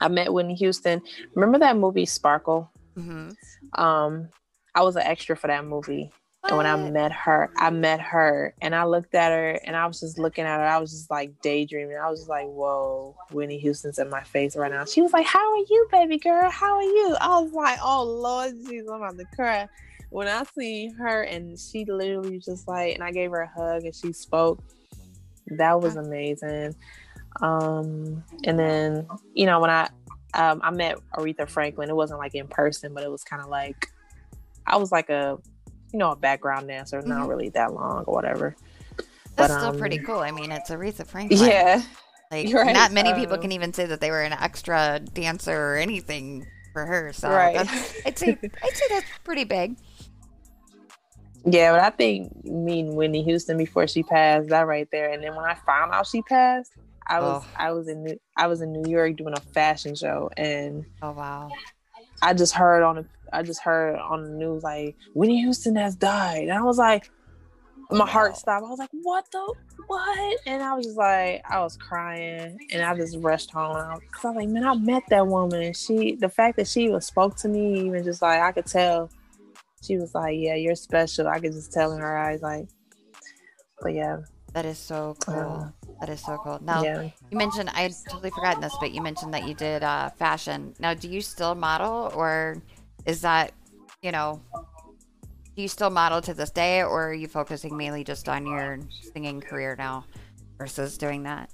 I 0.00 0.08
met 0.08 0.32
Whitney 0.32 0.54
Houston. 0.54 1.02
Remember 1.34 1.58
that 1.58 1.76
movie 1.76 2.06
Sparkle? 2.06 2.70
hmm 2.96 3.30
Um, 3.74 4.28
I 4.74 4.82
was 4.82 4.96
an 4.96 5.02
extra 5.02 5.36
for 5.36 5.46
that 5.48 5.64
movie, 5.64 6.10
and 6.48 6.56
when 6.56 6.66
I 6.66 6.76
met 6.76 7.12
her, 7.12 7.50
I 7.56 7.70
met 7.70 8.00
her, 8.00 8.54
and 8.62 8.74
I 8.74 8.84
looked 8.84 9.14
at 9.14 9.32
her, 9.32 9.60
and 9.64 9.76
I 9.76 9.86
was 9.86 10.00
just 10.00 10.18
looking 10.18 10.44
at 10.44 10.58
her. 10.58 10.66
I 10.66 10.78
was 10.78 10.90
just 10.90 11.10
like 11.10 11.40
daydreaming. 11.42 11.96
I 11.96 12.10
was 12.10 12.20
just 12.20 12.30
like, 12.30 12.46
"Whoa, 12.46 13.14
Whitney 13.30 13.58
Houston's 13.58 13.98
in 13.98 14.08
my 14.08 14.22
face 14.22 14.56
right 14.56 14.70
now." 14.70 14.84
She 14.84 15.02
was 15.02 15.12
like, 15.12 15.26
"How 15.26 15.38
are 15.52 15.64
you, 15.68 15.88
baby 15.92 16.18
girl? 16.18 16.50
How 16.50 16.76
are 16.76 16.82
you?" 16.82 17.16
I 17.20 17.38
was 17.40 17.52
like, 17.52 17.78
"Oh 17.82 18.02
Lord, 18.04 18.54
Jesus, 18.66 18.88
I'm 18.88 19.02
about 19.02 19.18
to 19.18 19.24
cry." 19.36 19.68
When 20.10 20.26
I 20.26 20.42
see 20.56 20.88
her, 20.98 21.22
and 21.22 21.58
she 21.58 21.84
literally 21.84 22.38
just 22.38 22.66
like, 22.66 22.94
and 22.94 23.04
I 23.04 23.12
gave 23.12 23.30
her 23.30 23.42
a 23.42 23.48
hug, 23.48 23.84
and 23.84 23.94
she 23.94 24.12
spoke. 24.12 24.62
That 25.48 25.80
was 25.80 25.96
amazing. 25.96 26.74
Um, 27.40 28.24
and 28.44 28.58
then 28.58 29.06
you 29.34 29.44
know 29.46 29.60
when 29.60 29.70
I 29.70 29.88
um, 30.34 30.60
I 30.62 30.70
met 30.70 30.96
Aretha 31.14 31.48
Franklin, 31.48 31.90
it 31.90 31.96
wasn't 31.96 32.20
like 32.20 32.34
in 32.34 32.48
person, 32.48 32.94
but 32.94 33.02
it 33.02 33.10
was 33.10 33.22
kind 33.24 33.42
of 33.42 33.48
like 33.48 33.88
I 34.66 34.76
was 34.76 34.92
like 34.92 35.08
a 35.08 35.38
you 35.92 35.98
know 35.98 36.10
a 36.12 36.16
background 36.16 36.68
dancer, 36.68 37.00
not 37.02 37.26
Mhm. 37.26 37.28
really 37.28 37.48
that 37.50 37.72
long 37.72 38.04
or 38.06 38.14
whatever. 38.14 38.54
That's 39.36 39.52
But, 39.52 39.58
still 39.58 39.70
um, 39.70 39.78
pretty 39.78 39.98
cool. 39.98 40.18
I 40.20 40.30
mean, 40.32 40.50
it's 40.50 40.70
Aretha 40.70 41.06
Franklin. 41.06 41.40
Yeah, 41.48 41.82
Like, 42.30 42.52
right. 42.52 42.74
not 42.74 42.92
many 42.92 43.14
people 43.14 43.36
Um, 43.36 43.40
can 43.42 43.52
even 43.52 43.72
say 43.72 43.86
that 43.86 44.00
they 44.00 44.10
were 44.10 44.22
an 44.22 44.32
extra 44.34 45.00
dancer 45.00 45.56
or 45.56 45.76
anything 45.76 46.46
for 46.72 46.84
her. 46.86 47.12
So 47.12 47.30
Right. 47.30 47.56
I'd 48.04 48.18
say 48.18 48.36
I'd 48.62 48.76
say 48.76 48.84
that's 48.90 49.06
pretty 49.24 49.44
big. 49.44 49.76
yeah, 51.44 51.72
but 51.72 51.80
I 51.80 51.90
think 51.90 52.44
meeting 52.44 52.94
Whitney 52.96 53.22
Houston 53.22 53.56
before 53.56 53.86
she 53.86 54.02
passed, 54.02 54.48
that 54.48 54.66
right 54.66 54.88
there, 54.92 55.10
and 55.10 55.22
then 55.22 55.34
when 55.34 55.44
I 55.46 55.54
found 55.54 55.92
out 55.94 56.06
she 56.06 56.20
passed, 56.22 56.72
I 57.06 57.20
was 57.20 57.42
Oh. 57.42 57.48
I 57.56 57.72
was 57.72 57.88
in 57.88 58.02
New, 58.04 58.18
I 58.36 58.48
was 58.48 58.60
in 58.60 58.72
New 58.72 58.90
York 58.90 59.16
doing 59.16 59.34
a 59.34 59.40
fashion 59.40 59.94
show, 59.94 60.30
and 60.36 60.84
Oh 61.00 61.12
wow. 61.12 61.48
I 62.20 62.34
just 62.34 62.52
heard 62.54 62.82
on 62.82 63.08
I 63.32 63.42
just 63.42 63.60
heard 63.60 63.96
on 63.96 64.24
the 64.24 64.30
news 64.30 64.62
like 64.62 64.96
Whitney 65.14 65.40
Houston 65.40 65.76
has 65.76 65.96
died, 65.96 66.42
and 66.42 66.52
I 66.52 66.62
was 66.62 66.78
like, 66.78 67.10
my 67.90 68.06
heart 68.06 68.36
stopped. 68.36 68.66
I 68.66 68.68
was 68.68 68.78
like, 68.78 68.90
what 68.92 69.24
the 69.32 69.54
what? 69.86 70.38
And 70.46 70.62
I 70.62 70.74
was 70.74 70.84
just 70.84 70.98
like, 70.98 71.42
I 71.48 71.60
was 71.60 71.76
crying, 71.76 72.58
and 72.70 72.82
I 72.82 72.94
just 72.94 73.16
rushed 73.20 73.50
home. 73.50 73.76
I 73.76 73.94
was, 73.94 74.00
Cause 74.12 74.24
I 74.26 74.28
was 74.28 74.36
like, 74.36 74.48
man, 74.48 74.64
I 74.64 74.74
met 74.74 75.04
that 75.08 75.26
woman. 75.26 75.62
And 75.62 75.76
she, 75.76 76.16
the 76.16 76.28
fact 76.28 76.58
that 76.58 76.66
she 76.68 76.84
even 76.84 77.00
spoke 77.00 77.36
to 77.36 77.48
me, 77.48 77.86
even 77.86 78.04
just 78.04 78.20
like 78.20 78.40
I 78.40 78.52
could 78.52 78.66
tell, 78.66 79.10
she 79.82 79.96
was 79.96 80.14
like, 80.14 80.36
yeah, 80.38 80.54
you're 80.54 80.74
special. 80.74 81.28
I 81.28 81.40
could 81.40 81.52
just 81.52 81.72
tell 81.72 81.92
in 81.92 82.00
her 82.00 82.18
eyes, 82.18 82.42
like, 82.42 82.68
but 83.80 83.94
yeah, 83.94 84.18
That 84.52 84.66
is 84.66 84.78
so 84.78 85.16
cool. 85.20 85.72
That 86.00 86.08
is 86.08 86.24
so 86.24 86.38
cool. 86.42 86.58
Now 86.62 86.82
yeah. 86.82 87.10
you 87.30 87.38
mentioned 87.38 87.70
I 87.70 87.82
had 87.82 87.92
totally 88.08 88.30
forgotten 88.30 88.60
this, 88.60 88.74
but 88.80 88.92
you 88.92 89.02
mentioned 89.02 89.32
that 89.34 89.46
you 89.46 89.54
did 89.54 89.82
uh, 89.82 90.10
fashion. 90.10 90.74
Now, 90.78 90.94
do 90.94 91.08
you 91.08 91.20
still 91.20 91.54
model, 91.54 92.12
or 92.14 92.62
is 93.06 93.20
that 93.22 93.52
you 94.02 94.12
know? 94.12 94.40
Do 95.56 95.62
you 95.62 95.68
still 95.68 95.90
model 95.90 96.20
to 96.22 96.34
this 96.34 96.50
day, 96.50 96.82
or 96.82 97.08
are 97.08 97.14
you 97.14 97.26
focusing 97.26 97.76
mainly 97.76 98.04
just 98.04 98.28
on 98.28 98.46
your 98.46 98.78
singing 99.12 99.40
career 99.40 99.74
now 99.76 100.04
versus 100.56 100.96
doing 100.96 101.24
that? 101.24 101.50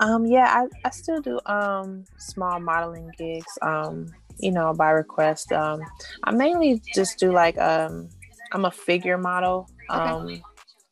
Um, 0.00 0.26
yeah, 0.26 0.64
I, 0.64 0.88
I 0.88 0.90
still 0.90 1.20
do 1.20 1.38
um 1.46 2.04
small 2.18 2.60
modeling 2.60 3.10
gigs, 3.18 3.58
um, 3.62 4.06
you 4.38 4.52
know, 4.52 4.72
by 4.74 4.90
request. 4.90 5.52
Um, 5.52 5.80
I 6.24 6.32
mainly 6.32 6.82
just 6.94 7.18
do 7.18 7.32
like 7.32 7.58
um 7.58 8.08
I'm 8.52 8.64
a 8.64 8.70
figure 8.70 9.18
model. 9.18 9.68
Um 9.90 10.42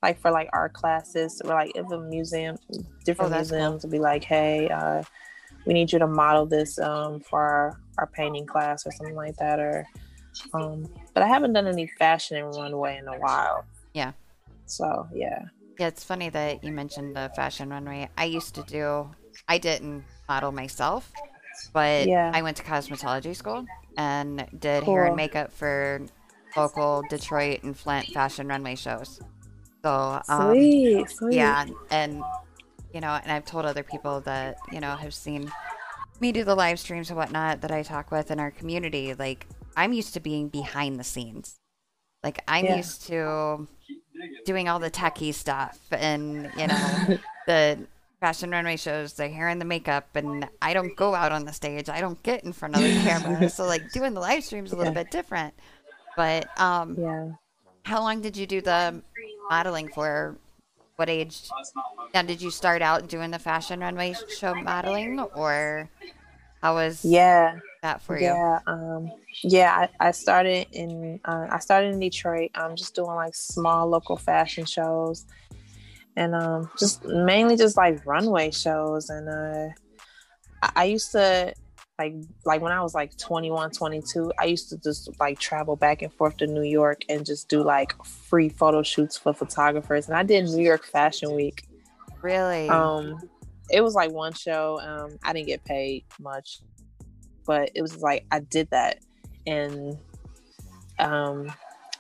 like 0.03 0.21
for 0.21 0.31
like 0.31 0.51
art 0.53 0.75
classes 0.75 1.41
or 1.43 1.51
like 1.55 1.73
if 1.75 1.91
a 1.91 1.99
museum 1.99 2.57
different 3.07 3.33
Oh, 3.33 3.37
that's 3.37 3.51
cool. 3.51 3.59
museums 3.59 3.85
will 3.85 3.91
be 3.91 3.99
like, 3.99 4.25
Hey, 4.25 4.69
uh 4.69 5.03
we 5.67 5.73
need 5.75 5.93
you 5.93 5.99
to 5.99 6.07
model 6.07 6.47
this 6.47 6.79
um 6.79 7.21
for 7.21 7.43
our, 7.43 7.81
our 7.99 8.07
painting 8.09 8.47
class 8.47 8.87
or 8.87 8.93
something 8.93 9.17
like 9.17 9.37
that 9.37 9.59
or 9.59 9.87
um 10.53 10.87
but 11.15 11.23
I 11.23 11.29
haven't 11.29 11.53
done 11.53 11.67
any 11.67 11.87
fashion 11.99 12.37
and 12.37 12.55
runway 12.57 12.99
in 12.99 13.07
a 13.09 13.19
while. 13.19 13.65
Yeah. 13.93 14.13
So 14.67 15.07
yeah. 15.15 15.43
Yeah, 15.79 15.89
it's 15.89 16.05
funny 16.05 16.29
that 16.31 16.63
you 16.63 16.73
mentioned 16.73 17.17
the 17.17 17.31
fashion 17.35 17.69
runway. 17.71 18.09
I 18.17 18.25
used 18.27 18.55
to 18.57 18.63
do. 18.63 19.11
I 19.49 19.59
didn't 19.59 20.05
model 20.29 20.53
myself, 20.53 21.13
but 21.73 22.07
Yeah. 22.07 22.31
I 22.33 22.43
went 22.43 22.57
to 22.59 22.63
cosmetology 22.63 23.35
school 23.35 23.65
and 23.97 24.47
did 24.59 24.85
hair 24.85 25.07
and 25.07 25.17
makeup 25.17 25.53
for 25.53 26.07
local 26.57 27.03
Detroit 27.11 27.63
and 27.65 27.77
Flint 27.77 28.07
fashion 28.07 28.47
runway 28.49 28.77
shows. 28.77 29.21
So 29.85 30.21
um, 30.29 30.53
Sweet, 30.55 31.11
sweet. 31.11 31.35
Yeah, 31.35 31.67
and 31.91 32.23
you 32.95 33.01
know, 33.01 33.19
and 33.23 33.31
I've 33.33 33.45
told 33.45 33.65
other 33.65 33.83
people 33.83 34.21
that 34.23 34.57
you 34.71 34.81
know 34.81 34.95
have 34.97 35.13
seen 35.13 35.51
me 36.21 36.31
do 36.33 36.45
the 36.45 36.55
live 36.55 36.79
streams 36.79 37.11
and 37.11 37.19
whatnot 37.19 37.61
that 37.63 37.73
I 37.73 37.83
talk 37.83 38.11
with 38.11 38.31
in 38.31 38.39
our 38.39 38.51
community. 38.53 39.15
Like 39.15 39.47
I'm 39.77 39.93
used 39.93 40.15
to 40.15 40.21
being 40.21 40.49
behind 40.49 40.99
the 40.99 41.05
scenes. 41.05 41.57
Like 42.23 42.41
I'm 42.47 42.67
Yeah. 42.67 42.77
used 42.77 43.07
to 43.09 43.67
doing 44.45 44.69
all 44.69 44.79
the 44.79 44.91
techie 44.91 45.35
stuff 45.35 45.79
and 45.91 46.53
you 46.57 46.67
know 46.69 47.19
the 47.47 47.79
fashion 48.21 48.51
runway 48.51 48.77
shows, 48.77 49.15
the 49.15 49.29
hair 49.29 49.49
and 49.49 49.61
the 49.61 49.65
makeup, 49.67 50.15
and 50.15 50.49
I 50.63 50.73
don't 50.73 50.95
go 50.97 51.15
out 51.15 51.33
on 51.33 51.45
the 51.45 51.53
stage. 51.53 51.89
I 51.89 52.01
don't 52.01 52.23
get 52.23 52.45
in 52.45 52.53
front 52.53 52.77
of 52.77 52.81
the 52.83 53.01
camera. 53.03 53.51
so 53.51 53.67
like 53.67 53.91
doing 53.93 54.15
the 54.15 54.21
live 54.21 54.45
streams 54.45 54.73
a 54.73 54.77
little 54.77 54.95
Yeah. 54.95 55.03
bit 55.03 55.11
different. 55.11 55.53
But 56.17 56.49
um, 56.61 56.97
Yeah. 56.99 57.29
how 57.83 58.01
long 58.01 58.21
did 58.23 58.37
you 58.37 58.47
do 58.47 58.61
the 58.61 59.03
modeling 59.51 59.89
for? 59.89 60.37
What 60.97 61.09
age? 61.09 61.51
Now, 62.13 62.23
did 62.23 62.41
you 62.41 62.51
start 62.51 62.83
out 62.83 63.09
doing 63.09 63.31
the 63.31 63.39
fashion 63.39 63.81
runway 63.81 64.15
show 64.29 64.55
modeling, 64.55 65.21
or 65.35 65.89
how 66.63 66.75
was 66.75 67.03
Yeah. 67.05 67.59
that 67.83 68.01
for 68.01 68.17
you? 68.17 68.27
Yeah, 68.27 68.59
um, 68.67 69.11
yeah. 69.43 69.89
I, 70.01 70.09
I 70.09 70.11
started 70.13 70.69
in 70.73 71.21
uh, 71.25 71.49
I 71.51 71.59
started 71.59 71.93
in 71.93 72.01
Detroit. 72.01 72.51
I'm 72.55 72.77
just 72.77 72.95
doing 72.95 73.15
like 73.15 73.35
small 73.35 73.89
local 73.89 74.17
fashion 74.17 74.65
shows, 74.65 75.27
and 76.17 76.35
um, 76.35 76.71
just 76.79 77.05
mainly 77.05 77.57
just 77.57 77.77
like 77.77 78.07
runway 78.07 78.53
shows. 78.53 79.11
And 79.11 79.29
uh, 79.29 79.75
I, 80.63 80.71
I 80.77 80.85
used 80.85 81.11
to 81.13 81.53
like 81.99 82.15
like 82.45 82.61
when 82.61 82.73
I 82.73 82.83
was 82.83 82.95
like 82.95 83.17
21, 83.17 83.71
22. 83.71 84.33
I 84.39 84.45
used 84.45 84.69
to 84.71 84.79
just 84.79 85.09
like 85.21 85.39
travel 85.39 85.77
back 85.77 86.03
and 86.03 86.13
forth 86.13 86.37
to 86.39 86.47
New 86.47 86.63
York 86.63 87.03
and 87.09 87.25
just 87.25 87.49
do 87.49 87.63
like 87.63 87.93
free 88.05 88.49
photo 88.49 88.83
shoots 88.83 89.17
for 89.17 89.33
photographers. 89.33 90.09
And 90.09 90.17
I 90.17 90.23
did 90.23 90.45
New 90.47 90.63
York 90.63 90.85
Fashion 90.85 91.35
Week. 91.35 91.67
Really? 92.21 92.69
Um, 92.69 93.21
it 93.71 93.81
was 93.81 93.95
like 93.95 94.11
one 94.11 94.33
show. 94.33 94.81
Um, 94.81 95.19
I 95.23 95.33
didn't 95.33 95.47
get 95.47 95.65
paid 95.65 96.05
much, 96.21 96.61
but 97.47 97.71
it 97.75 97.83
was 97.83 97.99
like 98.03 98.27
I 98.31 98.41
did 98.41 98.69
that, 98.71 98.99
and 99.47 99.97
um, 100.99 101.53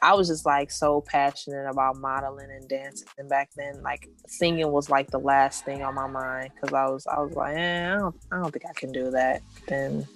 I 0.05 0.13
was 0.13 0.29
just 0.29 0.45
like 0.45 0.71
so 0.71 1.01
passionate 1.01 1.67
about 1.67 1.97
modeling 1.97 2.51
and 2.51 2.69
dancing. 2.69 3.09
And 3.17 3.27
back 3.27 3.49
then, 3.57 3.83
like 3.83 4.07
singing 4.27 4.71
was 4.71 4.91
like 4.91 5.11
the 5.11 5.19
last 5.19 5.65
thing 5.65 5.83
on 5.83 5.95
my 5.95 6.07
mind 6.07 6.51
because 6.55 6.75
I 6.75 6.85
was 6.91 7.07
I 7.07 7.21
was 7.21 7.35
like, 7.35 7.57
eh, 7.57 7.95
I 7.95 7.97
don't 7.97 8.15
I 8.31 8.37
don't 8.37 8.53
think 8.53 8.67
I 8.69 8.75
can 8.75 8.93
do 8.93 9.11
that. 9.13 9.41
Then 9.67 10.07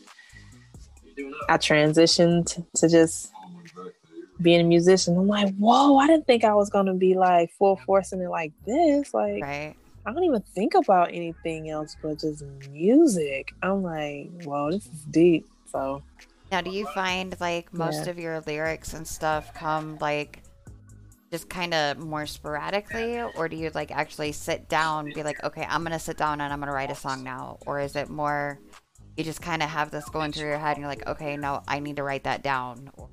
I 1.49 1.57
transitioned 1.57 2.63
to 2.77 2.89
just 2.89 3.33
being 4.43 4.61
a 4.61 4.65
musician. 4.65 5.17
I'm 5.17 5.27
like, 5.27 5.57
whoa, 5.57 5.97
I 5.97 6.07
didn't 6.07 6.27
think 6.27 6.45
I 6.45 6.55
was 6.55 6.69
gonna 6.69 6.93
be 6.93 7.15
like 7.15 7.51
full 7.53 7.77
force 7.77 8.13
in 8.13 8.21
it 8.21 8.29
like 8.29 8.53
this. 8.67 9.15
Like 9.15 9.43
right. 9.43 9.75
I 10.05 10.13
don't 10.13 10.25
even 10.25 10.43
think 10.55 10.75
about 10.75 11.15
anything 11.15 11.71
else 11.71 11.97
but 12.03 12.21
just 12.21 12.45
music. 12.71 13.55
I'm 13.63 13.83
like, 13.83 14.31
whoa, 14.45 14.71
this 14.71 14.85
is 14.85 15.05
deep. 15.11 15.49
So 15.73 16.03
Now, 16.51 16.61
do 16.61 16.71
you 16.71 16.87
find 16.95 17.37
like 17.41 17.73
most 17.73 18.05
Yeah. 18.05 18.11
of 18.11 18.19
your 18.19 18.41
lyrics 18.41 18.95
and 18.95 19.07
stuff 19.07 19.53
come 19.55 19.99
like 20.01 20.43
just 21.31 21.51
kind 21.51 21.75
of 21.75 21.99
more 21.99 22.25
sporadically, 22.27 23.21
or 23.21 23.49
do 23.49 23.57
you 23.57 23.71
like 23.75 23.91
actually 23.91 24.33
sit 24.33 24.69
down, 24.69 25.13
be 25.15 25.23
like, 25.23 25.43
okay, 25.45 25.67
I'm 25.69 25.83
gonna 25.83 25.99
sit 25.99 26.17
down 26.17 26.41
and 26.41 26.53
I'm 26.53 26.59
gonna 26.59 26.73
write 26.73 26.91
a 26.91 26.95
song 26.95 27.23
now, 27.23 27.59
or 27.67 27.81
is 27.81 27.97
it 27.97 28.09
more 28.09 28.59
you 29.17 29.25
just 29.25 29.43
kind 29.43 29.63
of 29.63 29.69
have 29.69 29.91
this 29.91 30.09
going 30.09 30.31
through 30.33 30.47
your 30.49 30.59
head 30.59 30.77
and 30.77 30.79
you're 30.79 30.89
like, 30.89 31.07
okay, 31.09 31.37
no, 31.37 31.61
I 31.67 31.81
need 31.81 31.97
to 31.97 32.05
write 32.05 32.23
that 32.25 32.43
down. 32.43 32.89
Or 32.97 33.09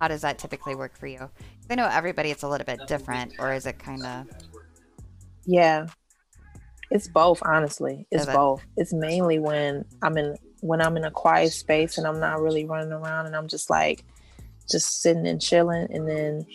How 0.00 0.06
does 0.06 0.22
that 0.22 0.38
typically 0.38 0.76
work 0.76 0.96
for 0.96 1.08
you? 1.08 1.28
I 1.68 1.74
know 1.74 1.88
everybody 1.90 2.30
it's 2.30 2.44
a 2.44 2.48
little 2.48 2.64
bit 2.64 2.80
different, 2.86 3.34
or 3.38 3.52
is 3.52 3.66
it 3.66 3.78
kind 3.78 4.06
of 4.06 4.26
yeah. 5.44 5.86
It's 6.90 7.08
both, 7.08 7.42
honestly. 7.44 8.06
It's 8.10 8.26
it? 8.26 8.32
both. 8.32 8.62
It's 8.76 8.92
mainly 8.94 9.38
when 9.38 9.84
I'm 10.02 10.16
in 10.16 10.36
when 10.60 10.80
I'm 10.80 10.96
in 10.96 11.04
a 11.04 11.10
quiet 11.10 11.52
space 11.52 11.98
and 11.98 12.06
I'm 12.06 12.20
not 12.20 12.40
really 12.40 12.64
running 12.64 12.92
around 12.92 13.26
and 13.26 13.36
I'm 13.36 13.48
just 13.48 13.70
like 13.70 14.04
just 14.70 15.00
sitting 15.00 15.26
and 15.26 15.40
chilling 15.40 15.86
and 15.90 16.08
then 16.08 16.46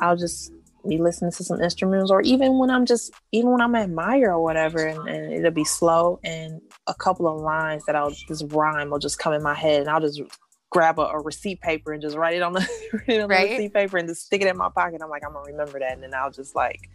I'll 0.00 0.16
just 0.16 0.52
be 0.88 0.96
listening 0.96 1.30
to 1.32 1.44
some 1.44 1.60
instruments 1.60 2.10
or 2.10 2.22
even 2.22 2.58
when 2.58 2.70
I'm 2.70 2.86
just 2.86 3.12
even 3.32 3.50
when 3.50 3.60
I'm 3.60 3.74
at 3.74 3.90
Meijer 3.90 4.28
or 4.28 4.42
whatever 4.42 4.86
and, 4.86 5.06
and 5.08 5.32
it'll 5.32 5.50
be 5.50 5.64
slow 5.64 6.18
and 6.24 6.60
a 6.86 6.94
couple 6.94 7.28
of 7.28 7.40
lines 7.42 7.84
that 7.86 7.96
I'll 7.96 8.10
just 8.10 8.44
rhyme 8.48 8.90
will 8.90 8.98
just 8.98 9.18
come 9.18 9.34
in 9.34 9.42
my 9.42 9.54
head 9.54 9.80
and 9.82 9.90
I'll 9.90 10.00
just 10.00 10.22
grab 10.70 10.98
a, 10.98 11.02
a 11.02 11.20
receipt 11.20 11.60
paper 11.60 11.92
and 11.92 12.00
just 12.00 12.16
write 12.16 12.34
it 12.34 12.42
on 12.42 12.52
the, 12.54 12.60
it 13.08 13.20
on 13.20 13.28
Right. 13.28 13.48
the 13.48 13.56
receipt 13.56 13.74
paper 13.74 13.98
and 13.98 14.08
just 14.08 14.26
stick 14.26 14.40
it 14.40 14.46
in 14.48 14.56
my 14.56 14.70
pocket. 14.70 15.00
I'm 15.02 15.10
like, 15.10 15.22
I'm 15.26 15.32
gonna 15.34 15.50
remember 15.50 15.80
that 15.80 15.92
and 15.92 16.02
then 16.02 16.14
I'll 16.14 16.30
just 16.30 16.54
like 16.54 16.88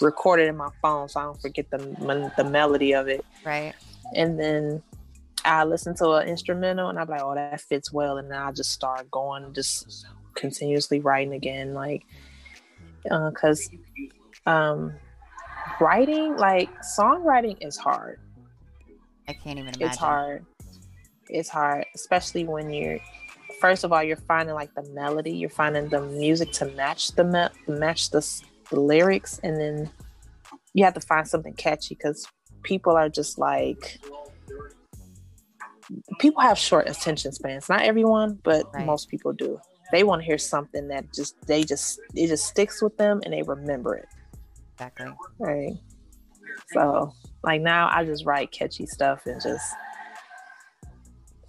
record 0.00 0.38
it 0.40 0.48
in 0.48 0.56
my 0.56 0.68
phone 0.82 1.08
so 1.08 1.20
I 1.20 1.24
don't 1.24 1.40
forget 1.40 1.70
the 1.70 2.32
the 2.36 2.44
melody 2.44 2.94
of 2.94 3.06
it 3.08 3.24
right? 3.44 3.72
and 4.14 4.38
then 4.38 4.82
I 5.44 5.64
listen 5.64 5.94
to 5.96 6.10
an 6.12 6.28
instrumental 6.28 6.88
and 6.88 6.98
I'm 6.98 7.08
like, 7.08 7.22
oh, 7.22 7.34
that 7.34 7.60
fits 7.60 7.92
well, 7.92 8.18
and 8.18 8.30
then 8.30 8.38
I 8.38 8.50
just 8.52 8.72
start 8.72 9.10
going, 9.10 9.52
just 9.52 10.06
continuously 10.34 11.00
writing 11.00 11.34
again, 11.34 11.74
like, 11.74 12.02
because 13.02 13.68
um, 14.46 14.94
writing, 15.80 16.36
like, 16.36 16.70
songwriting 16.98 17.58
is 17.60 17.76
hard. 17.76 18.18
I 19.28 19.32
can't 19.32 19.58
even 19.58 19.74
imagine. 19.74 19.86
It's 19.88 19.96
hard. 19.96 20.46
It's 21.28 21.48
hard, 21.48 21.86
especially 21.94 22.44
when 22.44 22.70
you're. 22.70 22.98
First 23.60 23.84
of 23.84 23.92
all, 23.92 24.02
you're 24.02 24.16
finding 24.16 24.54
like 24.54 24.74
the 24.74 24.82
melody. 24.92 25.30
You're 25.30 25.48
finding 25.48 25.88
the 25.88 26.02
music 26.02 26.52
to 26.52 26.66
match 26.72 27.12
the 27.12 27.24
me- 27.24 27.74
match 27.74 28.10
the, 28.10 28.18
s- 28.18 28.42
the 28.70 28.78
lyrics, 28.80 29.40
and 29.42 29.58
then 29.58 29.90
you 30.74 30.84
have 30.84 30.94
to 30.94 31.00
find 31.00 31.26
something 31.26 31.54
catchy 31.54 31.94
because 31.94 32.26
people 32.62 32.96
are 32.96 33.08
just 33.08 33.38
like 33.38 34.00
people 36.18 36.40
have 36.42 36.58
short 36.58 36.88
attention 36.88 37.32
spans. 37.32 37.68
Not 37.68 37.82
everyone, 37.82 38.38
but 38.42 38.66
Right. 38.72 38.86
most 38.86 39.08
people 39.08 39.32
do. 39.32 39.60
They 39.92 40.02
want 40.02 40.22
to 40.22 40.26
hear 40.26 40.38
something 40.38 40.88
that 40.88 41.12
just 41.12 41.36
they 41.46 41.62
just 41.62 42.00
it 42.14 42.28
just 42.28 42.46
sticks 42.46 42.82
with 42.82 42.96
them 42.96 43.20
and 43.24 43.32
they 43.32 43.42
remember 43.42 43.94
it. 43.96 44.08
Exactly. 44.74 45.12
Right. 45.38 45.72
So 46.72 47.12
like 47.42 47.60
now 47.60 47.88
I 47.92 48.04
just 48.04 48.24
write 48.24 48.50
catchy 48.50 48.86
stuff 48.86 49.26
and 49.26 49.40
just 49.40 49.64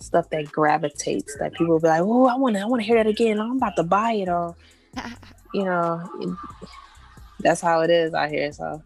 stuff 0.01 0.29
that 0.29 0.51
gravitates 0.51 1.35
that 1.39 1.53
people 1.53 1.73
will 1.73 1.79
be 1.79 1.87
like, 1.87 2.01
oh, 2.01 2.27
I 2.27 2.35
want 2.35 2.55
to, 2.55 2.61
I 2.61 2.65
want 2.65 2.81
to 2.81 2.85
hear 2.85 2.97
that 2.97 3.07
again. 3.07 3.39
I'm 3.39 3.57
about 3.57 3.75
to 3.77 3.83
buy 3.83 4.11
it, 4.13 4.29
or 4.29 4.55
you 5.53 5.63
know, 5.65 6.37
that's 7.39 7.61
how 7.61 7.81
it 7.81 7.89
is 7.89 8.13
out 8.13 8.29
here. 8.29 8.51
So 8.51 8.83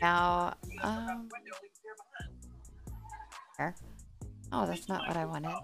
Now, 0.00 0.54
um, 0.82 1.28
Oh, 4.52 4.66
that's 4.66 4.88
not 4.88 5.06
what 5.06 5.16
I 5.16 5.26
wanted. 5.26 5.60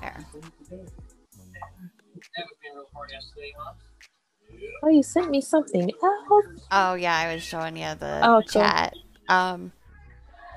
There. 0.00 0.26
oh, 4.82 4.88
you 4.88 5.02
sent 5.02 5.30
me 5.30 5.40
something. 5.40 5.90
Oh, 6.02 6.42
Oh 6.70 6.94
yeah, 6.94 7.16
I 7.16 7.34
was 7.34 7.42
showing 7.44 7.76
you 7.76 7.94
the 7.96 8.30
Oh, 8.30 8.42
cool. 8.52 8.62
chat. 8.62 8.96
Um, 9.28 9.72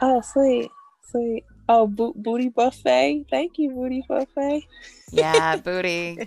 oh, 0.01 0.21
sweet, 0.21 0.71
sweet. 1.11 1.45
Oh, 1.69 1.87
bo- 1.87 2.13
booty 2.15 2.49
buffet. 2.49 3.25
Thank 3.29 3.59
you, 3.59 3.71
booty 3.71 4.03
buffet. 4.07 4.67
yeah, 5.11 5.55
booty. 5.63 6.19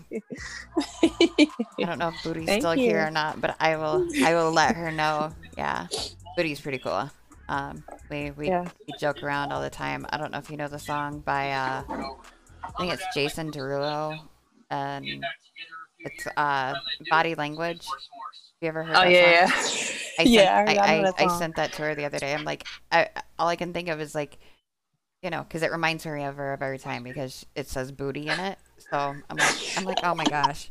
I 1.03 1.85
don't 1.85 1.99
know 1.99 2.09
if 2.09 2.23
Booty's 2.23 2.47
Thank 2.47 2.63
still 2.63 2.73
here 2.73 3.07
or 3.07 3.11
not, 3.11 3.41
but 3.41 3.57
I 3.59 3.77
will. 3.77 4.07
I 4.23 4.35
will 4.35 4.53
let 4.53 4.77
her 4.77 4.91
know. 4.91 5.33
Yeah, 5.57 5.87
Booty's 6.37 6.61
pretty 6.61 6.79
cool. 6.79 7.11
Um, 7.49 7.83
we 8.11 8.31
we, 8.33 8.49
Yeah. 8.49 8.69
we 8.87 8.95
joke 8.99 9.23
around 9.23 9.53
all 9.53 9.63
the 9.63 9.71
time. 9.71 10.07
I 10.11 10.19
don't 10.19 10.31
know 10.31 10.39
if 10.39 10.51
you 10.51 10.57
know 10.57 10.69
the 10.69 10.79
song 10.79 11.21
by 11.21 11.53
uh, 11.53 11.83
I 11.89 12.71
think 12.79 12.93
it's 12.93 13.15
Jason 13.15 13.51
Derulo, 13.51 14.21
and 14.71 15.25
it's 16.05 16.27
uh, 16.37 16.75
Body 17.11 17.35
Language. 17.35 17.87
Have 17.87 17.99
you 18.61 18.69
ever 18.69 18.83
heard? 18.85 18.97
Oh 18.97 19.03
that 19.03 19.13
yeah, 19.13 19.49
song? 19.49 19.59
yeah. 19.59 20.01
I 20.19 20.25
sent, 20.25 20.29
yeah, 20.29 20.65
I, 20.69 20.75
I, 20.77 21.25
I, 21.25 21.39
sent 21.39 21.57
that 21.57 21.73
to 21.73 21.83
her 21.83 21.95
the 21.95 22.05
other 22.05 22.19
day. 22.19 22.35
I'm 22.35 22.45
like, 22.45 22.67
I, 22.93 23.09
all 23.39 23.49
I 23.49 23.57
can 23.57 23.73
think 23.73 23.89
of 23.89 24.01
is 24.01 24.15
like, 24.15 24.39
you 25.23 25.31
know, 25.31 25.43
because 25.43 25.63
it 25.63 25.71
reminds 25.71 26.07
me 26.07 26.25
of 26.25 26.37
her 26.37 26.53
every 26.61 26.79
time 26.79 27.03
because 27.03 27.45
it 27.55 27.69
says 27.69 27.93
booty 27.93 28.29
in 28.29 28.41
it. 28.41 28.59
So 28.91 28.97
I'm 28.99 29.37
like, 29.37 29.57
I'm 29.77 29.85
like, 29.85 29.99
oh 30.03 30.15
my 30.15 30.25
gosh, 30.25 30.71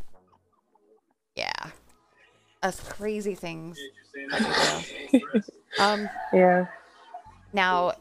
yeah, 1.36 1.52
that's 2.62 2.80
crazy 2.90 3.36
things. 3.36 3.78
that 4.32 5.02
we 5.14 5.20
do. 5.20 5.42
Um, 5.80 6.10
Yeah. 6.34 6.66
now, 7.54 7.94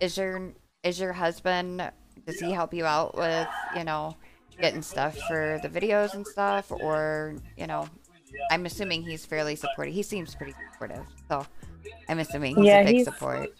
is 0.00 0.16
your 0.16 0.52
is 0.82 0.98
your 0.98 1.12
husband? 1.12 1.88
Does 2.26 2.40
he 2.40 2.50
help 2.52 2.74
you 2.74 2.84
out 2.84 3.16
with 3.16 3.48
you 3.76 3.84
know 3.84 4.16
getting 4.60 4.82
stuff 4.82 5.16
for 5.28 5.60
the 5.62 5.68
videos 5.68 6.14
and 6.14 6.26
stuff, 6.26 6.70
or 6.72 7.36
you 7.56 7.66
know? 7.66 7.88
I'm 8.50 8.64
assuming 8.64 9.02
he's 9.02 9.26
fairly 9.26 9.56
supportive. 9.56 9.92
He 9.94 10.02
seems 10.02 10.34
pretty 10.34 10.54
supportive, 10.72 11.04
so 11.28 11.46
I'm 12.08 12.18
assuming 12.18 12.56
he's 12.56 12.64
Yeah, 12.64 12.78
a 12.80 12.84
big 12.86 12.94
he's- 12.94 13.04
support. 13.04 13.50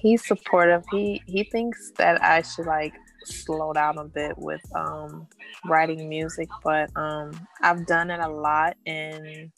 He's 0.00 0.26
supportive. 0.26 0.82
He 0.90 1.22
he 1.26 1.44
thinks 1.44 1.92
that 1.98 2.22
I 2.22 2.42
should 2.42 2.66
like 2.66 2.94
slow 3.24 3.72
down 3.72 3.98
a 3.98 4.04
bit 4.04 4.36
with 4.38 4.60
um 4.74 5.26
writing 5.66 6.08
music, 6.08 6.48
but 6.64 6.90
um 6.96 7.32
I've 7.62 7.86
done 7.86 8.10
it 8.10 8.20
a 8.20 8.28
lot 8.28 8.76
and 8.86 9.50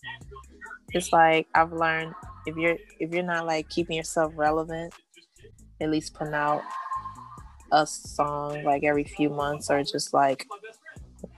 it's 0.93 1.13
like 1.13 1.47
I've 1.55 1.73
learned 1.73 2.13
if 2.47 2.57
you're 2.57 2.77
if 2.99 3.13
you're 3.13 3.23
not 3.23 3.47
like 3.47 3.69
keeping 3.69 3.97
yourself 3.97 4.33
relevant, 4.37 4.95
at 5.81 5.91
least 5.91 6.15
putting 6.15 6.35
out 6.35 6.63
a 7.73 7.87
song 7.87 8.63
like 8.65 8.85
every 8.85 9.05
few 9.05 9.31
months 9.31 9.71
or 9.71 9.83
just 9.83 10.13
like 10.13 10.47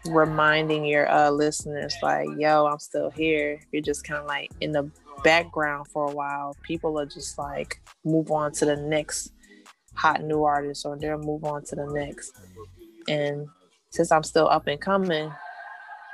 reminding 0.07 0.85
your 0.85 1.11
uh, 1.11 1.31
listeners 1.31 1.95
like 2.03 2.29
yo 2.39 2.67
i'm 2.67 2.79
still 2.79 3.11
here 3.11 3.61
you're 3.71 3.83
just 3.83 4.05
kind 4.05 4.21
of 4.21 4.27
like 4.27 4.51
in 4.61 4.73
the 4.73 4.91
background 5.25 5.89
for 5.89 6.09
a 6.11 6.15
while 6.15 6.55
people 6.63 6.99
are 7.01 7.07
just 7.07 7.39
like 7.39 7.81
move 8.05 8.31
on 8.31 8.53
to 8.53 8.65
the 8.65 8.77
next 8.77 9.33
hot 9.95 10.23
new 10.23 10.45
artist 10.45 10.85
or 10.85 10.97
they'll 10.97 11.19
move 11.19 11.45
on 11.45 11.65
to 11.65 11.75
the 11.75 11.87
next. 11.87 12.33
And 13.09 13.49
since 13.91 14.13
i'm 14.13 14.23
still 14.23 14.49
up 14.49 14.67
and 14.67 14.81
coming 14.81 15.33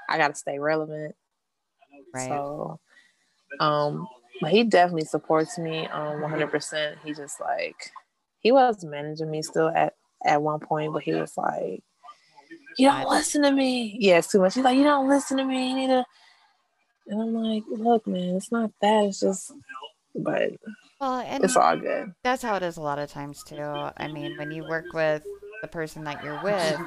i 0.08 0.16
gotta 0.16 0.34
stay 0.34 0.58
relevant. 0.58 1.14
Right. 2.14 2.28
so 2.28 2.80
um 3.58 4.06
but 4.40 4.50
he 4.50 4.64
definitely 4.64 5.04
supports 5.04 5.58
me 5.58 5.86
um 5.88 6.20
100% 6.20 6.96
he 7.04 7.12
just 7.12 7.40
like 7.40 7.90
he 8.40 8.52
was 8.52 8.84
managing 8.84 9.30
me 9.30 9.42
still 9.42 9.68
at 9.68 9.94
at 10.24 10.40
one 10.40 10.60
point 10.60 10.92
but 10.92 11.02
he 11.02 11.14
was 11.14 11.36
like 11.36 11.82
you 12.78 12.88
don't 12.88 13.08
listen 13.08 13.42
to 13.42 13.52
me. 13.52 13.96
Yeah 13.98 14.18
it's 14.18 14.30
too 14.30 14.40
much. 14.40 14.54
He's 14.54 14.64
like 14.64 14.76
you 14.76 14.84
don't 14.84 15.08
listen 15.08 15.36
to 15.38 15.44
me. 15.44 15.70
You 15.70 15.76
need 15.76 15.88
to 15.88 16.04
and 17.10 17.20
i'm 17.20 17.34
like 17.34 17.62
look 17.68 18.06
man 18.06 18.36
it's 18.36 18.50
not 18.50 18.70
that 18.80 19.04
it's 19.04 19.20
just 19.20 19.52
but 20.14 20.50
Well, 21.00 21.24
it's 21.42 21.56
all 21.56 21.76
good 21.76 22.12
that's 22.24 22.42
how 22.42 22.56
it 22.56 22.62
is 22.62 22.76
a 22.76 22.80
lot 22.82 22.98
of 22.98 23.10
times 23.10 23.44
too. 23.44 23.56
I 23.60 24.08
mean, 24.08 24.36
when 24.36 24.50
you 24.50 24.64
work 24.64 24.92
with 24.92 25.22
the 25.62 25.68
person 25.68 26.02
that 26.04 26.24
you're 26.24 26.42
with, 26.42 26.80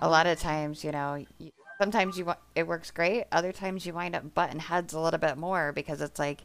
a 0.00 0.08
lot 0.08 0.26
of 0.26 0.40
times, 0.40 0.82
you 0.82 0.90
know, 0.90 1.24
you, 1.38 1.52
sometimes 1.80 2.18
you 2.18 2.32
it 2.56 2.66
works 2.66 2.90
great. 2.90 3.24
Other 3.30 3.52
times 3.52 3.86
you 3.86 3.94
wind 3.94 4.16
up 4.16 4.34
butting 4.34 4.58
heads 4.58 4.94
a 4.94 5.00
little 5.00 5.20
bit 5.20 5.38
more 5.38 5.72
because 5.72 6.00
it's 6.00 6.18
like 6.18 6.44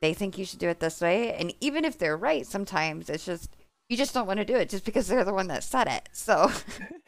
they 0.00 0.14
think 0.14 0.36
you 0.36 0.44
should 0.44 0.58
do 0.58 0.68
it 0.68 0.80
this 0.80 1.00
way, 1.00 1.32
and 1.32 1.54
even 1.60 1.84
if 1.84 1.96
they're 1.96 2.16
right, 2.16 2.44
sometimes 2.44 3.08
it's 3.08 3.24
just 3.24 3.56
you 3.88 3.96
just 3.96 4.12
don't 4.12 4.26
want 4.26 4.38
to 4.38 4.44
do 4.44 4.56
it 4.56 4.68
just 4.68 4.84
because 4.84 5.06
they're 5.06 5.24
the 5.24 5.32
one 5.32 5.46
that 5.46 5.62
said 5.62 5.86
it. 5.86 6.08
So 6.12 6.50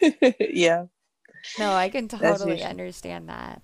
yeah 0.39 0.87
no, 1.59 1.73
I 1.73 1.89
can 1.89 2.09
totally 2.09 2.63
understand 2.63 3.29
that. 3.29 3.63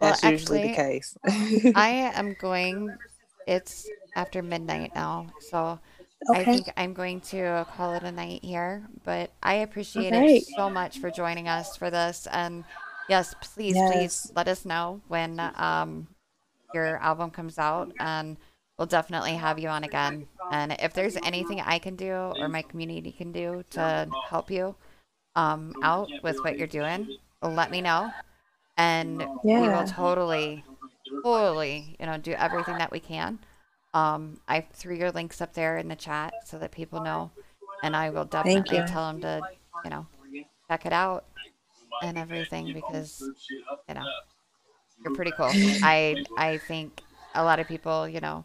Well, 0.00 0.10
that's 0.10 0.24
usually 0.24 0.58
the 0.58 0.68
case 0.68 1.16
I 1.74 1.88
am 2.14 2.34
going. 2.34 2.98
It's 3.46 3.92
after 4.14 4.42
midnight 4.42 4.92
now, 4.94 5.34
so 5.38 5.80
I 6.32 6.44
think 6.44 6.70
I'm 6.76 6.94
going 6.94 7.20
to 7.32 7.66
call 7.68 7.94
it 7.94 8.02
a 8.02 8.12
night 8.12 8.44
here. 8.44 8.88
But 9.04 9.32
I 9.42 9.54
appreciate 9.54 10.12
Alright. 10.12 10.14
it 10.14 10.28
so 10.28 10.68
much 10.70 10.98
for 10.98 11.10
joining 11.10 11.48
us 11.48 11.76
for 11.76 11.90
this. 11.90 12.26
And 12.30 12.64
yes, 13.08 13.34
please, 13.34 13.82
Yes. 13.82 13.82
please 13.82 14.32
let 14.36 14.48
us 14.48 14.64
know 14.64 15.02
when 15.08 15.40
um 15.56 16.08
your 16.72 16.98
album 16.98 17.30
comes 17.30 17.58
out, 17.58 17.92
and 18.00 18.36
we'll 18.78 18.86
definitely 18.86 19.34
have 19.36 19.58
you 19.58 19.68
on 19.68 19.84
again. 19.84 20.28
And 20.50 20.72
if 20.80 20.92
there's 20.94 21.18
anything 21.22 21.60
I 21.60 21.78
can 21.78 21.96
do 21.96 22.12
or 22.12 22.48
my 22.48 22.62
community 22.62 23.12
can 23.12 23.32
do 23.32 23.64
to 23.72 24.12
help 24.22 24.50
you 24.50 24.76
um 25.36 25.76
out 25.82 26.12
with 26.22 26.44
what 26.44 26.58
you're 26.58 26.66
doing, 26.68 27.10
let 27.42 27.70
me 27.70 27.80
know. 27.82 28.14
And 28.78 29.18
we 29.42 29.68
will 29.68 29.84
totally, 29.84 30.64
totally, 31.22 31.96
you 31.98 32.06
know, 32.06 32.16
do 32.16 32.32
everything 32.32 32.78
that 32.78 32.90
we 32.92 33.00
can. 33.00 33.38
Um, 33.92 34.38
I 34.48 34.60
threw 34.60 34.94
your 34.94 35.10
links 35.10 35.40
up 35.40 35.54
there 35.54 35.76
in 35.78 35.88
the 35.88 35.96
chat 35.96 36.34
so 36.44 36.58
that 36.58 36.70
people 36.70 37.00
know, 37.00 37.30
and 37.82 37.96
I 37.96 38.10
will 38.10 38.24
definitely 38.24 38.82
tell 38.82 39.06
them 39.08 39.20
to, 39.22 39.42
you 39.84 39.90
know, 39.90 40.06
check 40.70 40.86
it 40.86 40.92
out 40.92 41.24
and 42.02 42.16
everything 42.18 42.72
because, 42.72 43.28
you 43.88 43.94
know, 43.94 44.04
you're 45.02 45.10
pretty 45.14 45.32
cool. 45.32 45.50
I 45.82 46.24
I 46.36 46.58
think 46.58 47.02
a 47.34 47.42
lot 47.42 47.58
of 47.60 47.66
people, 47.66 48.08
you 48.08 48.20
know, 48.20 48.44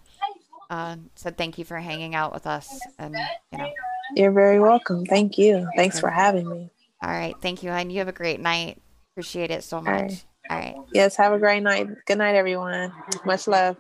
uh, 0.70 0.96
said 1.16 1.38
thank 1.38 1.58
you 1.58 1.66
for 1.66 1.78
hanging 1.78 2.16
out 2.16 2.34
with 2.34 2.48
us, 2.48 2.82
and 2.98 3.16
you 3.52 3.58
know, 3.58 3.72
you're 4.16 4.32
very 4.32 4.60
welcome. 4.60 5.06
Thank 5.06 5.38
you. 5.38 5.68
Thanks 5.76 6.00
for 6.00 6.10
having 6.10 6.50
me. 6.50 6.70
All 7.04 7.10
right, 7.10 7.36
thank 7.42 7.64
you, 7.64 7.70
and 7.70 7.92
you 7.92 8.00
have 8.00 8.08
a 8.08 8.14
great 8.14 8.40
night. 8.40 8.82
Appreciate 9.16 9.52
it 9.52 9.64
so 9.64 9.82
much. 9.82 9.92
right. 9.92 10.26
All 10.50 10.58
right. 10.60 10.76
yes 10.94 11.16
have 11.18 11.34
a 11.34 11.40
great 11.40 11.64
night 11.64 11.88
good 12.08 12.18
night 12.18 12.36
everyone 12.36 12.92
much 13.26 13.48
love 13.48 13.78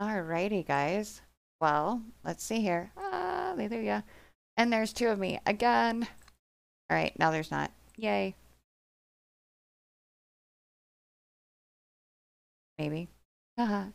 All 0.00 0.20
righty, 0.22 0.62
guys. 0.62 1.22
Well, 1.60 2.02
let's 2.24 2.44
see 2.44 2.60
here. 2.60 2.92
Ah, 2.96 3.54
hallelujah. 3.56 4.04
And 4.56 4.72
there's 4.72 4.92
two 4.92 5.08
of 5.08 5.18
me 5.18 5.40
again. 5.44 6.06
All 6.88 6.96
right, 6.96 7.18
now 7.18 7.32
there's 7.32 7.50
not. 7.50 7.72
Yay. 7.96 8.36
Maybe. 12.78 13.08
Uh-huh. 13.58 13.86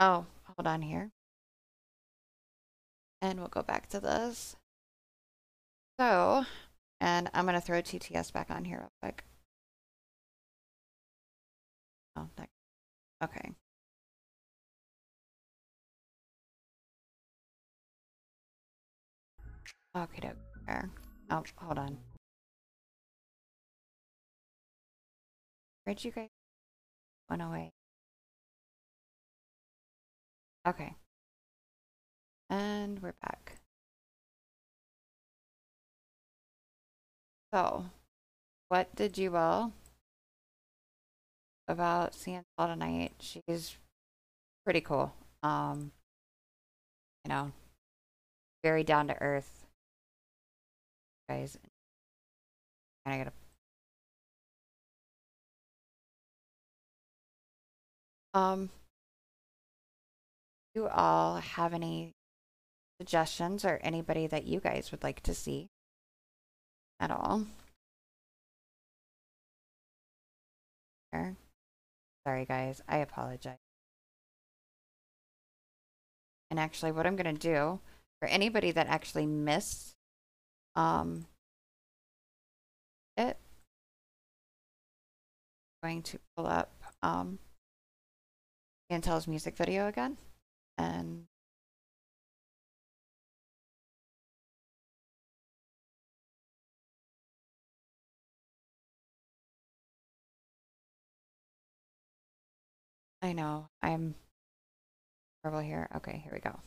oh, 0.00 0.26
hold 0.44 0.66
on 0.66 0.82
here. 0.82 1.10
And 3.22 3.38
we'll 3.38 3.48
go 3.48 3.62
back 3.62 3.88
to 3.90 4.00
this. 4.00 4.56
So, 5.98 6.44
and 7.00 7.30
I'm 7.34 7.44
going 7.44 7.54
to 7.54 7.60
throw 7.60 7.82
TTS 7.82 8.32
back 8.32 8.50
on 8.50 8.64
here 8.64 8.78
real 8.78 8.92
quick. 9.02 9.24
Oh, 12.16 12.28
that, 12.36 12.48
okay. 13.22 13.52
Okay. 19.96 20.32
There. 20.66 20.90
Oh, 21.30 21.42
hold 21.56 21.78
on. 21.78 21.98
Where'd 25.84 26.04
you 26.04 26.12
guys 26.12 26.28
went 27.28 27.42
away? 27.42 27.72
Okay. 30.66 30.94
And 32.50 33.00
we're 33.00 33.14
back. 33.22 33.60
So, 37.54 37.86
what 38.68 38.92
did 38.96 39.16
you 39.16 39.36
all 39.36 39.72
about 41.68 42.12
seeing 42.12 42.42
Saw 42.58 42.66
tonight? 42.66 43.12
She's 43.20 43.76
pretty 44.64 44.80
cool. 44.80 45.12
Um, 45.44 45.92
you 47.24 47.28
know, 47.28 47.52
very 48.64 48.82
down 48.82 49.06
to 49.06 49.22
earth 49.22 49.66
guys. 51.28 51.56
And 53.06 53.14
I 53.14 53.18
gotta. 53.18 53.32
Um, 58.34 58.70
you 60.74 60.88
all 60.88 61.36
have 61.36 61.74
any 61.74 62.12
suggestions 63.00 63.64
or 63.64 63.80
anybody 63.82 64.26
that 64.26 64.44
you 64.44 64.60
guys 64.60 64.90
would 64.90 65.02
like 65.02 65.20
to 65.22 65.34
see 65.34 65.68
at 67.00 67.10
all? 67.10 67.46
Sorry, 72.26 72.44
guys. 72.44 72.82
I 72.86 72.98
apologize. 72.98 73.56
And 76.50 76.60
actually, 76.60 76.92
what 76.92 77.06
I'm 77.06 77.16
gonna 77.16 77.32
do 77.32 77.80
for 78.20 78.28
anybody 78.28 78.70
that 78.72 78.86
actually 78.86 79.26
missed 79.26 79.94
um 80.76 81.26
it 83.16 83.36
I'm 85.82 85.88
going 85.90 86.02
to 86.02 86.18
pull 86.36 86.46
up 86.46 86.70
um 87.02 87.38
Antel's 88.90 89.26
music 89.26 89.56
video 89.56 89.88
again 89.88 90.18
and 90.76 91.24
I 103.22 103.32
know 103.32 103.68
I'm 103.82 104.14
terrible 105.42 105.60
here. 105.60 105.88
Okay, 105.96 106.20
here 106.24 106.32
we 106.32 106.40
go. 106.40 106.58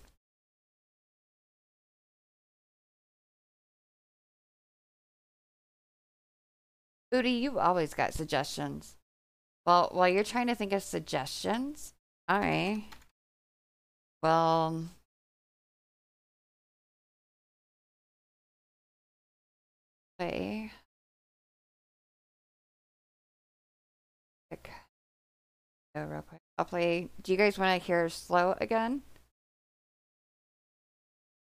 Booty, 7.12 7.32
you 7.32 7.60
always 7.60 7.94
got 7.94 8.14
suggestions. 8.14 8.96
Well, 9.66 9.90
while 9.92 10.10
you're 10.10 10.24
trying 10.24 10.48
to 10.48 10.56
think 10.56 10.74
of 10.74 10.84
suggestions, 10.84 11.94
all 12.28 12.40
right. 12.40 12.84
Well. 14.22 14.86
Quick. 20.18 20.72
Go 25.96 26.04
real 26.06 26.22
quick. 26.22 26.43
I'll 26.64 26.70
play. 26.70 27.10
Do 27.22 27.34
you 27.34 27.38
guys 27.38 27.60
want 27.60 27.78
to 27.78 27.86
hear 27.86 28.08
slow 28.08 28.56
again? 28.62 29.02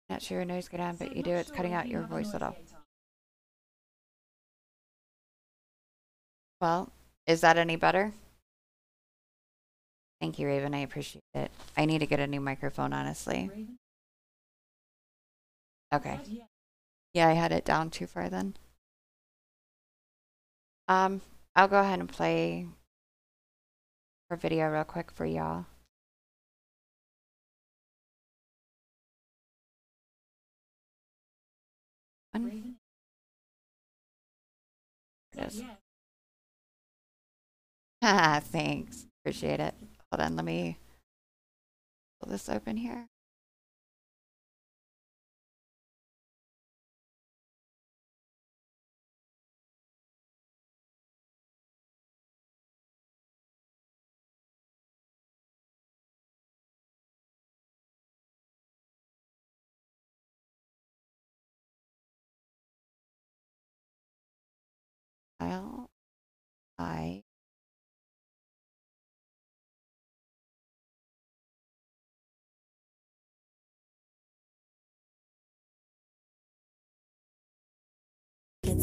Not 0.10 0.24
sure 0.24 0.38
your 0.40 0.46
nose 0.46 0.68
get 0.68 0.80
on, 0.80 0.96
but 0.96 1.16
you 1.16 1.22
do. 1.22 1.30
It's 1.30 1.52
cutting 1.52 1.74
out 1.74 1.88
your 1.88 2.02
voice 2.02 2.30
a 2.30 2.34
little. 2.34 2.56
Well, 6.60 6.92
is 7.28 7.42
that 7.42 7.60
any 7.60 7.76
better? 7.76 8.14
Thank 10.20 10.40
you, 10.40 10.48
Raven. 10.48 10.74
I 10.74 10.80
appreciate 10.80 11.22
it. 11.36 11.52
I 11.78 11.86
need 11.86 12.00
to 12.00 12.08
get 12.08 12.20
a 12.20 12.26
new 12.26 12.42
microphone, 12.42 12.92
honestly. 12.92 13.68
Okay. 15.94 16.20
Yeah, 17.14 17.28
I 17.28 17.34
had 17.34 17.52
it 17.52 17.64
down 17.64 17.92
too 17.92 18.08
far 18.08 18.28
then. 18.28 18.56
Um, 20.88 21.22
I'll 21.56 21.68
go 21.68 21.80
ahead 21.80 22.00
and 22.00 22.10
play 22.10 22.66
video 24.36 24.70
real 24.70 24.84
quick 24.84 25.12
for 25.12 25.26
y'all. 25.26 25.66
One. 32.34 32.76
There. 35.34 35.50
Ah, 38.02 38.42
thanks. 38.44 39.08
Appreciate 39.22 39.60
it. 39.60 39.76
Hold 40.12 40.22
on, 40.22 40.36
let 40.36 40.46
me 40.46 40.78
pull 42.20 42.32
this 42.32 42.50
open 42.50 42.78
here. 42.78 43.11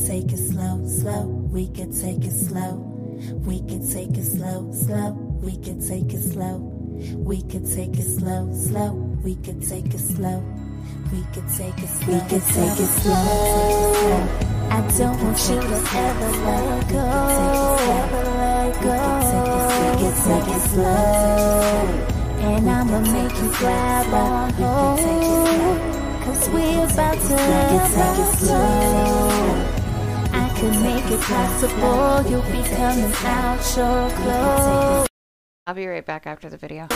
Take 0.09 0.33
it 0.33 0.39
slow, 0.39 0.89
slow. 0.89 1.27
We 1.53 1.67
could 1.69 1.93
take 1.93 2.25
it 2.25 2.33
slow. 2.33 2.77
We 3.45 3.61
could 3.69 3.85
take 3.93 4.17
it 4.17 4.25
slow, 4.25 4.73
slow. 4.73 5.11
We 5.43 5.59
could 5.59 5.87
take 5.87 6.15
it 6.15 6.23
slow. 6.23 6.57
We 7.29 7.43
could 7.43 7.67
take 7.67 7.99
it 7.99 8.09
slow, 8.17 8.51
slow. 8.55 8.93
We 9.23 9.35
could 9.37 9.61
take 9.69 9.93
it 9.93 9.99
slow. 9.99 10.43
We 11.13 11.21
could 11.35 11.47
take 11.59 11.77
it 11.77 11.89
slow. 11.89 12.15
We 12.15 12.21
could 12.21 12.47
take 12.57 12.81
it 12.81 12.93
slow. 13.01 13.13
I 14.71 14.81
don't 14.97 15.23
want 15.23 15.41
you 15.51 15.61
to 15.61 15.79
ever 16.07 16.31
let 16.47 16.89
go. 16.89 17.05
Ever 18.01 18.25
let 18.41 18.73
go. 18.81 18.97
We 19.85 19.91
could 20.01 20.19
take 20.25 20.49
it 20.57 20.63
slow. 20.73 21.69
And 22.49 22.71
I'ma 22.71 23.01
make 23.13 23.37
you 23.43 23.51
grab 23.59 24.15
on 24.15 24.53
hold. 24.55 25.01
Cause 26.25 26.49
we're 26.49 26.85
about 26.85 27.13
to 27.13 27.37
take 27.93 28.19
it 28.25 28.39
slow. 28.39 29.78
Could 30.59 30.83
make 30.83 31.05
it 31.05 31.21
possible. 31.21 32.29
You'll 32.29 32.43
be 32.43 32.69
coming 32.69 33.13
out 33.23 33.77
your 33.77 34.11
clothes. 34.11 35.07
I'll 35.69 35.75
be 35.75 35.87
right 35.87 36.05
back 36.05 36.27
after 36.27 36.51
the 36.51 36.57
video. 36.57 36.89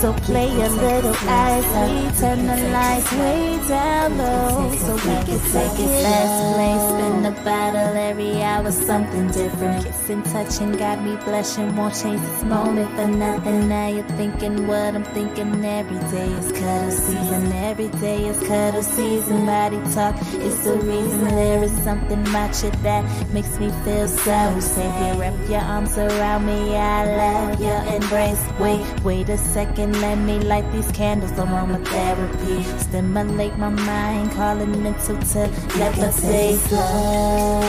So 0.00 0.12
play 0.12 0.46
a 0.46 0.68
little 0.70 1.10
we 1.10 2.18
turn 2.20 2.46
the 2.46 2.70
lights 2.72 3.12
way 3.14 3.58
down 3.66 4.16
low. 4.16 4.70
So 4.76 4.94
we 4.94 5.00
can 5.00 5.40
take 5.50 5.78
it 5.80 6.02
last 6.06 6.54
place. 6.54 6.84
Spin 6.88 7.22
the 7.24 7.32
bottle 7.42 7.96
every 7.96 8.40
hour, 8.40 8.70
something 8.70 9.26
different. 9.32 9.84
Kissing, 9.84 10.22
touching, 10.22 10.72
got 10.76 11.02
me 11.02 11.16
blushing. 11.24 11.74
Won't 11.74 12.00
change 12.00 12.20
this 12.20 12.44
moment 12.44 12.90
for 12.94 13.08
nothing. 13.08 13.68
Now 13.68 13.88
you're 13.88 14.12
thinking 14.20 14.68
what 14.68 14.94
I'm 14.94 15.02
thinking. 15.02 15.64
Every 15.64 15.98
day 16.12 16.30
is 16.30 16.52
cuddle 16.52 16.90
season. 16.92 17.52
Every 17.52 17.88
day 17.88 18.28
is 18.28 18.38
cuddle 18.46 18.82
season. 18.84 19.46
Body 19.46 19.80
talk, 19.94 20.14
it's 20.46 20.62
the 20.62 20.76
reason. 20.76 21.24
There 21.24 21.64
is 21.64 21.72
something 21.82 22.20
about 22.20 22.62
you 22.62 22.70
that 22.86 23.02
makes 23.32 23.58
me 23.58 23.70
feel 23.84 24.06
so 24.06 24.60
safe. 24.60 24.94
You 25.02 25.20
wrap 25.20 25.34
your 25.50 25.60
arms 25.60 25.98
around 25.98 26.46
me. 26.46 26.76
I 26.76 27.04
love 27.16 27.60
your 27.60 27.82
embrace. 27.96 28.44
Wait, 28.60 29.02
wait 29.02 29.28
a 29.28 29.38
second. 29.38 29.87
Let 29.92 30.18
me 30.18 30.38
light 30.38 30.70
these 30.72 30.90
candles. 30.92 31.32
Aromatherapy. 31.32 32.64
Stimulate 32.80 33.56
my 33.58 33.70
mind. 33.70 34.32
Calling 34.32 34.82
mental 34.82 35.16
telepathy. 35.16 36.56
Slow, 36.56 37.60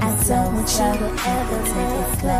I 0.00 0.24
don't 0.26 0.54
want 0.54 0.68
you 0.70 0.90
to 1.00 1.08
ever 1.36 1.60
let 1.76 2.22
go. 2.22 2.38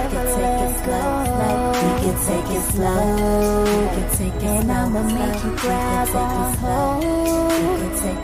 Ever 0.00 0.24
let 0.40 0.86
go. 0.86 1.73
We 1.82 1.90
can 2.02 2.16
take 2.28 2.50
it 2.56 2.62
slow. 2.72 3.64
We 3.64 3.86
can 3.94 4.16
take 4.16 4.34
it 4.34 4.44
and 4.44 4.72
I'ma 4.72 5.02
make 5.02 5.44
you 5.44 5.56
grab 5.56 6.08
on 6.14 6.54
hold. 6.54 7.44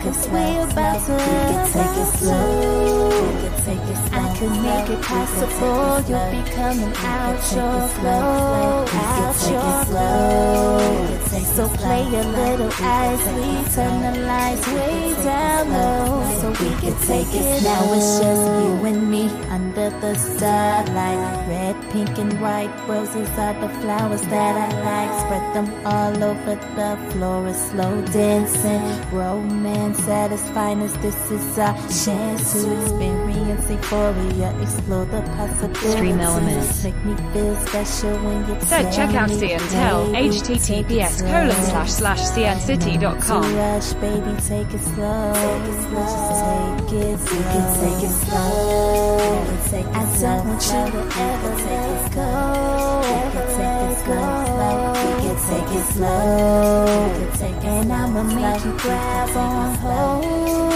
Cause 0.01 0.27
we 0.29 0.39
about 0.39 1.05
to 1.05 1.13
we 1.13 1.19
can 1.19 1.71
take 1.71 1.97
it 2.01 2.17
slow. 2.17 3.09
We 3.09 3.41
can 3.41 3.55
take 3.65 3.85
it 3.87 3.97
slow. 4.07 4.19
I 4.19 4.37
can 4.37 4.51
make 4.63 4.89
it 4.89 5.01
possible. 5.03 6.01
You'll 6.09 6.31
be 6.31 6.49
coming 6.49 6.93
out 6.97 7.37
your 7.53 7.87
flow. 7.95 8.85
Out 8.89 9.51
your 9.51 9.85
flow. 9.85 11.11
So 11.55 11.67
play 11.67 12.01
a 12.01 12.23
little 12.23 12.67
we 12.67 13.49
turn 13.75 14.01
the 14.01 14.21
lights 14.25 14.67
way 14.69 15.13
down 15.23 15.69
low. 15.69 16.23
So 16.39 16.49
we 16.49 16.69
can 16.81 16.95
take 17.05 17.27
it 17.27 17.63
now. 17.63 17.93
It's 17.93 18.19
just 18.19 18.45
you 18.63 18.85
and 18.85 19.11
me 19.11 19.27
under 19.49 19.89
the 19.99 20.15
starlight. 20.15 21.47
Red, 21.49 21.75
pink, 21.91 22.17
and 22.17 22.41
white 22.41 22.73
roses 22.87 23.29
are 23.41 23.53
the 23.61 23.69
flowers 23.81 24.21
that 24.33 24.53
I 24.65 24.69
like. 24.89 25.11
Spread 25.21 25.45
them 25.55 25.67
all 25.85 26.23
over 26.23 26.55
the 26.77 26.91
floor. 27.11 27.47
It's 27.47 27.59
slow 27.71 27.93
dancing. 28.13 28.85
Romance 29.11 30.07
at 30.07 30.31
its 30.31 30.47
finest. 30.49 31.01
This 31.01 31.19
is 31.31 31.57
our 31.57 31.75
chance 32.03 32.53
to 32.53 32.81
experience 32.81 33.69
euphoria. 33.69 34.49
Explore 34.61 35.05
the 35.05 35.21
possibilities. 35.37 35.93
Stream 35.93 36.19
Elements. 36.19 36.83
Make 36.83 36.99
me 37.05 37.15
feel 37.33 37.55
special 37.67 38.13
when 38.25 38.39
you 38.47 38.55
So 38.61 38.81
tell 38.81 38.93
check 38.93 39.15
out 39.15 39.29
me 39.29 39.35
CNTEL, 39.41 40.11
baby, 40.11 40.35
https 40.35 41.13
colon 41.31 41.61
slash 41.69 41.91
slash 41.91 42.21
cncity.com. 42.33 43.55
rush, 43.55 43.93
baby, 43.93 44.33
take 44.49 44.71
it 44.73 44.83
slow. 44.91 45.33
Take 45.33 45.67
it 45.71 45.79
slow. 45.87 46.05
Just 46.11 46.43
take 46.51 47.03
it 47.03 47.19
slow. 47.19 47.37
We 47.37 47.43
can 47.53 47.65
take 47.81 48.01
it 48.07 48.13
slow. 48.21 49.01
We 49.49 49.55
take 49.71 49.89
I 49.91 50.03
don't 50.21 50.47
want 50.47 50.63
you 50.63 50.83
to 50.91 51.01
ever 51.27 51.51
let 51.65 52.13
go. 52.15 53.30
Ever 53.33 53.47
let 53.47 54.05
go. 54.05 54.19
We 54.91 55.21
can 55.23 55.37
take 55.49 55.71
it 55.77 55.85
slow. 55.93 57.13
We 57.13 57.25
can 57.25 57.31
take 57.37 57.55
it 57.55 57.65
and 57.65 57.93
I'ma 57.93 58.23
make 58.23 58.65
you 58.65 58.73
grab 58.77 59.29
on 59.37 59.75
hold. 59.75 60.71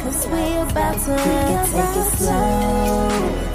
Cause 0.00 0.26
we 0.28 0.42
about 0.58 0.98
to 1.04 1.10
we 1.10 1.16
can 1.16 1.66
take 1.66 1.96
it 2.02 2.08
slow. 2.18 3.46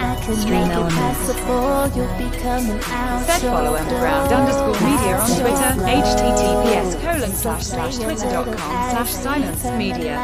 I 0.00 0.16
can 0.22 0.34
Stream 0.36 0.60
make 0.60 0.70
Elements. 0.70 1.28
it 1.28 1.36
possible. 1.36 1.96
You'll 1.96 2.18
be 2.18 2.28
coming 2.38 2.80
out. 2.86 3.26
Said 3.26 3.42
your 3.42 3.52
follow 3.52 3.74
underground 3.76 4.32
underscore 4.32 4.78
media 4.88 5.14
on 5.18 5.28
Twitter, 5.38 5.70
https 5.84 6.90
colon 7.00 7.32
slash 7.32 7.64
slash 7.64 7.96
twitter.com 7.98 8.56
slash 8.56 9.10
silence 9.10 9.64
media. 9.78 10.14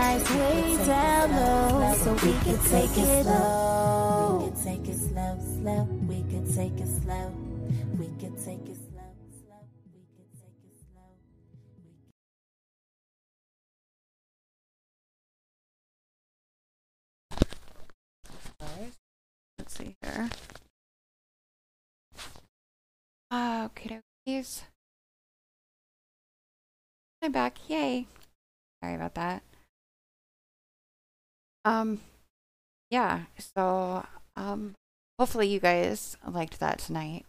So 1.98 2.12
we 2.14 2.32
can 2.44 2.58
take 2.70 2.96
it 2.98 3.24
slow. 3.24 4.09
Take 4.70 4.86
it 4.86 4.98
slow, 4.98 5.36
slow. 5.58 5.82
We 6.06 6.22
can 6.30 6.46
take 6.54 6.78
it 6.78 6.86
slow. 7.02 7.32
We 7.98 8.06
can 8.20 8.36
take 8.36 8.68
it 8.68 8.76
slow. 8.76 9.02
Let's 19.58 19.76
see 19.76 19.96
here. 20.00 20.30
Okay, 23.32 24.00
dokies. 24.28 24.62
I'm 27.20 27.32
back. 27.32 27.58
Yay. 27.66 28.06
Sorry 28.80 28.94
about 28.94 29.14
that. 29.16 29.42
Um, 31.64 32.00
yeah. 32.88 33.22
So, 33.36 34.04
um, 34.36 34.74
hopefully 35.18 35.48
you 35.48 35.60
guys 35.60 36.16
liked 36.26 36.60
that 36.60 36.78
tonight. 36.78 37.24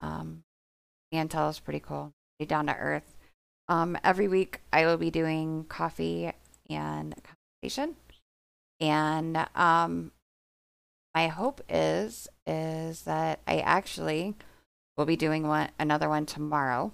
Um, 0.00 0.44
Antel 1.12 1.50
is 1.50 1.60
pretty 1.60 1.80
cool. 1.80 2.12
Pretty 2.38 2.48
down 2.48 2.66
to 2.66 2.76
earth. 2.76 3.16
Um, 3.68 3.98
every 4.04 4.28
week 4.28 4.60
I 4.72 4.84
will 4.86 4.96
be 4.96 5.10
doing 5.10 5.64
coffee 5.68 6.32
and 6.70 7.14
conversation, 7.62 7.96
and 8.80 9.46
um, 9.54 10.12
my 11.16 11.28
hope 11.28 11.62
is 11.68 12.28
is 12.46 13.02
that 13.02 13.40
I 13.46 13.60
actually 13.60 14.34
will 14.98 15.06
be 15.06 15.16
doing 15.16 15.48
one 15.48 15.70
another 15.78 16.10
one 16.10 16.26
tomorrow 16.26 16.92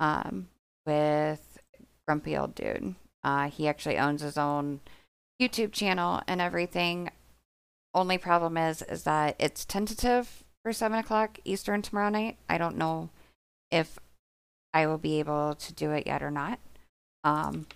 um 0.00 0.48
with 0.86 1.58
Grumpy 2.06 2.34
Old 2.34 2.54
Dude. 2.54 2.94
Uh 3.22 3.50
he 3.50 3.68
actually 3.68 3.98
owns 3.98 4.22
his 4.22 4.38
own 4.38 4.80
YouTube 5.40 5.72
channel 5.72 6.22
and 6.26 6.40
everything. 6.40 7.10
Only 7.94 8.18
problem 8.18 8.56
is 8.56 8.82
is 8.82 9.02
that 9.04 9.36
it's 9.38 9.64
tentative 9.64 10.44
for 10.62 10.72
seven 10.72 10.98
o'clock 10.98 11.38
Eastern 11.44 11.82
tomorrow 11.82 12.08
night. 12.08 12.38
I 12.48 12.58
don't 12.58 12.76
know 12.76 13.10
if 13.70 13.98
I 14.72 14.86
will 14.86 14.98
be 14.98 15.18
able 15.18 15.54
to 15.54 15.72
do 15.72 15.90
it 15.90 16.06
yet 16.06 16.22
or 16.22 16.30
not. 16.30 16.58
Um, 17.24 17.66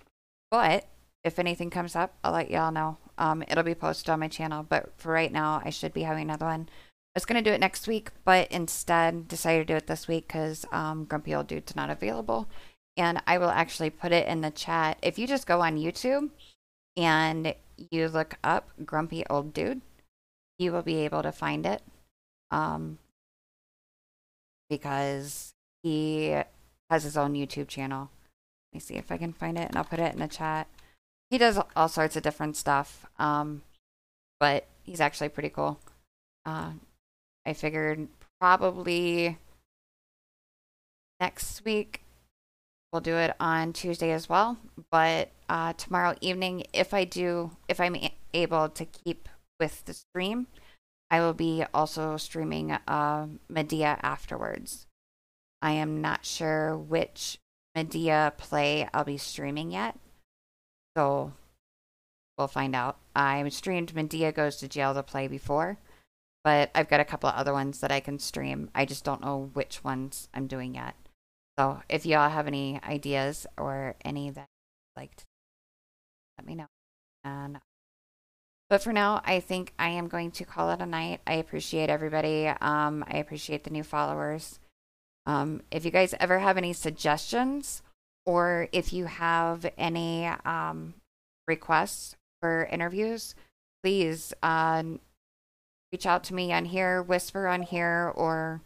but 0.49 0.87
if 1.23 1.39
anything 1.39 1.69
comes 1.69 1.95
up, 1.95 2.15
I'll 2.23 2.33
let 2.33 2.49
y'all 2.49 2.71
know. 2.71 2.97
Um, 3.17 3.43
it'll 3.47 3.63
be 3.63 3.75
posted 3.75 4.09
on 4.09 4.19
my 4.19 4.27
channel. 4.27 4.63
But 4.67 4.91
for 4.97 5.11
right 5.11 5.31
now, 5.31 5.61
I 5.63 5.69
should 5.69 5.93
be 5.93 6.03
having 6.03 6.23
another 6.23 6.45
one. 6.45 6.69
I 6.71 7.17
was 7.17 7.25
gonna 7.25 7.41
do 7.41 7.51
it 7.51 7.59
next 7.59 7.87
week, 7.87 8.11
but 8.23 8.51
instead 8.51 9.27
decided 9.27 9.67
to 9.67 9.73
do 9.73 9.77
it 9.77 9.87
this 9.87 10.07
week 10.07 10.27
because 10.27 10.65
um, 10.71 11.05
Grumpy 11.05 11.33
Old 11.33 11.47
Dude's 11.47 11.75
not 11.75 11.89
available. 11.89 12.47
And 12.95 13.21
I 13.27 13.37
will 13.37 13.49
actually 13.49 13.89
put 13.89 14.11
it 14.11 14.27
in 14.27 14.41
the 14.41 14.51
chat. 14.51 14.97
If 15.01 15.19
you 15.19 15.27
just 15.27 15.45
go 15.45 15.61
on 15.61 15.77
YouTube 15.77 16.29
and 16.95 17.53
you 17.91 18.07
look 18.07 18.35
up 18.43 18.69
Grumpy 18.85 19.23
Old 19.29 19.53
Dude, 19.53 19.81
you 20.57 20.71
will 20.71 20.81
be 20.81 20.97
able 20.97 21.23
to 21.23 21.31
find 21.31 21.65
it. 21.65 21.81
Um, 22.51 22.97
because 24.69 25.53
he 25.83 26.35
has 26.89 27.03
his 27.03 27.17
own 27.17 27.33
YouTube 27.33 27.67
channel. 27.67 28.09
Let 28.71 28.77
me 28.77 28.79
see 28.79 28.95
if 28.95 29.11
I 29.11 29.17
can 29.17 29.33
find 29.33 29.57
it 29.57 29.67
and 29.67 29.77
I'll 29.77 29.83
put 29.83 29.99
it 29.99 30.13
in 30.13 30.19
the 30.19 30.27
chat. 30.27 30.67
He 31.29 31.37
does 31.37 31.59
all 31.75 31.87
sorts 31.89 32.15
of 32.15 32.23
different 32.23 32.55
stuff. 32.55 33.05
Um, 33.19 33.63
but 34.39 34.67
he's 34.83 35.01
actually 35.01 35.29
pretty 35.29 35.49
cool. 35.49 35.79
Uh, 36.45 36.71
I 37.45 37.53
figured 37.53 38.07
probably 38.39 39.37
next 41.19 41.63
week 41.65 42.01
we'll 42.91 43.01
do 43.01 43.15
it 43.15 43.35
on 43.39 43.73
Tuesday 43.73 44.11
as 44.11 44.29
well. 44.29 44.57
But 44.91 45.29
uh, 45.49 45.73
tomorrow 45.73 46.15
evening, 46.21 46.63
if 46.73 46.93
I 46.93 47.03
do, 47.03 47.51
if 47.67 47.79
I'm 47.79 47.95
able 48.33 48.69
to 48.69 48.85
keep 48.85 49.27
with 49.59 49.85
the 49.85 49.93
stream, 49.93 50.47
I 51.09 51.19
will 51.19 51.33
be 51.33 51.63
also 51.73 52.17
streaming 52.17 52.71
uh, 52.71 53.27
Madea 53.51 53.99
afterwards. 54.01 54.85
I 55.61 55.71
am 55.71 56.01
not 56.01 56.25
sure 56.25 56.77
which 56.77 57.39
Madea 57.75 58.35
play 58.37 58.87
I'll 58.93 59.03
be 59.03 59.17
streaming 59.17 59.71
yet. 59.71 59.97
So 60.95 61.33
we'll 62.37 62.47
find 62.47 62.75
out. 62.75 62.97
I 63.15 63.47
streamed 63.49 63.93
Madea 63.93 64.33
Goes 64.33 64.57
to 64.57 64.67
Jail 64.67 64.93
to 64.93 65.03
play 65.03 65.27
before, 65.27 65.77
but 66.43 66.69
I've 66.75 66.89
got 66.89 66.99
a 66.99 67.05
couple 67.05 67.29
of 67.29 67.35
other 67.35 67.53
ones 67.53 67.79
that 67.79 67.91
I 67.91 67.99
can 67.99 68.19
stream. 68.19 68.69
I 68.75 68.85
just 68.85 69.03
don't 69.03 69.21
know 69.21 69.49
which 69.53 69.83
ones 69.83 70.27
I'm 70.33 70.47
doing 70.47 70.75
yet. 70.75 70.95
So 71.57 71.81
if 71.89 72.05
y'all 72.05 72.29
have 72.29 72.47
any 72.47 72.79
ideas 72.83 73.47
or 73.57 73.95
any 74.05 74.29
that 74.29 74.47
you'd 74.47 75.01
like 75.01 75.15
to 75.15 75.25
let 76.37 76.45
me 76.45 76.55
know. 76.55 76.67
And 77.23 77.59
but 78.69 78.81
for 78.81 78.91
now, 78.91 79.21
I 79.23 79.39
think 79.39 79.73
I 79.79 79.89
am 79.89 80.07
going 80.07 80.31
to 80.31 80.45
call 80.45 80.71
it 80.71 80.81
a 80.81 80.85
night. 80.85 81.21
I 81.25 81.33
appreciate 81.33 81.89
everybody. 81.89 82.47
Um, 82.47 83.05
I 83.07 83.17
appreciate 83.17 83.63
the 83.63 83.69
new 83.69 83.83
followers. 83.83 84.59
Um, 85.25 85.61
if 85.71 85.85
you 85.85 85.91
guys 85.91 86.13
ever 86.19 86.39
have 86.39 86.57
any 86.57 86.73
suggestions 86.73 87.81
or 88.25 88.67
if 88.71 88.91
you 88.91 89.05
have 89.05 89.65
any 89.77 90.27
um, 90.45 90.93
requests 91.47 92.15
for 92.41 92.65
interviews, 92.65 93.35
please 93.83 94.33
uh, 94.43 94.83
reach 95.91 96.05
out 96.05 96.23
to 96.25 96.33
me 96.33 96.51
on 96.51 96.65
here, 96.65 97.01
whisper 97.01 97.47
on 97.47 97.61
here, 97.61 98.11
or 98.15 98.61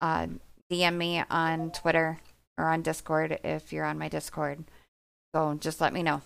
uh, 0.00 0.26
DM 0.70 0.96
me 0.96 1.22
on 1.30 1.70
Twitter 1.70 2.18
or 2.58 2.66
on 2.66 2.82
Discord 2.82 3.38
if 3.44 3.72
you're 3.72 3.84
on 3.84 3.98
my 3.98 4.08
Discord. 4.08 4.64
So 5.34 5.56
just 5.60 5.80
let 5.80 5.92
me 5.92 6.02
know. 6.02 6.22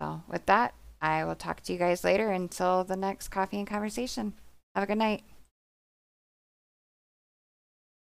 So 0.00 0.22
with 0.28 0.46
that, 0.46 0.74
I 1.02 1.24
will 1.24 1.34
talk 1.34 1.60
to 1.62 1.72
you 1.72 1.78
guys 1.80 2.04
later 2.04 2.30
until 2.30 2.84
the 2.84 2.96
next 2.96 3.28
coffee 3.28 3.58
and 3.58 3.66
conversation. 3.66 4.34
Have 4.76 4.84
a 4.84 4.86
good 4.86 4.98
night. 4.98 5.24